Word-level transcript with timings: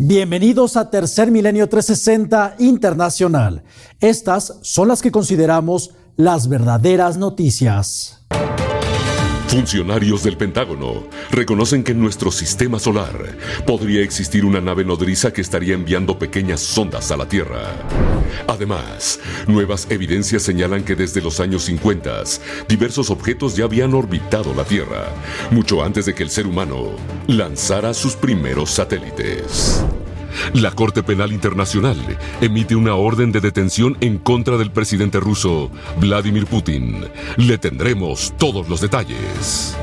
Bienvenidos 0.00 0.76
a 0.76 0.90
Tercer 0.90 1.32
Milenio 1.32 1.68
360 1.68 2.54
Internacional. 2.60 3.64
Estas 3.98 4.60
son 4.62 4.86
las 4.86 5.02
que 5.02 5.10
consideramos 5.10 5.90
las 6.14 6.48
verdaderas 6.48 7.16
noticias. 7.16 8.17
Funcionarios 9.48 10.22
del 10.24 10.36
Pentágono 10.36 11.04
reconocen 11.30 11.82
que 11.82 11.92
en 11.92 12.00
nuestro 12.00 12.30
sistema 12.30 12.78
solar 12.78 13.34
podría 13.66 14.02
existir 14.02 14.44
una 14.44 14.60
nave 14.60 14.84
nodriza 14.84 15.32
que 15.32 15.40
estaría 15.40 15.72
enviando 15.72 16.18
pequeñas 16.18 16.60
sondas 16.60 17.10
a 17.10 17.16
la 17.16 17.26
Tierra. 17.26 17.74
Además, 18.46 19.18
nuevas 19.46 19.86
evidencias 19.90 20.42
señalan 20.42 20.84
que 20.84 20.94
desde 20.94 21.22
los 21.22 21.40
años 21.40 21.64
50 21.64 22.24
diversos 22.68 23.08
objetos 23.08 23.56
ya 23.56 23.64
habían 23.64 23.94
orbitado 23.94 24.52
la 24.54 24.64
Tierra, 24.64 25.08
mucho 25.50 25.82
antes 25.82 26.04
de 26.04 26.14
que 26.14 26.24
el 26.24 26.30
ser 26.30 26.46
humano 26.46 26.90
lanzara 27.26 27.94
sus 27.94 28.16
primeros 28.16 28.70
satélites. 28.70 29.82
La 30.54 30.70
Corte 30.70 31.02
Penal 31.02 31.32
Internacional 31.32 31.96
emite 32.40 32.76
una 32.76 32.94
orden 32.94 33.32
de 33.32 33.40
detención 33.40 33.96
en 34.00 34.18
contra 34.18 34.56
del 34.56 34.70
presidente 34.70 35.20
ruso, 35.20 35.70
Vladimir 36.00 36.46
Putin. 36.46 37.04
Le 37.36 37.58
tendremos 37.58 38.32
todos 38.38 38.68
los 38.68 38.80
detalles. 38.80 39.76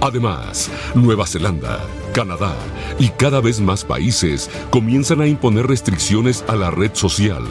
Además, 0.00 0.70
Nueva 0.94 1.26
Zelanda, 1.26 1.80
Canadá 2.12 2.54
y 2.98 3.08
cada 3.10 3.40
vez 3.40 3.60
más 3.60 3.84
países 3.84 4.50
comienzan 4.70 5.20
a 5.20 5.26
imponer 5.26 5.66
restricciones 5.66 6.44
a 6.48 6.56
la 6.56 6.70
red 6.70 6.90
social, 6.94 7.44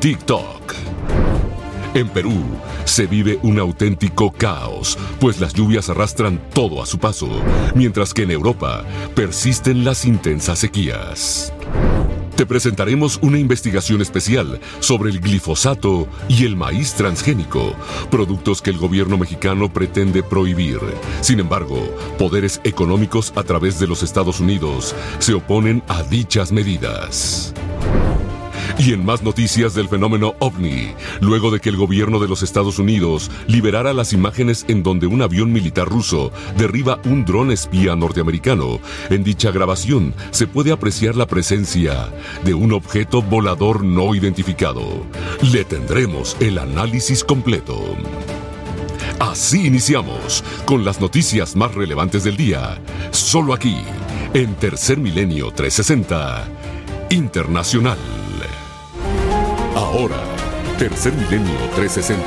TikTok. 0.00 0.91
En 1.94 2.08
Perú 2.08 2.32
se 2.86 3.06
vive 3.06 3.38
un 3.42 3.58
auténtico 3.58 4.32
caos, 4.32 4.98
pues 5.20 5.40
las 5.40 5.52
lluvias 5.52 5.90
arrastran 5.90 6.40
todo 6.54 6.82
a 6.82 6.86
su 6.86 6.98
paso, 6.98 7.28
mientras 7.74 8.14
que 8.14 8.22
en 8.22 8.30
Europa 8.30 8.84
persisten 9.14 9.84
las 9.84 10.06
intensas 10.06 10.58
sequías. 10.58 11.52
Te 12.34 12.46
presentaremos 12.46 13.18
una 13.20 13.38
investigación 13.38 14.00
especial 14.00 14.58
sobre 14.80 15.10
el 15.10 15.20
glifosato 15.20 16.08
y 16.28 16.46
el 16.46 16.56
maíz 16.56 16.94
transgénico, 16.94 17.74
productos 18.10 18.62
que 18.62 18.70
el 18.70 18.78
gobierno 18.78 19.18
mexicano 19.18 19.70
pretende 19.70 20.22
prohibir. 20.22 20.80
Sin 21.20 21.40
embargo, 21.40 21.94
poderes 22.18 22.62
económicos 22.64 23.34
a 23.36 23.42
través 23.42 23.78
de 23.78 23.86
los 23.86 24.02
Estados 24.02 24.40
Unidos 24.40 24.94
se 25.18 25.34
oponen 25.34 25.82
a 25.88 26.02
dichas 26.04 26.52
medidas. 26.52 27.52
Y 28.78 28.92
en 28.92 29.04
más 29.04 29.22
noticias 29.22 29.74
del 29.74 29.88
fenómeno 29.88 30.34
ovni, 30.38 30.92
luego 31.20 31.50
de 31.50 31.60
que 31.60 31.68
el 31.68 31.76
gobierno 31.76 32.18
de 32.18 32.28
los 32.28 32.42
Estados 32.42 32.78
Unidos 32.78 33.30
liberara 33.46 33.92
las 33.92 34.12
imágenes 34.12 34.64
en 34.68 34.82
donde 34.82 35.06
un 35.06 35.22
avión 35.22 35.52
militar 35.52 35.88
ruso 35.88 36.32
derriba 36.56 37.00
un 37.04 37.24
dron 37.24 37.52
espía 37.52 37.94
norteamericano, 37.94 38.80
en 39.10 39.24
dicha 39.24 39.50
grabación 39.50 40.14
se 40.30 40.46
puede 40.46 40.72
apreciar 40.72 41.16
la 41.16 41.26
presencia 41.26 42.08
de 42.44 42.54
un 42.54 42.72
objeto 42.72 43.22
volador 43.22 43.84
no 43.84 44.14
identificado. 44.14 45.04
Le 45.52 45.64
tendremos 45.64 46.36
el 46.40 46.58
análisis 46.58 47.24
completo. 47.24 47.78
Así 49.18 49.66
iniciamos 49.66 50.42
con 50.64 50.84
las 50.84 51.00
noticias 51.00 51.54
más 51.54 51.74
relevantes 51.74 52.24
del 52.24 52.36
día, 52.36 52.78
solo 53.10 53.54
aquí, 53.54 53.76
en 54.34 54.54
Tercer 54.54 54.98
Milenio 54.98 55.50
360 55.50 56.48
Internacional. 57.10 58.21
Ahora, 59.92 60.16
Tercer 60.78 61.12
Milenio 61.12 61.52
360 61.76 62.24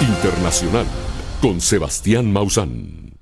Internacional 0.00 0.86
con 1.42 1.60
Sebastián 1.60 2.32
Maussan. 2.32 3.12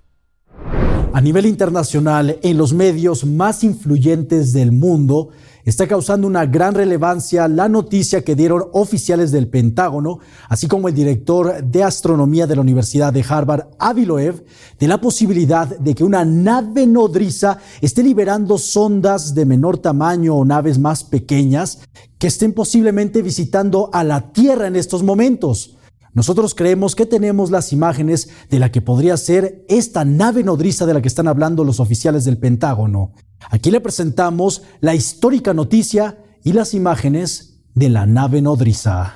A 1.13 1.21
nivel 1.21 1.47
internacional, 1.47 2.39
en 2.45 2.57
los 2.57 2.73
medios 2.73 3.25
más 3.25 3.65
influyentes 3.65 4.53
del 4.53 4.71
mundo, 4.71 5.31
está 5.65 5.87
causando 5.87 6.27
una 6.27 6.47
gran 6.47 6.75
relevancia 6.75 7.49
la 7.49 7.69
noticia 7.69 8.23
que 8.23 8.35
dieron 8.35 8.65
oficiales 8.73 9.31
del 9.31 9.49
Pentágono, 9.49 10.19
así 10.49 10.69
como 10.69 10.89
el 10.89 10.95
director 10.95 11.63
de 11.63 11.83
astronomía 11.83 12.47
de 12.47 12.57
la 12.57 12.63
Universidad 12.63 13.13
de 13.13 13.25
Harvard, 13.29 13.69
Avi 13.79 14.05
Loeb, 14.07 14.45
de 14.79 14.89
la 14.89 15.01
posibilidad 15.01 15.69
de 15.79 15.95
que 15.95 16.05
una 16.05 16.25
nave 16.25 16.87
nodriza 16.87 17.59
esté 17.81 18.03
liberando 18.03 18.59
sondas 18.59 19.35
de 19.35 19.45
menor 19.45 19.79
tamaño 19.79 20.35
o 20.37 20.45
naves 20.45 20.79
más 20.79 21.05
pequeñas 21.05 21.81
que 22.19 22.27
estén 22.27 22.53
posiblemente 22.53 23.23
visitando 23.23 23.91
a 23.93 24.05
la 24.05 24.33
Tierra 24.33 24.67
en 24.67 24.77
estos 24.77 25.03
momentos. 25.03 25.77
Nosotros 26.13 26.57
creemos 26.57 26.97
que 26.97 27.07
tenemos 27.07 27.53
las 27.53 27.73
imágenes 27.73 28.31
de 28.49 28.59
la 28.59 28.73
que 28.73 28.83
podría 28.83 29.17
ser 29.17 29.65
esta 29.69 30.05
nave 30.05 30.43
nodriza 30.43 30.85
de 30.85 30.95
la 30.95 31.03
que 31.03 31.09
están 31.09 31.29
hablando 31.29 31.63
los 31.63 31.79
oficiales 31.79 32.25
del 32.25 32.39
Pentágono. 32.39 33.13
Aquí 33.49 33.71
le 33.71 33.81
presentamos 33.81 34.63
la 34.81 34.95
histórica 34.95 35.55
noticia 35.55 36.19
y 36.43 36.53
las 36.53 36.75
imágenes 36.75 37.63
de 37.75 37.91
la 37.91 38.07
nave 38.07 38.43
nodriza. 38.43 39.15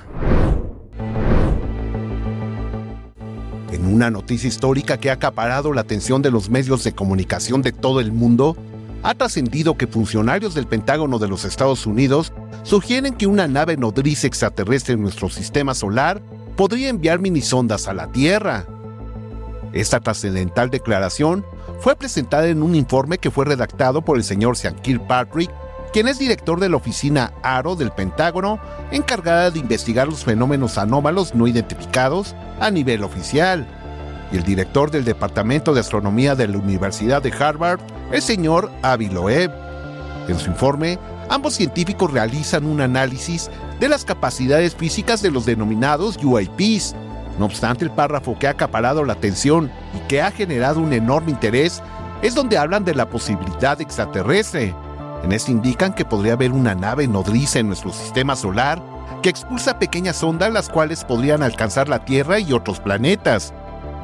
En 3.73 3.85
una 3.85 4.09
noticia 4.09 4.47
histórica 4.47 4.97
que 4.97 5.09
ha 5.09 5.13
acaparado 5.13 5.73
la 5.73 5.81
atención 5.81 6.21
de 6.21 6.31
los 6.31 6.49
medios 6.49 6.85
de 6.85 6.93
comunicación 6.93 7.61
de 7.61 7.73
todo 7.73 7.99
el 7.99 8.13
mundo, 8.13 8.55
ha 9.03 9.13
trascendido 9.15 9.75
que 9.75 9.85
funcionarios 9.85 10.55
del 10.55 10.65
Pentágono 10.65 11.19
de 11.19 11.27
los 11.27 11.43
Estados 11.43 11.85
Unidos 11.85 12.31
sugieren 12.63 13.15
que 13.15 13.27
una 13.27 13.49
nave 13.49 13.75
nodriza 13.75 14.27
extraterrestre 14.27 14.93
en 14.93 15.01
nuestro 15.01 15.29
sistema 15.29 15.73
solar 15.75 16.21
podría 16.55 16.89
enviar 16.89 17.19
minisondas 17.19 17.87
a 17.87 17.93
la 17.93 18.11
Tierra. 18.11 18.65
Esta 19.73 19.99
trascendental 19.99 20.69
declaración 20.69 21.45
fue 21.81 21.95
presentada 21.95 22.47
en 22.47 22.63
un 22.63 22.75
informe 22.75 23.17
que 23.17 23.31
fue 23.31 23.45
redactado 23.45 24.01
por 24.01 24.17
el 24.17 24.23
señor 24.23 24.55
Sean 24.55 24.75
Kirkpatrick, 24.75 25.51
quien 25.91 26.07
es 26.07 26.19
director 26.19 26.59
de 26.59 26.69
la 26.69 26.77
oficina 26.77 27.33
ARO 27.43 27.75
del 27.75 27.91
Pentágono, 27.91 28.59
encargada 28.91 29.51
de 29.51 29.59
investigar 29.59 30.07
los 30.07 30.23
fenómenos 30.23 30.77
anómalos 30.77 31.35
no 31.35 31.47
identificados 31.47 32.35
a 32.59 32.71
nivel 32.71 33.03
oficial, 33.03 33.67
y 34.31 34.37
el 34.37 34.43
director 34.43 34.91
del 34.91 35.05
Departamento 35.05 35.73
de 35.73 35.81
Astronomía 35.81 36.35
de 36.35 36.47
la 36.47 36.57
Universidad 36.57 37.21
de 37.21 37.31
Harvard, 37.31 37.79
el 38.11 38.21
señor 38.21 38.71
Avi 38.81 39.09
Loeb. 39.09 39.51
En 40.27 40.39
su 40.39 40.49
informe, 40.49 40.99
ambos 41.29 41.53
científicos 41.53 42.11
realizan 42.11 42.65
un 42.65 42.81
análisis 42.81 43.49
de 43.79 43.89
las 43.89 44.05
capacidades 44.05 44.75
físicas 44.75 45.21
de 45.21 45.31
los 45.31 45.45
denominados 45.45 46.17
UAPs, 46.23 46.95
no 47.37 47.45
obstante, 47.45 47.83
el 47.83 47.91
párrafo 47.91 48.37
que 48.39 48.47
ha 48.47 48.51
acaparado 48.51 49.03
la 49.03 49.13
atención 49.13 49.71
y 49.93 50.07
que 50.07 50.21
ha 50.21 50.31
generado 50.31 50.79
un 50.79 50.93
enorme 50.93 51.31
interés 51.31 51.83
es 52.21 52.33
donde 52.33 52.57
hablan 52.57 52.85
de 52.85 52.95
la 52.95 53.09
posibilidad 53.09 53.79
extraterrestre. 53.81 54.73
En 55.23 55.31
este 55.31 55.51
indican 55.51 55.93
que 55.93 56.05
podría 56.05 56.33
haber 56.33 56.51
una 56.51 56.75
nave 56.75 57.07
nodriza 57.07 57.59
en 57.59 57.67
nuestro 57.67 57.91
sistema 57.91 58.35
solar 58.35 58.81
que 59.21 59.29
expulsa 59.29 59.79
pequeñas 59.79 60.23
ondas 60.23 60.53
las 60.53 60.69
cuales 60.69 61.03
podrían 61.03 61.43
alcanzar 61.43 61.89
la 61.89 62.05
Tierra 62.05 62.39
y 62.39 62.53
otros 62.53 62.79
planetas. 62.79 63.53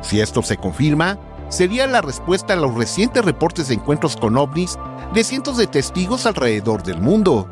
Si 0.01 0.19
esto 0.19 0.41
se 0.41 0.57
confirma, 0.57 1.17
sería 1.47 1.85
la 1.87 2.01
respuesta 2.01 2.53
a 2.53 2.57
los 2.57 2.75
recientes 2.75 3.23
reportes 3.23 3.67
de 3.67 3.75
encuentros 3.75 4.17
con 4.17 4.37
ovnis 4.37 4.77
de 5.13 5.23
cientos 5.23 5.57
de 5.57 5.67
testigos 5.67 6.25
alrededor 6.25 6.83
del 6.83 7.01
mundo. 7.01 7.47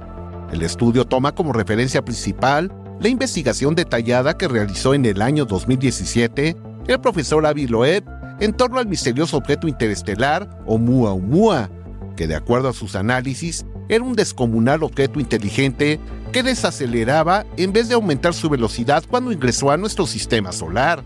El 0.52 0.64
estudio 0.64 1.06
toma 1.06 1.34
como 1.34 1.54
referencia 1.54 2.04
principal 2.04 2.74
la 3.00 3.08
investigación 3.08 3.76
detallada 3.76 4.38
que 4.38 4.48
realizó 4.48 4.94
en 4.94 5.06
el 5.06 5.22
año 5.22 5.46
2017 5.46 6.56
el 6.88 7.00
profesor 7.02 7.46
Avi 7.46 7.68
Loeb 7.68 8.04
en 8.40 8.54
torno 8.54 8.80
al 8.80 8.88
misterioso 8.88 9.38
objeto 9.38 9.68
interestelar 9.68 10.50
Oumuamua, 10.66 11.70
que 12.16 12.28
de 12.28 12.36
acuerdo 12.36 12.70
a 12.70 12.74
sus 12.74 12.96
análisis 12.96 13.66
era 13.90 14.04
un 14.04 14.16
descomunal 14.16 14.84
objeto 14.84 15.20
inteligente 15.20 16.00
que 16.32 16.44
desaceleraba 16.44 17.46
en 17.58 17.72
vez 17.72 17.90
de 17.90 17.96
aumentar 17.96 18.34
su 18.34 18.50
velocidad 18.50 19.04
cuando 19.10 19.32
ingresó 19.32 19.72
a 19.72 19.78
nuestro 19.78 20.06
sistema 20.08 20.52
solar, 20.52 21.04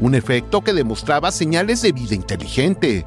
un 0.00 0.14
efecto 0.14 0.62
que 0.62 0.72
demostraba 0.72 1.32
señales 1.32 1.82
de 1.82 1.92
vida 1.92 2.14
inteligente. 2.14 3.06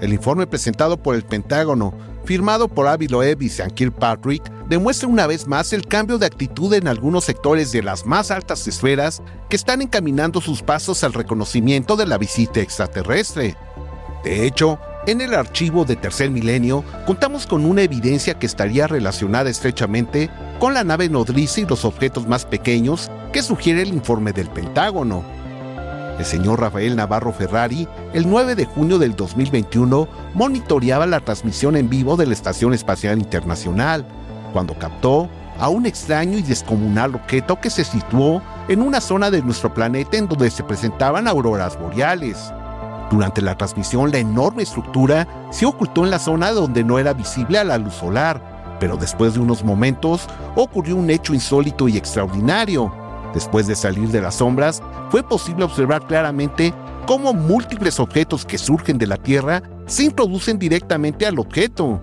El 0.00 0.12
informe 0.12 0.46
presentado 0.46 0.96
por 0.96 1.14
el 1.14 1.22
Pentágono 1.22 1.94
firmado 2.24 2.68
por 2.68 2.86
Avi 2.86 3.08
Loeb 3.08 3.40
y 3.42 3.48
Sean 3.48 3.70
Kirkpatrick, 3.70 4.42
demuestra 4.68 5.08
una 5.08 5.26
vez 5.26 5.46
más 5.46 5.72
el 5.72 5.86
cambio 5.86 6.18
de 6.18 6.26
actitud 6.26 6.72
en 6.74 6.88
algunos 6.88 7.24
sectores 7.24 7.72
de 7.72 7.82
las 7.82 8.06
más 8.06 8.30
altas 8.30 8.66
esferas 8.66 9.22
que 9.48 9.56
están 9.56 9.82
encaminando 9.82 10.40
sus 10.40 10.62
pasos 10.62 11.04
al 11.04 11.12
reconocimiento 11.12 11.96
de 11.96 12.06
la 12.06 12.18
visita 12.18 12.60
extraterrestre. 12.60 13.56
De 14.24 14.46
hecho, 14.46 14.78
en 15.06 15.20
el 15.20 15.34
archivo 15.34 15.84
de 15.84 15.94
Tercer 15.94 16.30
Milenio 16.30 16.82
contamos 17.06 17.46
con 17.46 17.64
una 17.64 17.82
evidencia 17.82 18.38
que 18.38 18.46
estaría 18.46 18.88
relacionada 18.88 19.48
estrechamente 19.48 20.30
con 20.58 20.74
la 20.74 20.82
nave 20.82 21.08
nodriza 21.08 21.60
y 21.60 21.66
los 21.66 21.84
objetos 21.84 22.26
más 22.26 22.44
pequeños 22.44 23.08
que 23.32 23.42
sugiere 23.42 23.82
el 23.82 23.88
informe 23.88 24.32
del 24.32 24.48
Pentágono. 24.48 25.22
El 26.18 26.24
señor 26.24 26.60
Rafael 26.60 26.96
Navarro 26.96 27.32
Ferrari, 27.32 27.86
el 28.14 28.28
9 28.28 28.54
de 28.54 28.64
junio 28.64 28.98
del 28.98 29.14
2021, 29.14 30.08
monitoreaba 30.34 31.06
la 31.06 31.20
transmisión 31.20 31.76
en 31.76 31.88
vivo 31.90 32.16
de 32.16 32.26
la 32.26 32.32
Estación 32.32 32.72
Espacial 32.72 33.18
Internacional, 33.18 34.06
cuando 34.52 34.78
captó 34.78 35.28
a 35.58 35.68
un 35.68 35.86
extraño 35.86 36.38
y 36.38 36.42
descomunal 36.42 37.14
objeto 37.14 37.58
que 37.60 37.70
se 37.70 37.84
situó 37.84 38.42
en 38.68 38.82
una 38.82 39.00
zona 39.00 39.30
de 39.30 39.42
nuestro 39.42 39.72
planeta 39.72 40.16
en 40.16 40.28
donde 40.28 40.50
se 40.50 40.62
presentaban 40.62 41.28
auroras 41.28 41.78
boreales. 41.78 42.52
Durante 43.10 43.40
la 43.40 43.56
transmisión, 43.56 44.10
la 44.10 44.18
enorme 44.18 44.64
estructura 44.64 45.26
se 45.50 45.64
ocultó 45.64 46.04
en 46.04 46.10
la 46.10 46.18
zona 46.18 46.50
donde 46.50 46.82
no 46.82 46.98
era 46.98 47.12
visible 47.12 47.58
a 47.58 47.64
la 47.64 47.78
luz 47.78 47.94
solar, 47.94 48.56
Pero 48.78 48.98
después 48.98 49.32
de 49.32 49.40
unos 49.40 49.64
momentos 49.64 50.26
ocurrió 50.54 50.96
un 50.96 51.08
hecho 51.08 51.32
insólito 51.32 51.88
y 51.88 51.96
extraordinario. 51.96 52.92
Después 53.32 53.66
de 53.66 53.74
salir 53.74 54.10
de 54.10 54.20
las 54.20 54.34
sombras, 54.34 54.82
fue 55.08 55.22
posible 55.22 55.64
observar 55.64 56.06
claramente 56.06 56.74
cómo 57.06 57.32
múltiples 57.32 57.98
objetos 58.00 58.44
que 58.44 58.58
surgen 58.58 58.98
de 58.98 59.06
la 59.06 59.16
Tierra 59.16 59.62
se 59.86 60.04
introducen 60.04 60.58
directamente 60.58 61.24
al 61.26 61.38
objeto. 61.38 62.02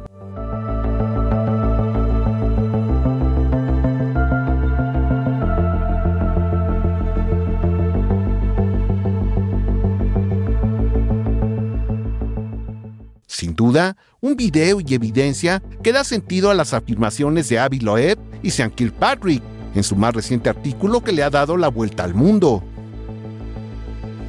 Duda, 13.64 13.96
un 14.20 14.36
video 14.36 14.82
y 14.82 14.94
evidencia 14.94 15.64
que 15.82 15.94
da 15.94 16.04
sentido 16.04 16.50
a 16.50 16.54
las 16.54 16.74
afirmaciones 16.74 17.48
de 17.48 17.60
Avi 17.60 17.80
Loeb 17.80 18.20
y 18.42 18.52
Sean 18.52 18.72
Kilpatrick 18.72 19.42
en 19.74 19.84
su 19.84 19.96
más 19.96 20.14
reciente 20.14 20.50
artículo 20.50 21.02
que 21.02 21.14
le 21.14 21.24
ha 21.24 21.30
dado 21.30 21.56
la 21.56 21.70
vuelta 21.70 22.04
al 22.04 22.14
mundo. 22.14 22.62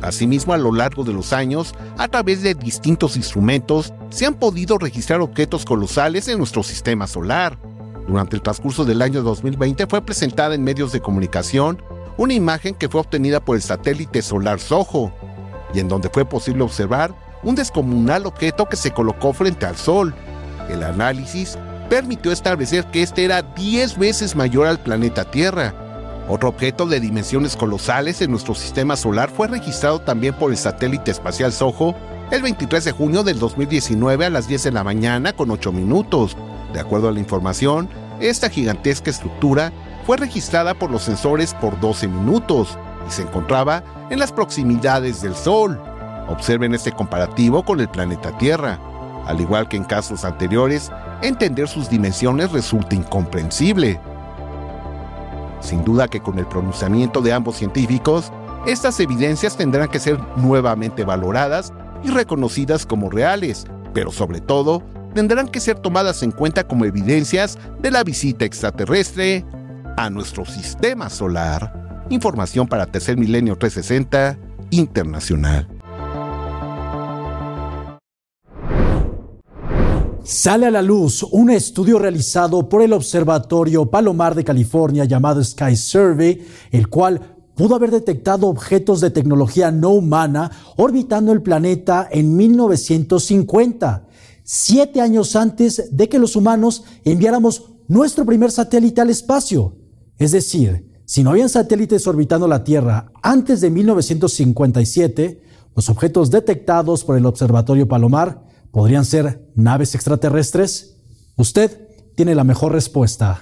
Asimismo, 0.02 0.52
a 0.52 0.58
lo 0.58 0.70
largo 0.72 1.02
de 1.02 1.12
los 1.12 1.32
años, 1.32 1.74
a 1.98 2.06
través 2.06 2.42
de 2.42 2.54
distintos 2.54 3.16
instrumentos, 3.16 3.92
se 4.10 4.26
han 4.26 4.34
podido 4.34 4.78
registrar 4.78 5.20
objetos 5.20 5.64
colosales 5.64 6.28
en 6.28 6.38
nuestro 6.38 6.62
sistema 6.62 7.06
solar. 7.08 7.58
Durante 8.06 8.36
el 8.36 8.42
transcurso 8.42 8.84
del 8.84 9.02
año 9.02 9.22
2020 9.22 9.86
fue 9.88 10.02
presentada 10.02 10.54
en 10.54 10.62
medios 10.62 10.92
de 10.92 11.00
comunicación 11.00 11.82
una 12.18 12.34
imagen 12.34 12.74
que 12.74 12.88
fue 12.88 13.00
obtenida 13.00 13.44
por 13.44 13.56
el 13.56 13.62
satélite 13.62 14.22
solar 14.22 14.60
SOHO, 14.60 15.12
y 15.74 15.80
en 15.80 15.88
donde 15.88 16.08
fue 16.08 16.24
posible 16.24 16.62
observar 16.62 17.23
un 17.44 17.54
descomunal 17.54 18.26
objeto 18.26 18.66
que 18.66 18.76
se 18.76 18.90
colocó 18.90 19.32
frente 19.32 19.66
al 19.66 19.76
Sol. 19.76 20.14
El 20.68 20.82
análisis 20.82 21.58
permitió 21.88 22.32
establecer 22.32 22.86
que 22.86 23.02
este 23.02 23.24
era 23.24 23.42
10 23.42 23.98
veces 23.98 24.34
mayor 24.34 24.66
al 24.66 24.80
planeta 24.80 25.24
Tierra, 25.24 25.74
otro 26.26 26.48
objeto 26.48 26.86
de 26.86 27.00
dimensiones 27.00 27.54
colosales 27.54 28.22
en 28.22 28.30
nuestro 28.30 28.54
sistema 28.54 28.96
solar 28.96 29.28
fue 29.28 29.46
registrado 29.46 30.00
también 30.00 30.34
por 30.34 30.50
el 30.50 30.56
satélite 30.56 31.10
espacial 31.10 31.52
SOHO 31.52 31.94
el 32.30 32.40
23 32.40 32.82
de 32.82 32.92
junio 32.92 33.22
del 33.22 33.38
2019 33.38 34.24
a 34.24 34.30
las 34.30 34.48
10 34.48 34.64
de 34.64 34.72
la 34.72 34.84
mañana 34.84 35.34
con 35.34 35.50
8 35.50 35.70
minutos. 35.70 36.34
De 36.72 36.80
acuerdo 36.80 37.08
a 37.08 37.12
la 37.12 37.20
información, 37.20 37.90
esta 38.20 38.48
gigantesca 38.48 39.10
estructura 39.10 39.70
fue 40.06 40.16
registrada 40.16 40.72
por 40.72 40.90
los 40.90 41.02
sensores 41.02 41.52
por 41.52 41.78
12 41.78 42.08
minutos 42.08 42.78
y 43.06 43.12
se 43.12 43.22
encontraba 43.22 43.84
en 44.08 44.18
las 44.18 44.32
proximidades 44.32 45.20
del 45.20 45.34
Sol. 45.34 45.78
Observen 46.28 46.74
este 46.74 46.92
comparativo 46.92 47.64
con 47.64 47.80
el 47.80 47.88
planeta 47.88 48.36
Tierra. 48.38 48.78
Al 49.26 49.40
igual 49.40 49.68
que 49.68 49.76
en 49.76 49.84
casos 49.84 50.24
anteriores, 50.24 50.90
entender 51.22 51.68
sus 51.68 51.88
dimensiones 51.88 52.52
resulta 52.52 52.94
incomprensible. 52.94 54.00
Sin 55.60 55.84
duda 55.84 56.08
que 56.08 56.20
con 56.20 56.38
el 56.38 56.46
pronunciamiento 56.46 57.20
de 57.22 57.32
ambos 57.32 57.56
científicos, 57.56 58.30
estas 58.66 59.00
evidencias 59.00 59.56
tendrán 59.56 59.88
que 59.88 59.98
ser 59.98 60.18
nuevamente 60.36 61.04
valoradas 61.04 61.72
y 62.02 62.10
reconocidas 62.10 62.84
como 62.84 63.10
reales, 63.10 63.66
pero 63.92 64.10
sobre 64.10 64.40
todo 64.40 64.82
tendrán 65.14 65.48
que 65.48 65.60
ser 65.60 65.78
tomadas 65.78 66.22
en 66.22 66.32
cuenta 66.32 66.64
como 66.64 66.84
evidencias 66.84 67.58
de 67.80 67.90
la 67.90 68.04
visita 68.04 68.44
extraterrestre 68.44 69.44
a 69.96 70.10
nuestro 70.10 70.44
sistema 70.44 71.08
solar. 71.08 72.04
Información 72.10 72.66
para 72.66 72.86
Tercer 72.86 73.16
Milenio 73.16 73.56
360 73.56 74.38
Internacional. 74.70 75.73
Sale 80.24 80.64
a 80.64 80.70
la 80.70 80.80
luz 80.80 81.22
un 81.22 81.50
estudio 81.50 81.98
realizado 81.98 82.66
por 82.66 82.80
el 82.80 82.94
Observatorio 82.94 83.90
Palomar 83.90 84.34
de 84.34 84.42
California 84.42 85.04
llamado 85.04 85.44
Sky 85.44 85.76
Survey, 85.76 86.46
el 86.70 86.88
cual 86.88 87.36
pudo 87.54 87.74
haber 87.74 87.90
detectado 87.90 88.46
objetos 88.46 89.02
de 89.02 89.10
tecnología 89.10 89.70
no 89.70 89.90
humana 89.90 90.50
orbitando 90.78 91.30
el 91.30 91.42
planeta 91.42 92.08
en 92.10 92.36
1950, 92.36 94.08
siete 94.42 95.02
años 95.02 95.36
antes 95.36 95.94
de 95.94 96.08
que 96.08 96.18
los 96.18 96.36
humanos 96.36 96.84
enviáramos 97.04 97.72
nuestro 97.86 98.24
primer 98.24 98.50
satélite 98.50 99.02
al 99.02 99.10
espacio. 99.10 99.76
Es 100.16 100.32
decir, 100.32 100.90
si 101.04 101.22
no 101.22 101.32
habían 101.32 101.50
satélites 101.50 102.06
orbitando 102.06 102.48
la 102.48 102.64
Tierra 102.64 103.12
antes 103.22 103.60
de 103.60 103.68
1957, 103.68 105.42
los 105.76 105.90
objetos 105.90 106.30
detectados 106.30 107.04
por 107.04 107.18
el 107.18 107.26
Observatorio 107.26 107.86
Palomar 107.86 108.53
¿Podrían 108.74 109.04
ser 109.04 109.40
naves 109.54 109.94
extraterrestres? 109.94 111.00
Usted 111.36 111.70
tiene 112.16 112.34
la 112.34 112.42
mejor 112.42 112.72
respuesta. 112.72 113.40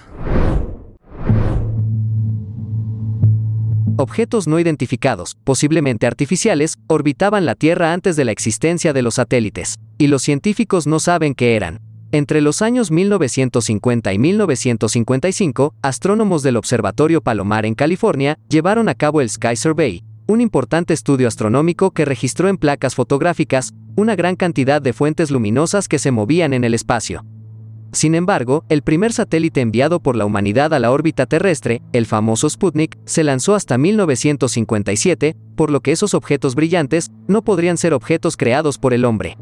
Objetos 3.97 4.47
no 4.47 4.59
identificados, 4.59 5.35
posiblemente 5.43 6.05
artificiales, 6.05 6.75
orbitaban 6.85 7.47
la 7.47 7.55
Tierra 7.55 7.93
antes 7.93 8.15
de 8.15 8.25
la 8.25 8.31
existencia 8.31 8.93
de 8.93 9.01
los 9.01 9.15
satélites, 9.15 9.79
y 9.97 10.05
los 10.05 10.21
científicos 10.21 10.85
no 10.85 10.99
saben 10.99 11.33
qué 11.33 11.55
eran. 11.55 11.79
Entre 12.11 12.39
los 12.39 12.61
años 12.61 12.91
1950 12.91 14.13
y 14.13 14.19
1955, 14.19 15.73
astrónomos 15.81 16.43
del 16.43 16.57
Observatorio 16.57 17.21
Palomar 17.21 17.65
en 17.65 17.73
California 17.73 18.37
llevaron 18.49 18.87
a 18.87 18.93
cabo 18.93 19.19
el 19.19 19.31
Sky 19.31 19.55
Survey, 19.55 20.03
un 20.33 20.41
importante 20.41 20.95
estudio 20.95 21.27
astronómico 21.27 21.91
que 21.91 22.05
registró 22.05 22.49
en 22.49 22.57
placas 22.57 22.95
fotográficas 22.95 23.71
una 23.95 24.15
gran 24.15 24.35
cantidad 24.35 24.81
de 24.81 24.91
fuentes 24.91 25.29
luminosas 25.29 25.87
que 25.87 25.99
se 25.99 26.09
movían 26.09 26.53
en 26.53 26.63
el 26.63 26.73
espacio. 26.73 27.23
Sin 27.91 28.15
embargo, 28.15 28.65
el 28.69 28.81
primer 28.81 29.13
satélite 29.13 29.61
enviado 29.61 30.01
por 30.01 30.15
la 30.15 30.25
humanidad 30.25 30.73
a 30.73 30.79
la 30.79 30.89
órbita 30.89 31.27
terrestre, 31.27 31.83
el 31.93 32.07
famoso 32.07 32.49
Sputnik, 32.49 32.97
se 33.05 33.23
lanzó 33.23 33.53
hasta 33.53 33.77
1957, 33.77 35.37
por 35.55 35.69
lo 35.69 35.81
que 35.81 35.91
esos 35.91 36.15
objetos 36.15 36.55
brillantes 36.55 37.11
no 37.27 37.43
podrían 37.43 37.77
ser 37.77 37.93
objetos 37.93 38.35
creados 38.35 38.79
por 38.79 38.95
el 38.95 39.05
hombre. 39.05 39.37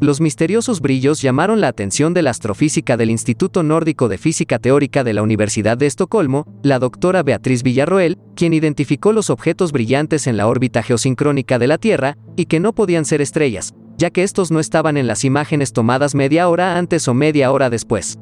Los 0.00 0.22
misteriosos 0.22 0.80
brillos 0.80 1.20
llamaron 1.20 1.60
la 1.60 1.68
atención 1.68 2.14
de 2.14 2.22
la 2.22 2.30
astrofísica 2.30 2.96
del 2.96 3.10
Instituto 3.10 3.62
Nórdico 3.62 4.08
de 4.08 4.16
Física 4.16 4.58
Teórica 4.58 5.04
de 5.04 5.12
la 5.12 5.22
Universidad 5.22 5.76
de 5.76 5.84
Estocolmo, 5.84 6.46
la 6.62 6.78
doctora 6.78 7.22
Beatriz 7.22 7.62
Villarroel, 7.62 8.16
quien 8.34 8.54
identificó 8.54 9.12
los 9.12 9.28
objetos 9.28 9.72
brillantes 9.72 10.26
en 10.26 10.38
la 10.38 10.48
órbita 10.48 10.82
geosincrónica 10.82 11.58
de 11.58 11.66
la 11.66 11.76
Tierra 11.76 12.16
y 12.34 12.46
que 12.46 12.60
no 12.60 12.72
podían 12.72 13.04
ser 13.04 13.20
estrellas, 13.20 13.74
ya 13.98 14.08
que 14.08 14.22
estos 14.22 14.50
no 14.50 14.58
estaban 14.58 14.96
en 14.96 15.06
las 15.06 15.22
imágenes 15.22 15.74
tomadas 15.74 16.14
media 16.14 16.48
hora 16.48 16.78
antes 16.78 17.06
o 17.06 17.12
media 17.12 17.52
hora 17.52 17.68
después. 17.68 18.18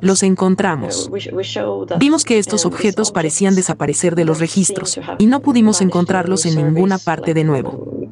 Los 0.00 0.22
encontramos. 0.22 1.10
Vimos 1.98 2.24
que 2.24 2.38
estos 2.38 2.64
objetos 2.64 3.10
parecían 3.10 3.56
desaparecer 3.56 4.14
de 4.14 4.24
los 4.24 4.38
registros 4.38 4.98
y 5.18 5.26
no 5.26 5.40
pudimos 5.40 5.80
encontrarlos 5.80 6.46
en 6.46 6.54
ninguna 6.54 6.98
parte 6.98 7.34
de 7.34 7.42
nuevo. 7.42 8.03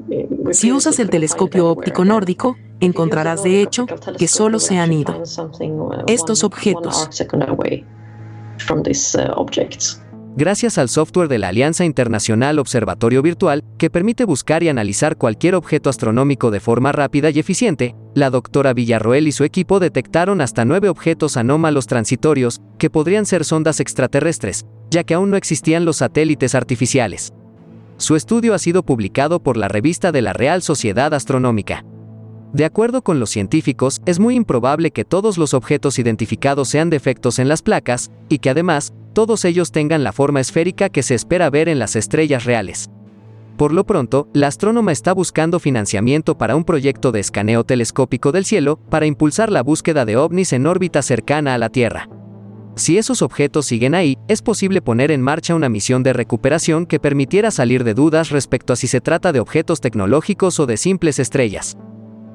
Si 0.50 0.72
usas 0.72 0.98
el 0.98 1.10
telescopio 1.10 1.68
óptico 1.68 2.04
nórdico, 2.04 2.56
encontrarás 2.80 3.42
de 3.42 3.62
hecho 3.62 3.86
que 4.18 4.28
solo 4.28 4.58
se 4.58 4.78
han 4.78 4.92
ido 4.92 5.22
estos 6.06 6.44
objetos. 6.44 7.08
Gracias 10.34 10.78
al 10.78 10.88
software 10.88 11.28
de 11.28 11.38
la 11.38 11.48
Alianza 11.48 11.84
Internacional 11.84 12.58
Observatorio 12.58 13.20
Virtual, 13.20 13.62
que 13.76 13.90
permite 13.90 14.24
buscar 14.24 14.62
y 14.62 14.70
analizar 14.70 15.18
cualquier 15.18 15.54
objeto 15.54 15.90
astronómico 15.90 16.50
de 16.50 16.60
forma 16.60 16.90
rápida 16.90 17.28
y 17.28 17.38
eficiente, 17.38 17.94
la 18.14 18.30
doctora 18.30 18.72
Villarroel 18.72 19.28
y 19.28 19.32
su 19.32 19.44
equipo 19.44 19.78
detectaron 19.78 20.40
hasta 20.40 20.64
nueve 20.64 20.88
objetos 20.88 21.36
anómalos 21.36 21.86
transitorios, 21.86 22.62
que 22.78 22.88
podrían 22.88 23.26
ser 23.26 23.44
sondas 23.44 23.78
extraterrestres, 23.78 24.64
ya 24.90 25.04
que 25.04 25.12
aún 25.14 25.30
no 25.30 25.36
existían 25.36 25.84
los 25.84 25.98
satélites 25.98 26.54
artificiales. 26.54 27.34
Su 28.02 28.16
estudio 28.16 28.52
ha 28.52 28.58
sido 28.58 28.82
publicado 28.82 29.40
por 29.44 29.56
la 29.56 29.68
revista 29.68 30.10
de 30.10 30.22
la 30.22 30.32
Real 30.32 30.60
Sociedad 30.60 31.14
Astronómica. 31.14 31.84
De 32.52 32.64
acuerdo 32.64 33.02
con 33.02 33.20
los 33.20 33.30
científicos, 33.30 34.02
es 34.06 34.18
muy 34.18 34.34
improbable 34.34 34.90
que 34.90 35.04
todos 35.04 35.38
los 35.38 35.54
objetos 35.54 36.00
identificados 36.00 36.68
sean 36.68 36.90
defectos 36.90 37.38
en 37.38 37.46
las 37.46 37.62
placas, 37.62 38.10
y 38.28 38.40
que 38.40 38.50
además, 38.50 38.92
todos 39.12 39.44
ellos 39.44 39.70
tengan 39.70 40.02
la 40.02 40.10
forma 40.10 40.40
esférica 40.40 40.88
que 40.88 41.04
se 41.04 41.14
espera 41.14 41.48
ver 41.48 41.68
en 41.68 41.78
las 41.78 41.94
estrellas 41.94 42.44
reales. 42.44 42.90
Por 43.56 43.72
lo 43.72 43.84
pronto, 43.84 44.26
la 44.32 44.48
astrónoma 44.48 44.90
está 44.90 45.12
buscando 45.12 45.60
financiamiento 45.60 46.36
para 46.36 46.56
un 46.56 46.64
proyecto 46.64 47.12
de 47.12 47.20
escaneo 47.20 47.62
telescópico 47.62 48.32
del 48.32 48.44
cielo 48.44 48.80
para 48.90 49.06
impulsar 49.06 49.52
la 49.52 49.62
búsqueda 49.62 50.04
de 50.04 50.16
ovnis 50.16 50.52
en 50.52 50.66
órbita 50.66 51.02
cercana 51.02 51.54
a 51.54 51.58
la 51.58 51.68
Tierra. 51.68 52.08
Si 52.74 52.96
esos 52.96 53.20
objetos 53.20 53.66
siguen 53.66 53.94
ahí, 53.94 54.16
es 54.28 54.40
posible 54.40 54.80
poner 54.80 55.10
en 55.10 55.20
marcha 55.20 55.54
una 55.54 55.68
misión 55.68 56.02
de 56.02 56.14
recuperación 56.14 56.86
que 56.86 56.98
permitiera 56.98 57.50
salir 57.50 57.84
de 57.84 57.92
dudas 57.92 58.30
respecto 58.30 58.72
a 58.72 58.76
si 58.76 58.86
se 58.86 59.02
trata 59.02 59.30
de 59.30 59.40
objetos 59.40 59.82
tecnológicos 59.82 60.58
o 60.58 60.64
de 60.64 60.78
simples 60.78 61.18
estrellas. 61.18 61.76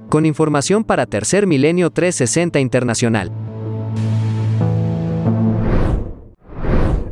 Con 0.09 0.27
información 0.27 0.83
para 0.83 1.07
Tercer 1.07 1.47
Milenio 1.47 1.89
360 1.89 2.59
Internacional. 2.59 3.31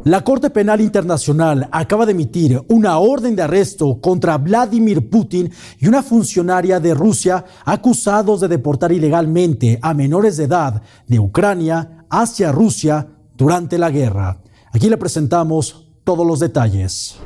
La 0.04 0.24
Corte 0.24 0.52
Penal 0.52 0.82
Internacional 0.82 1.68
acaba 1.72 2.06
de 2.06 2.12
emitir 2.12 2.62
una 2.70 3.00
orden 3.00 3.36
de 3.36 3.42
arresto 3.42 4.00
contra 4.00 4.38
Vladimir 4.38 5.10
Putin 5.10 5.52
y 5.80 5.88
una 5.88 6.04
funcionaria 6.04 6.80
de 6.80 6.94
Rusia 6.94 7.44
acusados 7.66 8.40
de 8.42 8.48
deportar 8.48 8.92
ilegalmente 8.92 9.80
a 9.82 9.96
menores 9.96 10.38
de 10.38 10.44
edad 10.44 10.84
de 11.08 11.20
Ucrania 11.20 12.06
hacia 12.08 12.52
Rusia 12.52 13.15
durante 13.38 13.78
la 13.78 13.90
guerra. 13.92 14.42
Aquí 14.72 14.90
le 14.90 14.98
presentamos 14.98 15.88
todos 16.04 16.26
los 16.26 16.40
detalles. 16.40 17.20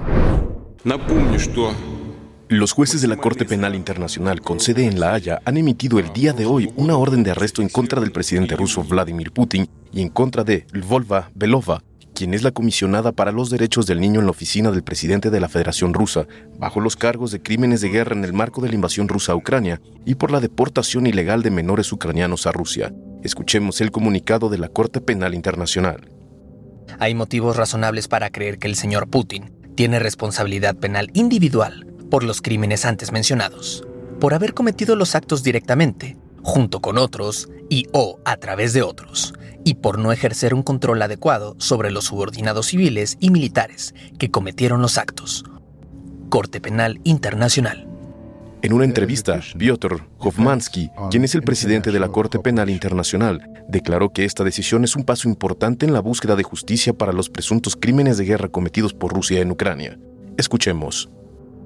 Los 2.47 2.71
jueces 2.71 3.01
de 3.01 3.07
la 3.07 3.17
Corte 3.17 3.45
Penal 3.45 3.75
Internacional 3.75 4.41
con 4.41 4.59
sede 4.59 4.85
en 4.85 4.99
La 4.99 5.13
Haya 5.13 5.39
han 5.45 5.57
emitido 5.57 5.99
el 5.99 6.11
día 6.13 6.33
de 6.33 6.47
hoy 6.47 6.71
una 6.77 6.97
orden 6.97 7.21
de 7.21 7.31
arresto 7.31 7.61
en 7.61 7.69
contra 7.69 8.01
del 8.01 8.11
presidente 8.11 8.55
ruso 8.55 8.83
Vladimir 8.83 9.31
Putin 9.31 9.69
y 9.91 10.01
en 10.01 10.09
contra 10.09 10.43
de 10.43 10.65
Lvolva 10.71 11.29
Belova, 11.35 11.83
quien 12.15 12.33
es 12.33 12.41
la 12.41 12.51
comisionada 12.51 13.11
para 13.11 13.31
los 13.31 13.49
derechos 13.49 13.85
del 13.85 13.99
niño 13.99 14.19
en 14.19 14.25
la 14.25 14.31
oficina 14.31 14.71
del 14.71 14.83
presidente 14.83 15.29
de 15.29 15.39
la 15.39 15.47
Federación 15.47 15.93
Rusa, 15.93 16.27
bajo 16.57 16.79
los 16.79 16.95
cargos 16.95 17.31
de 17.31 17.41
crímenes 17.41 17.81
de 17.81 17.89
guerra 17.89 18.15
en 18.15 18.25
el 18.25 18.33
marco 18.33 18.61
de 18.61 18.69
la 18.69 18.75
invasión 18.75 19.07
rusa 19.07 19.33
a 19.33 19.35
Ucrania 19.35 19.79
y 20.05 20.15
por 20.15 20.31
la 20.31 20.39
deportación 20.39 21.05
ilegal 21.07 21.43
de 21.43 21.51
menores 21.51 21.91
ucranianos 21.91 22.47
a 22.47 22.51
Rusia. 22.51 22.91
Escuchemos 23.23 23.81
el 23.81 23.91
comunicado 23.91 24.47
de 24.49 24.57
la 24.57 24.69
Corte 24.69 25.01
Penal 25.01 25.33
Internacional. 25.35 26.09
Hay 26.99 27.13
motivos 27.15 27.57
razonables 27.57 28.07
para 28.07 28.29
creer 28.29 28.59
que 28.59 28.67
el 28.67 28.75
señor 28.75 29.09
Putin 29.09 29.51
tiene 29.75 29.99
responsabilidad 29.99 30.75
penal 30.75 31.09
individual 31.13 31.85
por 32.09 32.23
los 32.23 32.41
crímenes 32.41 32.85
antes 32.85 33.11
mencionados, 33.11 33.85
por 34.19 34.33
haber 34.33 34.53
cometido 34.53 34.95
los 34.95 35.15
actos 35.15 35.43
directamente, 35.43 36.17
junto 36.43 36.79
con 36.79 36.97
otros 36.97 37.49
y 37.69 37.87
o 37.91 38.19
a 38.23 38.37
través 38.37 38.73
de 38.73 38.83
otros, 38.83 39.33
y 39.65 39.75
por 39.75 39.99
no 39.99 40.13
ejercer 40.13 40.53
un 40.53 40.63
control 40.63 41.01
adecuado 41.01 41.55
sobre 41.59 41.91
los 41.91 42.05
subordinados 42.05 42.67
civiles 42.67 43.17
y 43.19 43.31
militares 43.31 43.93
que 44.17 44.31
cometieron 44.31 44.81
los 44.81 44.97
actos. 44.97 45.43
Corte 46.29 46.61
Penal 46.61 47.01
Internacional. 47.03 47.88
En 48.61 48.73
una 48.73 48.83
entrevista, 48.83 49.39
Piotr 49.57 50.03
Hofmansky, 50.17 50.89
quien 51.09 51.23
es 51.23 51.33
el 51.33 51.43
presidente 51.43 51.93
de 51.93 51.99
la 51.99 52.09
Corte 52.09 52.39
Penal 52.39 52.69
Internacional, 52.69 53.41
declaró 53.69 54.09
que 54.09 54.25
esta 54.25 54.43
decisión 54.43 54.83
es 54.83 54.97
un 54.97 55.05
paso 55.05 55.29
importante 55.29 55.85
en 55.85 55.93
la 55.93 56.01
búsqueda 56.01 56.35
de 56.35 56.43
justicia 56.43 56.91
para 56.93 57.13
los 57.13 57.29
presuntos 57.29 57.77
crímenes 57.77 58.17
de 58.17 58.25
guerra 58.25 58.49
cometidos 58.49 58.93
por 58.93 59.13
Rusia 59.13 59.39
en 59.39 59.51
Ucrania. 59.51 59.97
Escuchemos. 60.37 61.09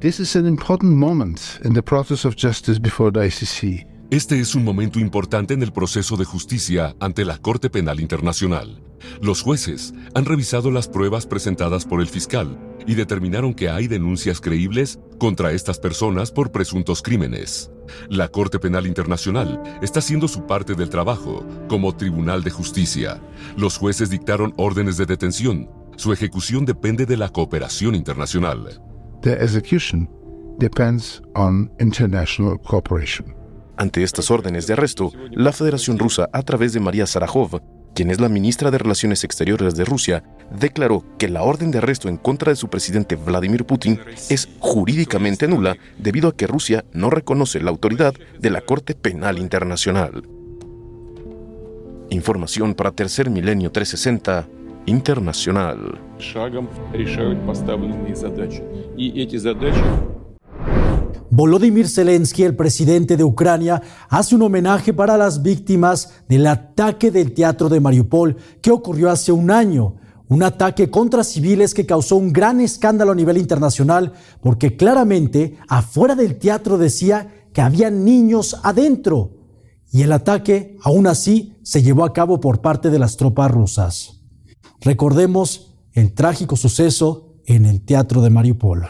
This 0.01 0.19
is 0.19 0.35
an 0.35 0.45
important 0.45 0.93
moment 0.93 1.39
in 1.65 1.73
the 1.73 1.81
process 1.81 2.25
of 2.25 2.35
justice 2.38 2.79
before 2.79 3.12
the 3.12 3.25
ICC. 3.25 3.88
Este 4.12 4.39
es 4.39 4.53
un 4.53 4.63
momento 4.63 5.00
importante 5.00 5.55
en 5.55 5.63
el 5.63 5.71
proceso 5.71 6.15
de 6.15 6.25
justicia 6.25 6.95
ante 7.00 7.25
la 7.25 7.39
Corte 7.39 7.71
Penal 7.71 8.00
Internacional. 8.00 8.83
Los 9.22 9.41
jueces 9.41 9.93
han 10.15 10.25
revisado 10.25 10.72
las 10.72 10.88
pruebas 10.88 11.25
presentadas 11.25 11.86
por 11.86 12.01
el 12.01 12.07
fiscal 12.07 12.57
y 12.86 12.95
determinaron 12.95 13.53
que 13.53 13.69
hay 13.69 13.88
denuncias 13.88 14.41
creíbles 14.41 15.00
contra 15.17 15.51
estas 15.51 15.79
personas 15.79 16.31
por 16.31 16.51
presuntos 16.51 17.01
crímenes. 17.01 17.72
La 18.10 18.27
Corte 18.27 18.60
Penal 18.60 18.88
Internacional 18.88 19.62
está 19.81 20.00
haciendo 20.00 20.27
su 20.27 20.45
parte 20.45 20.74
del 20.75 20.89
trabajo 20.89 21.45
como 21.67 21.95
Tribunal 21.95 22.43
de 22.43 22.51
Justicia. 22.51 23.22
Los 23.57 23.77
jueces 23.77 24.10
dictaron 24.10 24.53
órdenes 24.57 24.98
de 24.98 25.05
detención. 25.05 25.69
Su 25.95 26.12
ejecución 26.12 26.65
depende 26.65 27.05
de 27.05 27.17
la 27.17 27.29
cooperación 27.29 27.95
internacional. 27.95 28.81
The 29.22 29.33
execution 29.33 30.10
depends 30.60 31.22
on 31.36 31.72
international 31.79 32.60
cooperation. 32.60 33.36
Ante 33.77 34.03
estas 34.03 34.29
órdenes 34.29 34.67
de 34.67 34.74
arresto, 34.74 35.12
la 35.31 35.51
Federación 35.51 35.98
Rusa, 35.98 36.29
a 36.31 36.43
través 36.43 36.74
de 36.74 36.79
María 36.79 37.07
Sarajov, 37.07 37.60
quien 37.93 38.12
es 38.12 38.19
la 38.19 38.29
ministra 38.29 38.71
de 38.71 38.77
Relaciones 38.77 39.23
Exteriores 39.23 39.75
de 39.75 39.85
Rusia, 39.85 40.23
declaró 40.50 41.03
que 41.17 41.29
la 41.29 41.43
orden 41.43 41.71
de 41.71 41.79
arresto 41.79 42.09
en 42.09 42.17
contra 42.17 42.51
de 42.51 42.55
su 42.55 42.69
presidente 42.69 43.15
Vladimir 43.15 43.65
Putin 43.65 44.00
es 44.29 44.50
jurídicamente 44.59 45.47
nula 45.47 45.77
debido 45.97 46.29
a 46.29 46.35
que 46.35 46.47
Rusia 46.47 46.85
no 46.93 47.09
reconoce 47.09 47.59
la 47.59 47.69
autoridad 47.69 48.13
de 48.39 48.50
la 48.50 48.62
Corte 48.62 48.95
Penal 48.95 49.38
Internacional. 49.38 50.23
Información 52.09 52.75
para 52.75 52.91
Tercer 52.91 53.29
Milenio 53.29 53.71
360 53.71 54.47
Internacional. 54.85 56.00
Volodymyr 61.35 61.89
Zelensky, 61.89 62.43
el 62.43 62.55
presidente 62.55 63.17
de 63.17 63.23
Ucrania, 63.23 63.81
hace 64.07 64.35
un 64.35 64.43
homenaje 64.43 64.93
para 64.93 65.17
las 65.17 65.41
víctimas 65.41 66.11
del 66.29 66.45
ataque 66.45 67.09
del 67.09 67.33
teatro 67.33 67.69
de 67.69 67.79
Mariupol 67.79 68.37
que 68.61 68.69
ocurrió 68.69 69.09
hace 69.09 69.31
un 69.31 69.49
año. 69.49 69.95
Un 70.27 70.43
ataque 70.43 70.91
contra 70.91 71.23
civiles 71.23 71.73
que 71.73 71.87
causó 71.87 72.17
un 72.17 72.31
gran 72.31 72.61
escándalo 72.61 73.13
a 73.13 73.15
nivel 73.15 73.39
internacional 73.39 74.13
porque 74.41 74.77
claramente 74.77 75.57
afuera 75.67 76.13
del 76.13 76.37
teatro 76.37 76.77
decía 76.77 77.47
que 77.51 77.61
había 77.61 77.89
niños 77.89 78.59
adentro. 78.61 79.31
Y 79.91 80.03
el 80.03 80.11
ataque, 80.11 80.77
aún 80.83 81.07
así, 81.07 81.55
se 81.63 81.81
llevó 81.81 82.05
a 82.05 82.13
cabo 82.13 82.39
por 82.39 82.61
parte 82.61 82.91
de 82.91 82.99
las 82.99 83.17
tropas 83.17 83.49
rusas. 83.49 84.21
Recordemos 84.81 85.73
el 85.93 86.13
trágico 86.13 86.55
suceso 86.55 87.39
en 87.47 87.65
el 87.65 87.81
teatro 87.81 88.21
de 88.21 88.29
Mariupol. 88.29 88.87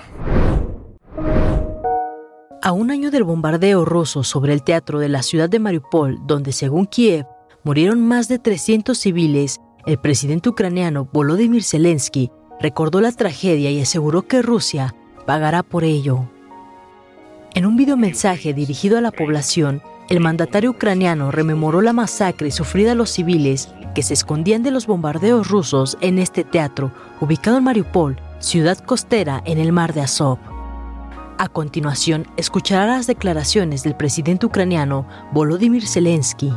A 2.65 2.72
un 2.72 2.91
año 2.91 3.12
del 3.12 3.25
bombardeo 3.25 3.84
ruso 3.84 4.24
sobre 4.24 4.53
el 4.53 4.63
teatro 4.63 5.00
de 5.00 5.10
la 5.10 5.22
ciudad 5.22 5.50
de 5.50 5.60
Mariupol, 5.60 6.22
donde 6.25 6.53
según 6.53 6.86
Kiev 6.86 7.25
murieron 7.65 8.08
más 8.08 8.29
de 8.29 8.39
300 8.39 8.98
civiles, 8.98 9.60
el 9.86 9.98
presidente 9.98 10.48
ucraniano 10.48 11.10
Volodymyr 11.12 11.62
Zelensky 11.62 12.32
recordó 12.62 13.01
la 13.01 13.12
tragedia 13.12 13.70
y 13.70 13.82
aseguró 13.82 14.29
que 14.29 14.41
Rusia 14.41 14.96
pagará 15.25 15.62
por 15.62 15.84
ello. 15.84 16.29
En 17.53 17.65
un 17.65 17.75
videomensaje 17.75 18.53
dirigido 18.53 18.98
a 18.98 19.01
la 19.01 19.12
población, 19.12 19.82
el 20.08 20.22
mandatario 20.22 20.72
ucraniano 20.72 21.32
rememoró 21.32 21.82
la 21.82 21.91
masacre 21.91 22.50
sufrida 22.50 22.93
a 22.93 22.96
los 22.96 23.10
civiles 23.10 23.67
que 23.93 24.03
se 24.03 24.13
escondían 24.13 24.63
de 24.63 24.72
los 24.72 24.88
bombardeos 24.88 25.50
rusos 25.50 25.98
en 26.00 26.17
este 26.17 26.46
teatro, 26.46 26.93
ubicado 27.20 27.58
en 27.58 27.65
Mariupol, 27.65 28.15
ciudad 28.39 28.77
costera 28.77 29.43
en 29.46 29.58
el 29.58 29.74
mar 29.74 29.93
de 29.93 30.00
Azov. 30.00 30.52
A 31.38 31.50
continuación, 31.50 32.28
escuchará 32.38 32.86
las 32.86 33.08
declaraciones 33.08 33.84
del 33.84 33.96
presidente 33.96 34.46
ucraniano 34.46 35.08
Volodymyr 35.32 35.88
Zelensky. 35.88 36.54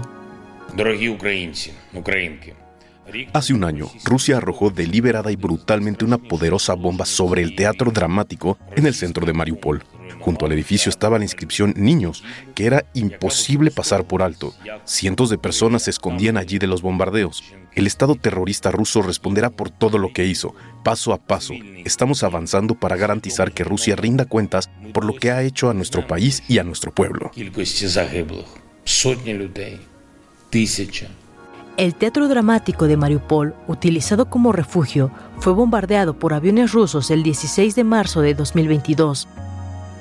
Hace 3.32 3.54
un 3.54 3.64
año, 3.64 3.86
Rusia 4.04 4.36
arrojó 4.36 4.70
deliberada 4.70 5.30
y 5.30 5.36
brutalmente 5.36 6.04
una 6.04 6.18
poderosa 6.18 6.74
bomba 6.74 7.06
sobre 7.06 7.42
el 7.42 7.54
teatro 7.54 7.90
dramático 7.90 8.58
en 8.74 8.86
el 8.86 8.94
centro 8.94 9.24
de 9.24 9.32
Mariupol. 9.32 9.82
Junto 10.26 10.44
al 10.44 10.50
edificio 10.50 10.90
estaba 10.90 11.18
la 11.18 11.24
inscripción 11.24 11.72
Niños, 11.76 12.24
que 12.56 12.66
era 12.66 12.84
imposible 12.94 13.70
pasar 13.70 14.08
por 14.08 14.22
alto. 14.22 14.52
Cientos 14.84 15.30
de 15.30 15.38
personas 15.38 15.84
se 15.84 15.90
escondían 15.90 16.36
allí 16.36 16.58
de 16.58 16.66
los 16.66 16.82
bombardeos. 16.82 17.44
El 17.76 17.86
Estado 17.86 18.16
terrorista 18.16 18.72
ruso 18.72 19.02
responderá 19.02 19.50
por 19.50 19.70
todo 19.70 19.98
lo 19.98 20.12
que 20.12 20.26
hizo, 20.26 20.52
paso 20.82 21.12
a 21.12 21.18
paso. 21.18 21.54
Estamos 21.84 22.24
avanzando 22.24 22.74
para 22.74 22.96
garantizar 22.96 23.52
que 23.52 23.62
Rusia 23.62 23.94
rinda 23.94 24.24
cuentas 24.24 24.68
por 24.92 25.04
lo 25.04 25.14
que 25.14 25.30
ha 25.30 25.44
hecho 25.44 25.70
a 25.70 25.74
nuestro 25.74 26.04
país 26.08 26.42
y 26.48 26.58
a 26.58 26.64
nuestro 26.64 26.92
pueblo. 26.92 27.30
El 31.76 31.94
teatro 31.94 32.26
dramático 32.26 32.88
de 32.88 32.96
Mariupol, 32.96 33.54
utilizado 33.68 34.28
como 34.28 34.50
refugio, 34.50 35.12
fue 35.38 35.52
bombardeado 35.52 36.18
por 36.18 36.34
aviones 36.34 36.72
rusos 36.72 37.12
el 37.12 37.22
16 37.22 37.76
de 37.76 37.84
marzo 37.84 38.22
de 38.22 38.34
2022. 38.34 39.28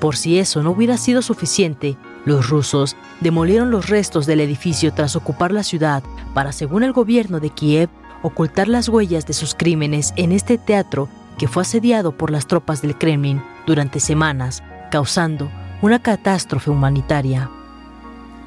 Por 0.00 0.16
si 0.16 0.38
eso 0.38 0.62
no 0.62 0.72
hubiera 0.72 0.98
sido 0.98 1.22
suficiente, 1.22 1.96
los 2.24 2.50
rusos 2.50 2.96
demolieron 3.20 3.70
los 3.70 3.88
restos 3.88 4.26
del 4.26 4.40
edificio 4.40 4.92
tras 4.92 5.16
ocupar 5.16 5.52
la 5.52 5.62
ciudad 5.62 6.02
para, 6.34 6.52
según 6.52 6.82
el 6.82 6.92
gobierno 6.92 7.40
de 7.40 7.50
Kiev, 7.50 7.88
ocultar 8.22 8.68
las 8.68 8.88
huellas 8.88 9.26
de 9.26 9.32
sus 9.32 9.54
crímenes 9.54 10.12
en 10.16 10.32
este 10.32 10.58
teatro 10.58 11.08
que 11.38 11.48
fue 11.48 11.62
asediado 11.62 12.12
por 12.12 12.30
las 12.30 12.46
tropas 12.46 12.82
del 12.82 12.96
Kremlin 12.96 13.42
durante 13.66 14.00
semanas, 14.00 14.62
causando 14.90 15.50
una 15.82 16.00
catástrofe 16.00 16.70
humanitaria. 16.70 17.50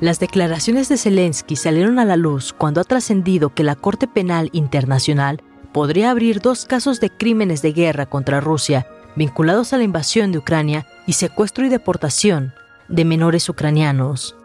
Las 0.01 0.19
declaraciones 0.19 0.89
de 0.89 0.97
Zelensky 0.97 1.55
salieron 1.55 1.99
a 1.99 2.05
la 2.05 2.15
luz 2.15 2.53
cuando 2.53 2.81
ha 2.81 2.83
trascendido 2.83 3.53
que 3.53 3.63
la 3.63 3.75
Corte 3.75 4.07
Penal 4.07 4.49
Internacional 4.53 5.41
podría 5.71 6.09
abrir 6.09 6.41
dos 6.41 6.65
casos 6.65 6.99
de 6.99 7.09
crímenes 7.09 7.61
de 7.61 7.73
guerra 7.73 8.05
contra 8.05 8.39
Rusia 8.39 8.87
vinculados 9.19 9.73
a 9.73 9.77
la 9.77 9.83
invasión 9.83 10.31
de 10.31 10.37
Ucrania 10.37 10.87
y 11.05 11.11
secuestro 11.11 11.65
y 11.65 11.69
deportación 11.69 12.53
de 12.87 13.03
menores 13.03 13.49
ucranianos. 13.49 14.37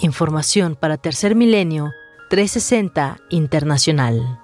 Información 0.00 0.76
para 0.78 0.98
Tercer 0.98 1.34
Milenio 1.34 1.90
360 2.28 3.16
Internacional. 3.30 4.38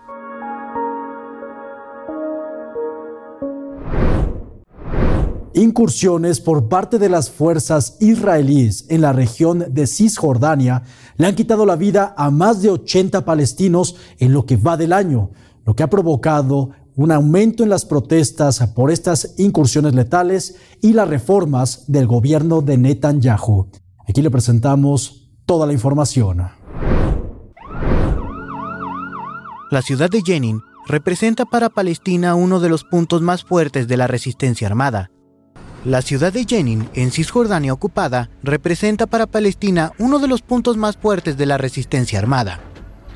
Incursiones 5.53 6.41
por 6.41 6.71
parte 6.71 6.99
de 6.99 7.11
las 7.11 7.31
fuerzas 7.31 7.99
israelíes 8.01 8.87
en 8.89 9.03
la 9.03 9.13
región 9.13 9.67
de 9.69 9.87
Cisjordania 9.87 10.83
le 11.19 11.27
han 11.27 11.35
quitado 11.35 11.67
la 11.67 11.77
vida 11.77 12.15
a 12.17 12.31
más 12.31 12.63
de 12.63 12.71
80 12.71 13.27
palestinos 13.27 13.97
en 14.19 14.33
lo 14.33 14.47
que 14.47 14.57
va 14.57 14.79
del 14.79 14.95
año, 14.95 15.31
lo 15.67 15.77
que 15.77 15.83
ha 15.83 15.91
provocado 15.91 16.71
un 16.97 17.11
aumento 17.13 17.63
en 17.63 17.71
las 17.71 17.85
protestas 17.85 18.61
por 18.75 18.91
estas 18.91 19.35
incursiones 19.39 19.95
letales 19.95 20.57
y 20.81 20.93
las 20.93 21.09
reformas 21.09 21.85
del 21.91 22.07
gobierno 22.07 22.61
de 22.61 22.79
Netanyahu. 22.79 23.69
Aquí 24.09 24.23
le 24.23 24.31
presentamos 24.31 25.31
toda 25.47 25.67
la 25.67 25.73
información. 25.73 26.49
La 29.71 29.83
ciudad 29.83 30.11
de 30.11 30.23
Jenin 30.23 30.61
representa 30.87 31.47
para 31.47 31.71
Palestina 31.71 32.35
uno 32.35 32.61
de 32.61 32.69
los 32.69 32.85
puntos 32.85 33.23
más 33.23 33.43
fuertes 33.43 33.89
de 33.89 33.97
la 33.97 34.07
resistencia 34.07 34.69
armada. 34.69 35.11
La 35.85 36.01
ciudad 36.01 36.33
de 36.33 36.45
Jenin, 36.45 36.89
en 36.95 37.11
Cisjordania 37.11 37.73
ocupada, 37.73 38.31
representa 38.43 39.07
para 39.07 39.27
Palestina 39.27 39.93
uno 39.99 40.19
de 40.19 40.29
los 40.29 40.43
puntos 40.43 40.77
más 40.77 40.97
fuertes 40.97 41.37
de 41.37 41.47
la 41.47 41.59
resistencia 41.59 42.19
armada. 42.19 42.61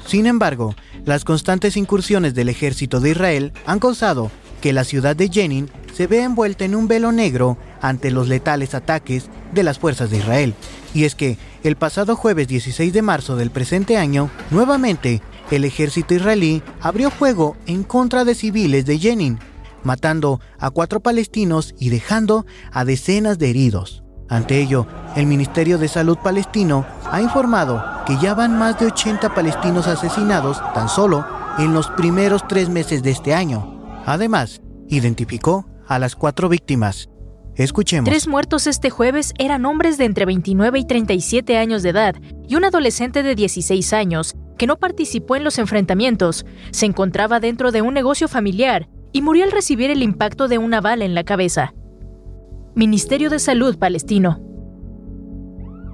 Sin 0.09 0.25
embargo, 0.25 0.75
las 1.05 1.27
constantes 1.27 1.77
incursiones 1.77 2.33
del 2.33 2.49
ejército 2.49 2.99
de 2.99 3.11
Israel 3.11 3.53
han 3.67 3.79
causado 3.79 4.31
que 4.63 4.73
la 4.73 4.85
ciudad 4.85 5.15
de 5.15 5.29
Jenin 5.29 5.69
se 5.95 6.07
vea 6.07 6.25
envuelta 6.25 6.65
en 6.65 6.75
un 6.75 6.89
velo 6.89 7.13
negro 7.13 7.59
ante 7.83 8.11
los 8.11 8.27
letales 8.27 8.75
ataques 8.75 9.29
de 9.53 9.63
las 9.63 9.79
fuerzas 9.79 10.09
de 10.11 10.17
Israel. 10.17 10.55
Y 10.95 11.05
es 11.05 11.15
que 11.15 11.37
el 11.63 11.77
pasado 11.77 12.17
jueves 12.17 12.49
16 12.49 12.91
de 12.91 13.03
marzo 13.03 13.37
del 13.37 13.51
presente 13.51 13.99
año, 13.99 14.31
nuevamente, 14.51 15.21
el 15.51 15.67
ejército 15.67 16.15
israelí 16.15 16.63
abrió 16.81 17.11
fuego 17.11 17.59
en 17.67 17.85
contra 17.85 18.25
de 18.25 18.35
civiles 18.35 18.87
de 18.87 18.99
Jenin, 18.99 19.39
matando 19.85 20.41
a 20.59 20.71
cuatro 20.71 21.01
palestinos 21.01 21.75
y 21.79 21.91
dejando 21.91 22.47
a 22.73 22.87
decenas 22.87 23.39
de 23.39 23.51
heridos. 23.51 24.03
Ante 24.29 24.61
ello, 24.61 24.87
el 25.17 25.27
Ministerio 25.27 25.79
de 25.79 25.89
Salud 25.89 26.19
palestino 26.19 26.85
ha 27.11 27.23
informado 27.23 27.83
que 28.07 28.17
ya 28.19 28.35
van 28.35 28.59
más 28.59 28.79
de 28.79 28.87
80 28.87 29.35
palestinos 29.35 29.87
asesinados 29.87 30.61
tan 30.75 30.89
solo 30.89 31.25
en 31.59 31.73
los 31.73 31.89
primeros 31.89 32.47
tres 32.47 32.69
meses 32.69 33.03
de 33.03 33.11
este 33.11 33.35
año. 33.35 34.03
Además, 34.07 34.61
identificó 34.89 35.67
a 35.87 35.99
las 35.99 36.15
cuatro 36.15 36.49
víctimas. 36.49 37.09
Escuchemos. 37.57 38.09
Tres 38.09 38.29
muertos 38.29 38.67
este 38.67 38.91
jueves 38.91 39.35
eran 39.39 39.65
hombres 39.65 39.99
de 39.99 40.05
entre 40.05 40.27
29 40.27 40.79
y 40.79 40.85
37 40.85 41.59
años 41.59 41.83
de 41.83 41.89
edad 41.89 42.15
y 42.47 42.55
un 42.55 42.65
adolescente 42.65 43.23
de 43.23 43.35
16 43.35 43.93
años 43.93 44.37
que 44.57 44.67
no 44.67 44.77
participó 44.77 45.37
en 45.37 45.45
los 45.45 45.59
enfrentamientos, 45.59 46.45
se 46.71 46.87
encontraba 46.87 47.41
dentro 47.41 47.73
de 47.73 47.83
un 47.83 47.95
negocio 47.95 48.29
familiar 48.29 48.89
y 49.13 49.23
murió 49.23 49.45
al 49.45 49.53
recibir 49.53 49.91
el 49.91 50.03
impacto 50.03 50.49
de 50.49 50.59
una 50.59 50.81
bala 50.81 51.05
en 51.05 51.15
la 51.15 51.25
cabeza. 51.25 51.73
Ministerio 52.75 53.31
de 53.31 53.39
Salud 53.39 53.77
palestino. 53.79 54.41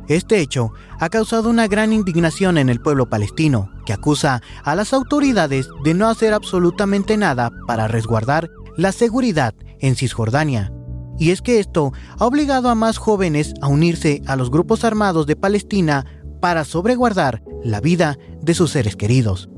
Este 0.08 0.40
hecho 0.40 0.72
ha 0.98 1.08
causado 1.08 1.48
una 1.48 1.66
gran 1.66 1.92
indignación 1.92 2.58
en 2.58 2.68
el 2.68 2.80
pueblo 2.80 3.08
palestino, 3.08 3.70
que 3.86 3.94
acusa 3.94 4.42
a 4.64 4.74
las 4.74 4.92
autoridades 4.92 5.68
de 5.82 5.94
no 5.94 6.08
hacer 6.08 6.34
absolutamente 6.34 7.16
nada 7.16 7.50
para 7.66 7.88
resguardar 7.88 8.50
la 8.76 8.92
seguridad 8.92 9.54
en 9.80 9.96
Cisjordania. 9.96 10.72
Y 11.18 11.30
es 11.30 11.40
que 11.40 11.58
esto 11.58 11.92
ha 12.18 12.26
obligado 12.26 12.68
a 12.68 12.74
más 12.74 12.98
jóvenes 12.98 13.54
a 13.62 13.68
unirse 13.68 14.20
a 14.26 14.36
los 14.36 14.50
grupos 14.50 14.84
armados 14.84 15.26
de 15.26 15.36
Palestina 15.36 16.04
para 16.40 16.64
sobreguardar 16.64 17.42
la 17.62 17.80
vida 17.80 18.18
de 18.42 18.52
sus 18.52 18.72
seres 18.72 18.96
queridos. 18.96 19.48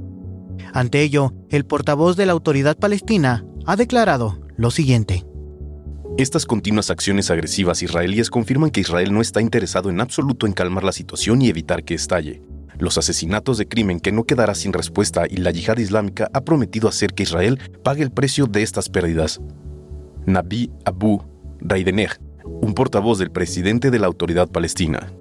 Ante 0.72 1.02
ello, 1.02 1.32
el 1.48 1.64
portavoz 1.64 2.16
de 2.16 2.26
la 2.26 2.32
autoridad 2.32 2.76
palestina 2.76 3.44
ha 3.66 3.74
declarado 3.74 4.38
lo 4.56 4.70
siguiente. 4.70 5.24
Estas 6.18 6.46
continuas 6.46 6.88
acciones 6.88 7.30
agresivas 7.30 7.82
israelíes 7.82 8.30
confirman 8.30 8.70
que 8.70 8.80
Israel 8.80 9.12
no 9.12 9.20
está 9.20 9.42
interesado 9.42 9.90
en 9.90 10.00
absoluto 10.00 10.46
en 10.46 10.54
calmar 10.54 10.82
la 10.82 10.92
situación 10.92 11.42
y 11.42 11.50
evitar 11.50 11.84
que 11.84 11.92
estalle. 11.92 12.40
Los 12.78 12.96
asesinatos 12.96 13.58
de 13.58 13.68
crimen 13.68 14.00
que 14.00 14.12
no 14.12 14.24
quedará 14.24 14.54
sin 14.54 14.72
respuesta 14.72 15.26
y 15.28 15.36
la 15.36 15.50
yihad 15.50 15.76
islámica 15.76 16.30
ha 16.32 16.40
prometido 16.40 16.88
hacer 16.88 17.12
que 17.12 17.24
Israel 17.24 17.60
pague 17.84 18.02
el 18.02 18.12
precio 18.12 18.46
de 18.46 18.62
estas 18.62 18.88
pérdidas. 18.88 19.42
Nabi 20.24 20.70
Abu 20.86 21.22
Raidenech, 21.60 22.18
un 22.44 22.72
portavoz 22.72 23.18
del 23.18 23.30
presidente 23.30 23.90
de 23.90 23.98
la 23.98 24.06
autoridad 24.06 24.48
palestina. 24.48 25.12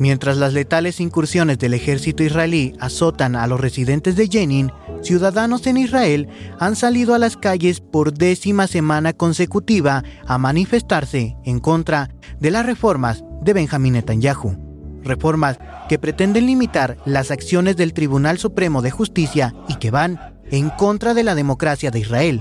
Mientras 0.00 0.38
las 0.38 0.54
letales 0.54 0.98
incursiones 0.98 1.58
del 1.58 1.74
ejército 1.74 2.22
israelí 2.22 2.74
azotan 2.80 3.36
a 3.36 3.46
los 3.46 3.60
residentes 3.60 4.16
de 4.16 4.28
Jenin, 4.28 4.72
ciudadanos 5.02 5.66
en 5.66 5.76
Israel 5.76 6.26
han 6.58 6.74
salido 6.74 7.14
a 7.14 7.18
las 7.18 7.36
calles 7.36 7.80
por 7.80 8.14
décima 8.14 8.66
semana 8.66 9.12
consecutiva 9.12 10.02
a 10.26 10.38
manifestarse 10.38 11.36
en 11.44 11.60
contra 11.60 12.08
de 12.40 12.50
las 12.50 12.64
reformas 12.64 13.24
de 13.42 13.52
Benjamín 13.52 13.92
Netanyahu. 13.92 14.56
Reformas 15.02 15.58
que 15.90 15.98
pretenden 15.98 16.46
limitar 16.46 16.96
las 17.04 17.30
acciones 17.30 17.76
del 17.76 17.92
Tribunal 17.92 18.38
Supremo 18.38 18.80
de 18.80 18.90
Justicia 18.90 19.54
y 19.68 19.74
que 19.74 19.90
van 19.90 20.18
en 20.50 20.70
contra 20.70 21.12
de 21.12 21.24
la 21.24 21.34
democracia 21.34 21.90
de 21.90 21.98
Israel. 21.98 22.40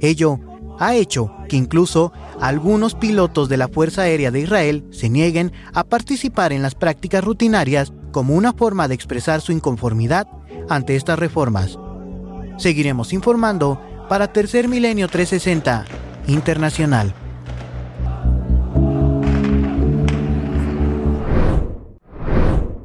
Ello 0.00 0.38
ha 0.80 0.94
hecho 0.94 1.30
que 1.48 1.56
incluso 1.56 2.10
algunos 2.40 2.94
pilotos 2.94 3.50
de 3.50 3.58
la 3.58 3.68
Fuerza 3.68 4.02
Aérea 4.02 4.30
de 4.30 4.40
Israel 4.40 4.84
se 4.90 5.10
nieguen 5.10 5.52
a 5.74 5.84
participar 5.84 6.54
en 6.54 6.62
las 6.62 6.74
prácticas 6.74 7.22
rutinarias 7.22 7.92
como 8.12 8.34
una 8.34 8.54
forma 8.54 8.88
de 8.88 8.94
expresar 8.94 9.42
su 9.42 9.52
inconformidad 9.52 10.26
ante 10.70 10.96
estas 10.96 11.18
reformas. 11.18 11.78
Seguiremos 12.56 13.12
informando 13.12 13.78
para 14.08 14.32
Tercer 14.32 14.68
Milenio 14.68 15.06
360 15.08 15.84
Internacional. 16.28 17.14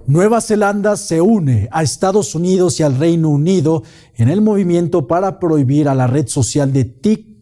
Nueva 0.05 0.41
Zelanda 0.41 0.97
se 0.97 1.21
une 1.21 1.69
a 1.71 1.81
Estados 1.81 2.35
Unidos 2.35 2.79
y 2.79 2.83
al 2.83 2.97
Reino 2.97 3.29
Unido 3.29 3.83
en 4.15 4.27
el 4.29 4.41
movimiento 4.41 5.07
para 5.07 5.39
prohibir 5.39 5.87
a 5.87 5.95
la 5.95 6.07
red 6.07 6.27
social 6.27 6.73
de 6.73 6.83
TikTok 6.83 7.34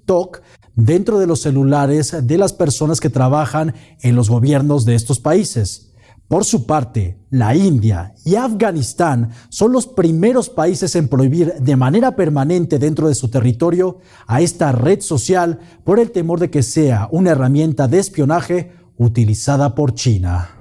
dentro 0.75 1.19
de 1.19 1.27
los 1.27 1.41
celulares 1.41 2.15
de 2.25 2.37
las 2.37 2.53
personas 2.53 2.99
que 2.99 3.09
trabajan 3.09 3.73
en 4.01 4.15
los 4.15 4.29
gobiernos 4.29 4.85
de 4.85 4.95
estos 4.95 5.19
países. 5.19 5.93
Por 6.27 6.45
su 6.45 6.65
parte, 6.65 7.19
la 7.29 7.55
India 7.55 8.15
y 8.25 8.35
Afganistán 8.35 9.31
son 9.49 9.71
los 9.71 9.85
primeros 9.85 10.49
países 10.49 10.95
en 10.95 11.07
prohibir 11.07 11.53
de 11.59 11.75
manera 11.75 12.15
permanente 12.15 12.79
dentro 12.79 13.07
de 13.07 13.15
su 13.15 13.29
territorio 13.29 13.99
a 14.25 14.41
esta 14.41 14.71
red 14.71 15.01
social 15.01 15.59
por 15.83 15.99
el 15.99 16.11
temor 16.11 16.39
de 16.39 16.49
que 16.49 16.63
sea 16.63 17.07
una 17.11 17.31
herramienta 17.31 17.87
de 17.87 17.99
espionaje 17.99 18.71
utilizada 18.97 19.75
por 19.75 19.93
China. 19.93 20.57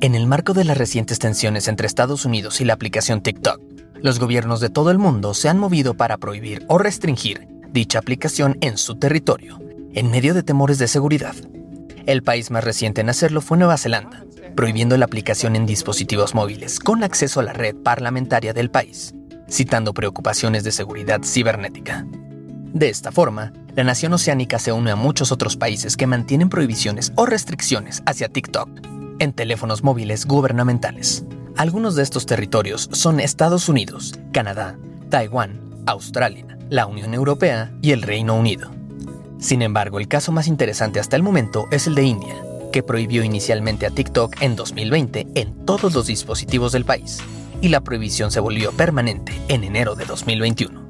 En 0.00 0.14
el 0.14 0.26
marco 0.26 0.54
de 0.54 0.64
las 0.64 0.78
recientes 0.78 1.18
tensiones 1.18 1.66
entre 1.66 1.88
Estados 1.88 2.24
Unidos 2.24 2.60
y 2.60 2.64
la 2.64 2.74
aplicación 2.74 3.20
TikTok, 3.20 3.60
los 4.02 4.18
gobiernos 4.18 4.60
de 4.60 4.70
todo 4.70 4.90
el 4.90 4.98
mundo 4.98 5.34
se 5.34 5.48
han 5.48 5.58
movido 5.58 5.94
para 5.94 6.18
prohibir 6.18 6.64
o 6.68 6.78
restringir 6.78 7.48
dicha 7.72 7.98
aplicación 7.98 8.56
en 8.60 8.78
su 8.78 8.96
territorio, 8.96 9.60
en 9.92 10.10
medio 10.10 10.34
de 10.34 10.42
temores 10.42 10.78
de 10.78 10.88
seguridad. 10.88 11.34
El 12.06 12.22
país 12.22 12.50
más 12.50 12.64
reciente 12.64 13.00
en 13.00 13.10
hacerlo 13.10 13.40
fue 13.40 13.58
Nueva 13.58 13.76
Zelanda, 13.76 14.24
prohibiendo 14.56 14.96
la 14.96 15.04
aplicación 15.04 15.56
en 15.56 15.66
dispositivos 15.66 16.34
móviles 16.34 16.80
con 16.80 17.04
acceso 17.04 17.40
a 17.40 17.42
la 17.42 17.52
red 17.52 17.76
parlamentaria 17.76 18.52
del 18.52 18.70
país, 18.70 19.14
citando 19.48 19.92
preocupaciones 19.94 20.64
de 20.64 20.72
seguridad 20.72 21.20
cibernética. 21.22 22.06
De 22.72 22.88
esta 22.88 23.12
forma, 23.12 23.52
la 23.74 23.84
nación 23.84 24.12
oceánica 24.12 24.58
se 24.58 24.72
une 24.72 24.90
a 24.90 24.96
muchos 24.96 25.32
otros 25.32 25.56
países 25.56 25.96
que 25.96 26.06
mantienen 26.06 26.48
prohibiciones 26.48 27.12
o 27.16 27.26
restricciones 27.26 28.02
hacia 28.06 28.28
TikTok 28.28 28.68
en 29.18 29.32
teléfonos 29.32 29.82
móviles 29.82 30.26
gubernamentales. 30.26 31.24
Algunos 31.58 31.96
de 31.96 32.04
estos 32.04 32.24
territorios 32.24 32.88
son 32.92 33.18
Estados 33.18 33.68
Unidos, 33.68 34.14
Canadá, 34.32 34.78
Taiwán, 35.10 35.58
Australia, 35.86 36.56
la 36.70 36.86
Unión 36.86 37.14
Europea 37.14 37.72
y 37.82 37.90
el 37.90 38.02
Reino 38.02 38.36
Unido. 38.36 38.70
Sin 39.40 39.62
embargo, 39.62 39.98
el 39.98 40.06
caso 40.06 40.30
más 40.30 40.46
interesante 40.46 41.00
hasta 41.00 41.16
el 41.16 41.24
momento 41.24 41.66
es 41.72 41.88
el 41.88 41.96
de 41.96 42.04
India, 42.04 42.36
que 42.72 42.84
prohibió 42.84 43.24
inicialmente 43.24 43.86
a 43.86 43.90
TikTok 43.90 44.40
en 44.40 44.54
2020 44.54 45.26
en 45.34 45.66
todos 45.66 45.92
los 45.94 46.06
dispositivos 46.06 46.70
del 46.70 46.84
país, 46.84 47.18
y 47.60 47.70
la 47.70 47.80
prohibición 47.80 48.30
se 48.30 48.38
volvió 48.38 48.70
permanente 48.70 49.32
en 49.48 49.64
enero 49.64 49.96
de 49.96 50.04
2021. 50.04 50.80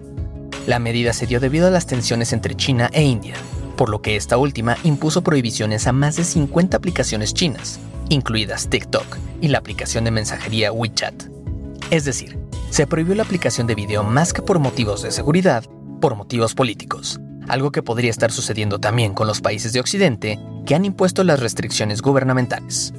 La 0.67 0.79
medida 0.79 1.15
se 1.15 1.27
dio 1.27 1.41
debido 1.41 1.69
a 1.69 1.71
las 1.71 1.87
tensiones 1.87 2.35
entre 2.35 2.55
China 2.55 2.91
e 2.93 3.05
India, 3.05 3.37
por 3.75 3.89
lo 3.89 4.03
que 4.03 4.17
esta 4.17 4.37
última 4.37 4.77
impuso 4.85 5.23
prohibiciones 5.23 5.87
a 5.87 5.93
más 5.93 6.17
de 6.17 6.25
50 6.25 6.77
aplicaciones 6.77 7.33
chinas, 7.33 7.81
incluidas 8.09 8.68
TikTok 8.68 9.16
y 9.40 9.49
la 9.49 9.59
aplicación 9.59 10.05
de 10.05 10.11
mensajería 10.11 10.73
WeChat. 10.73 11.14
Es 11.90 12.05
decir, 12.05 12.38
se 12.71 12.87
prohibió 12.87 13.14
la 13.14 13.23
aplicación 13.23 13.66
de 13.66 13.75
video 13.75 14.05
más 14.05 14.33
que 14.33 14.42
por 14.42 14.59
motivos 14.59 15.03
de 15.03 15.11
seguridad, 15.11 15.64
por 16.01 16.16
motivos 16.16 16.55
políticos, 16.55 17.21
algo 17.49 17.73
que 17.73 17.83
podría 17.83 18.11
estar 18.11 18.31
sucediendo 18.31 18.79
también 18.79 19.14
con 19.14 19.27
los 19.27 19.40
países 19.40 19.73
de 19.73 19.81
Occidente 19.81 20.38
que 20.66 20.75
han 20.75 20.85
impuesto 20.85 21.25
las 21.25 21.40
restricciones 21.40 22.03
gubernamentales. 22.03 22.92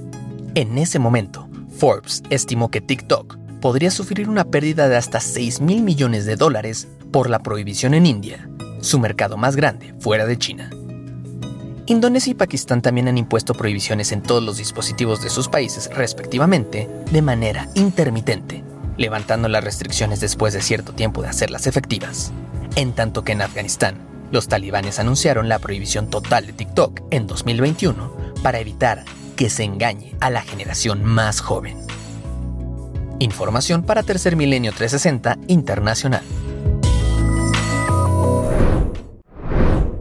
En 0.56 0.78
ese 0.78 1.00
momento, 1.00 1.48
Forbes 1.78 2.24
estimó 2.30 2.72
que 2.72 2.82
TikTok 2.82 3.38
podría 3.62 3.92
sufrir 3.92 4.30
una 4.30 4.46
pérdida 4.46 4.90
de 4.90 4.98
hasta 4.98 5.20
6 5.20 5.62
mil 5.62 5.84
millones 5.84 6.26
de 6.26 6.36
dólares 6.36 6.88
por 7.12 7.30
la 7.30 7.40
prohibición 7.40 7.94
en 7.94 8.06
India, 8.06 8.50
su 8.82 9.00
mercado 9.00 9.38
más 9.38 9.56
grande 9.56 9.94
fuera 10.00 10.26
de 10.26 10.38
China. 10.38 10.72
Indonesia 11.90 12.30
y 12.30 12.36
Pakistán 12.36 12.84
también 12.84 13.08
han 13.08 13.18
impuesto 13.18 13.56
prohibiciones 13.56 14.12
en 14.12 14.22
todos 14.22 14.44
los 14.44 14.58
dispositivos 14.58 15.24
de 15.24 15.32
sus 15.32 15.48
países 15.50 15.90
respectivamente 15.92 16.88
de 17.12 17.22
manera 17.24 17.68
intermitente, 17.74 18.64
levantando 18.96 19.48
las 19.48 19.64
restricciones 19.64 20.20
después 20.20 20.54
de 20.54 20.62
cierto 20.62 20.94
tiempo 20.94 21.24
de 21.24 21.30
hacerlas 21.30 21.66
efectivas. 21.66 22.32
En 22.76 22.94
tanto 22.94 23.24
que 23.24 23.32
en 23.32 23.42
Afganistán, 23.42 23.96
los 24.32 24.48
talibanes 24.48 25.00
anunciaron 25.00 25.50
la 25.50 25.58
prohibición 25.58 26.12
total 26.12 26.46
de 26.46 26.54
TikTok 26.54 27.02
en 27.10 27.26
2021 27.26 28.14
para 28.44 28.60
evitar 28.60 29.04
que 29.36 29.50
se 29.50 29.64
engañe 29.64 30.16
a 30.20 30.30
la 30.30 30.44
generación 30.44 31.04
más 31.04 31.42
joven. 31.42 31.76
Información 33.18 33.82
para 33.82 34.04
Tercer 34.04 34.36
Milenio 34.36 34.74
360 34.74 35.40
Internacional. 35.48 36.22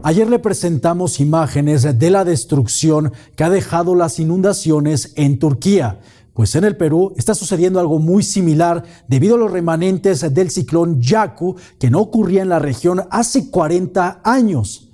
Ayer 0.01 0.29
le 0.29 0.39
presentamos 0.39 1.19
imágenes 1.19 1.99
de 1.99 2.09
la 2.09 2.23
destrucción 2.23 3.11
que 3.35 3.43
ha 3.43 3.49
dejado 3.49 3.95
las 3.95 4.17
inundaciones 4.19 5.11
en 5.17 5.39
Turquía. 5.39 5.99
Pues 6.33 6.55
en 6.55 6.63
el 6.63 6.77
Perú 6.77 7.13
está 7.17 7.35
sucediendo 7.35 7.81
algo 7.81 7.99
muy 7.99 8.23
similar 8.23 8.83
debido 9.09 9.35
a 9.35 9.39
los 9.39 9.51
remanentes 9.51 10.33
del 10.33 10.51
ciclón 10.51 11.01
Yaku 11.01 11.57
que 11.77 11.89
no 11.89 11.99
ocurría 11.99 12.41
en 12.41 12.49
la 12.49 12.59
región 12.59 13.01
hace 13.11 13.49
40 13.49 14.21
años. 14.23 14.89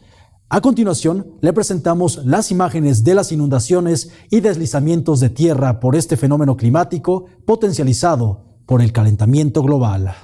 A 0.50 0.62
continuación, 0.62 1.28
le 1.40 1.54
presentamos 1.54 2.26
las 2.26 2.50
imágenes 2.50 3.04
de 3.04 3.14
las 3.14 3.32
inundaciones 3.32 4.10
y 4.32 4.40
deslizamientos 4.40 5.20
de 5.20 5.30
tierra 5.30 5.80
por 5.80 5.96
este 5.96 6.18
fenómeno 6.18 6.58
climático 6.58 7.26
potencializado 7.46 8.44
por 8.66 8.82
el 8.82 8.92
calentamiento 8.92 9.62
global. 9.62 10.16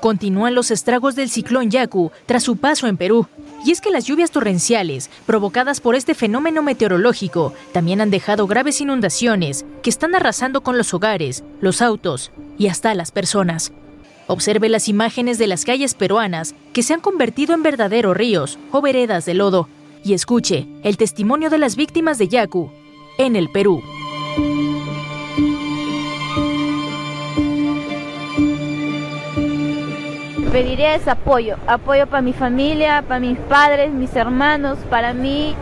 Continúan 0.00 0.54
los 0.54 0.70
estragos 0.70 1.16
del 1.16 1.28
ciclón 1.28 1.70
Yaku 1.70 2.12
tras 2.26 2.44
su 2.44 2.56
paso 2.56 2.86
en 2.86 2.96
Perú. 2.96 3.26
Y 3.64 3.72
es 3.72 3.80
que 3.80 3.90
las 3.90 4.04
lluvias 4.04 4.30
torrenciales, 4.30 5.10
provocadas 5.26 5.80
por 5.80 5.96
este 5.96 6.14
fenómeno 6.14 6.62
meteorológico, 6.62 7.52
también 7.72 8.00
han 8.00 8.10
dejado 8.10 8.46
graves 8.46 8.80
inundaciones 8.80 9.64
que 9.82 9.90
están 9.90 10.14
arrasando 10.14 10.60
con 10.60 10.78
los 10.78 10.94
hogares, 10.94 11.42
los 11.60 11.82
autos 11.82 12.30
y 12.56 12.68
hasta 12.68 12.94
las 12.94 13.10
personas. 13.10 13.72
Observe 14.28 14.68
las 14.68 14.88
imágenes 14.88 15.38
de 15.38 15.48
las 15.48 15.64
calles 15.64 15.94
peruanas 15.94 16.54
que 16.72 16.82
se 16.82 16.94
han 16.94 17.00
convertido 17.00 17.54
en 17.54 17.64
verdaderos 17.64 18.16
ríos 18.16 18.58
o 18.70 18.80
veredas 18.80 19.24
de 19.24 19.34
lodo 19.34 19.68
y 20.04 20.12
escuche 20.12 20.68
el 20.84 20.96
testimonio 20.96 21.50
de 21.50 21.58
las 21.58 21.74
víctimas 21.74 22.18
de 22.18 22.28
Yaku 22.28 22.70
en 23.18 23.34
el 23.34 23.48
Perú. 23.48 23.82
Pediré 30.52 30.94
ese 30.94 31.10
apoyo, 31.10 31.56
apoyo 31.66 32.06
para 32.06 32.22
mi 32.22 32.32
familia, 32.32 33.04
para 33.06 33.20
mis 33.20 33.38
padres, 33.38 33.92
mis 33.92 34.16
hermanos, 34.16 34.78
para 34.88 35.12
mí. 35.12 35.54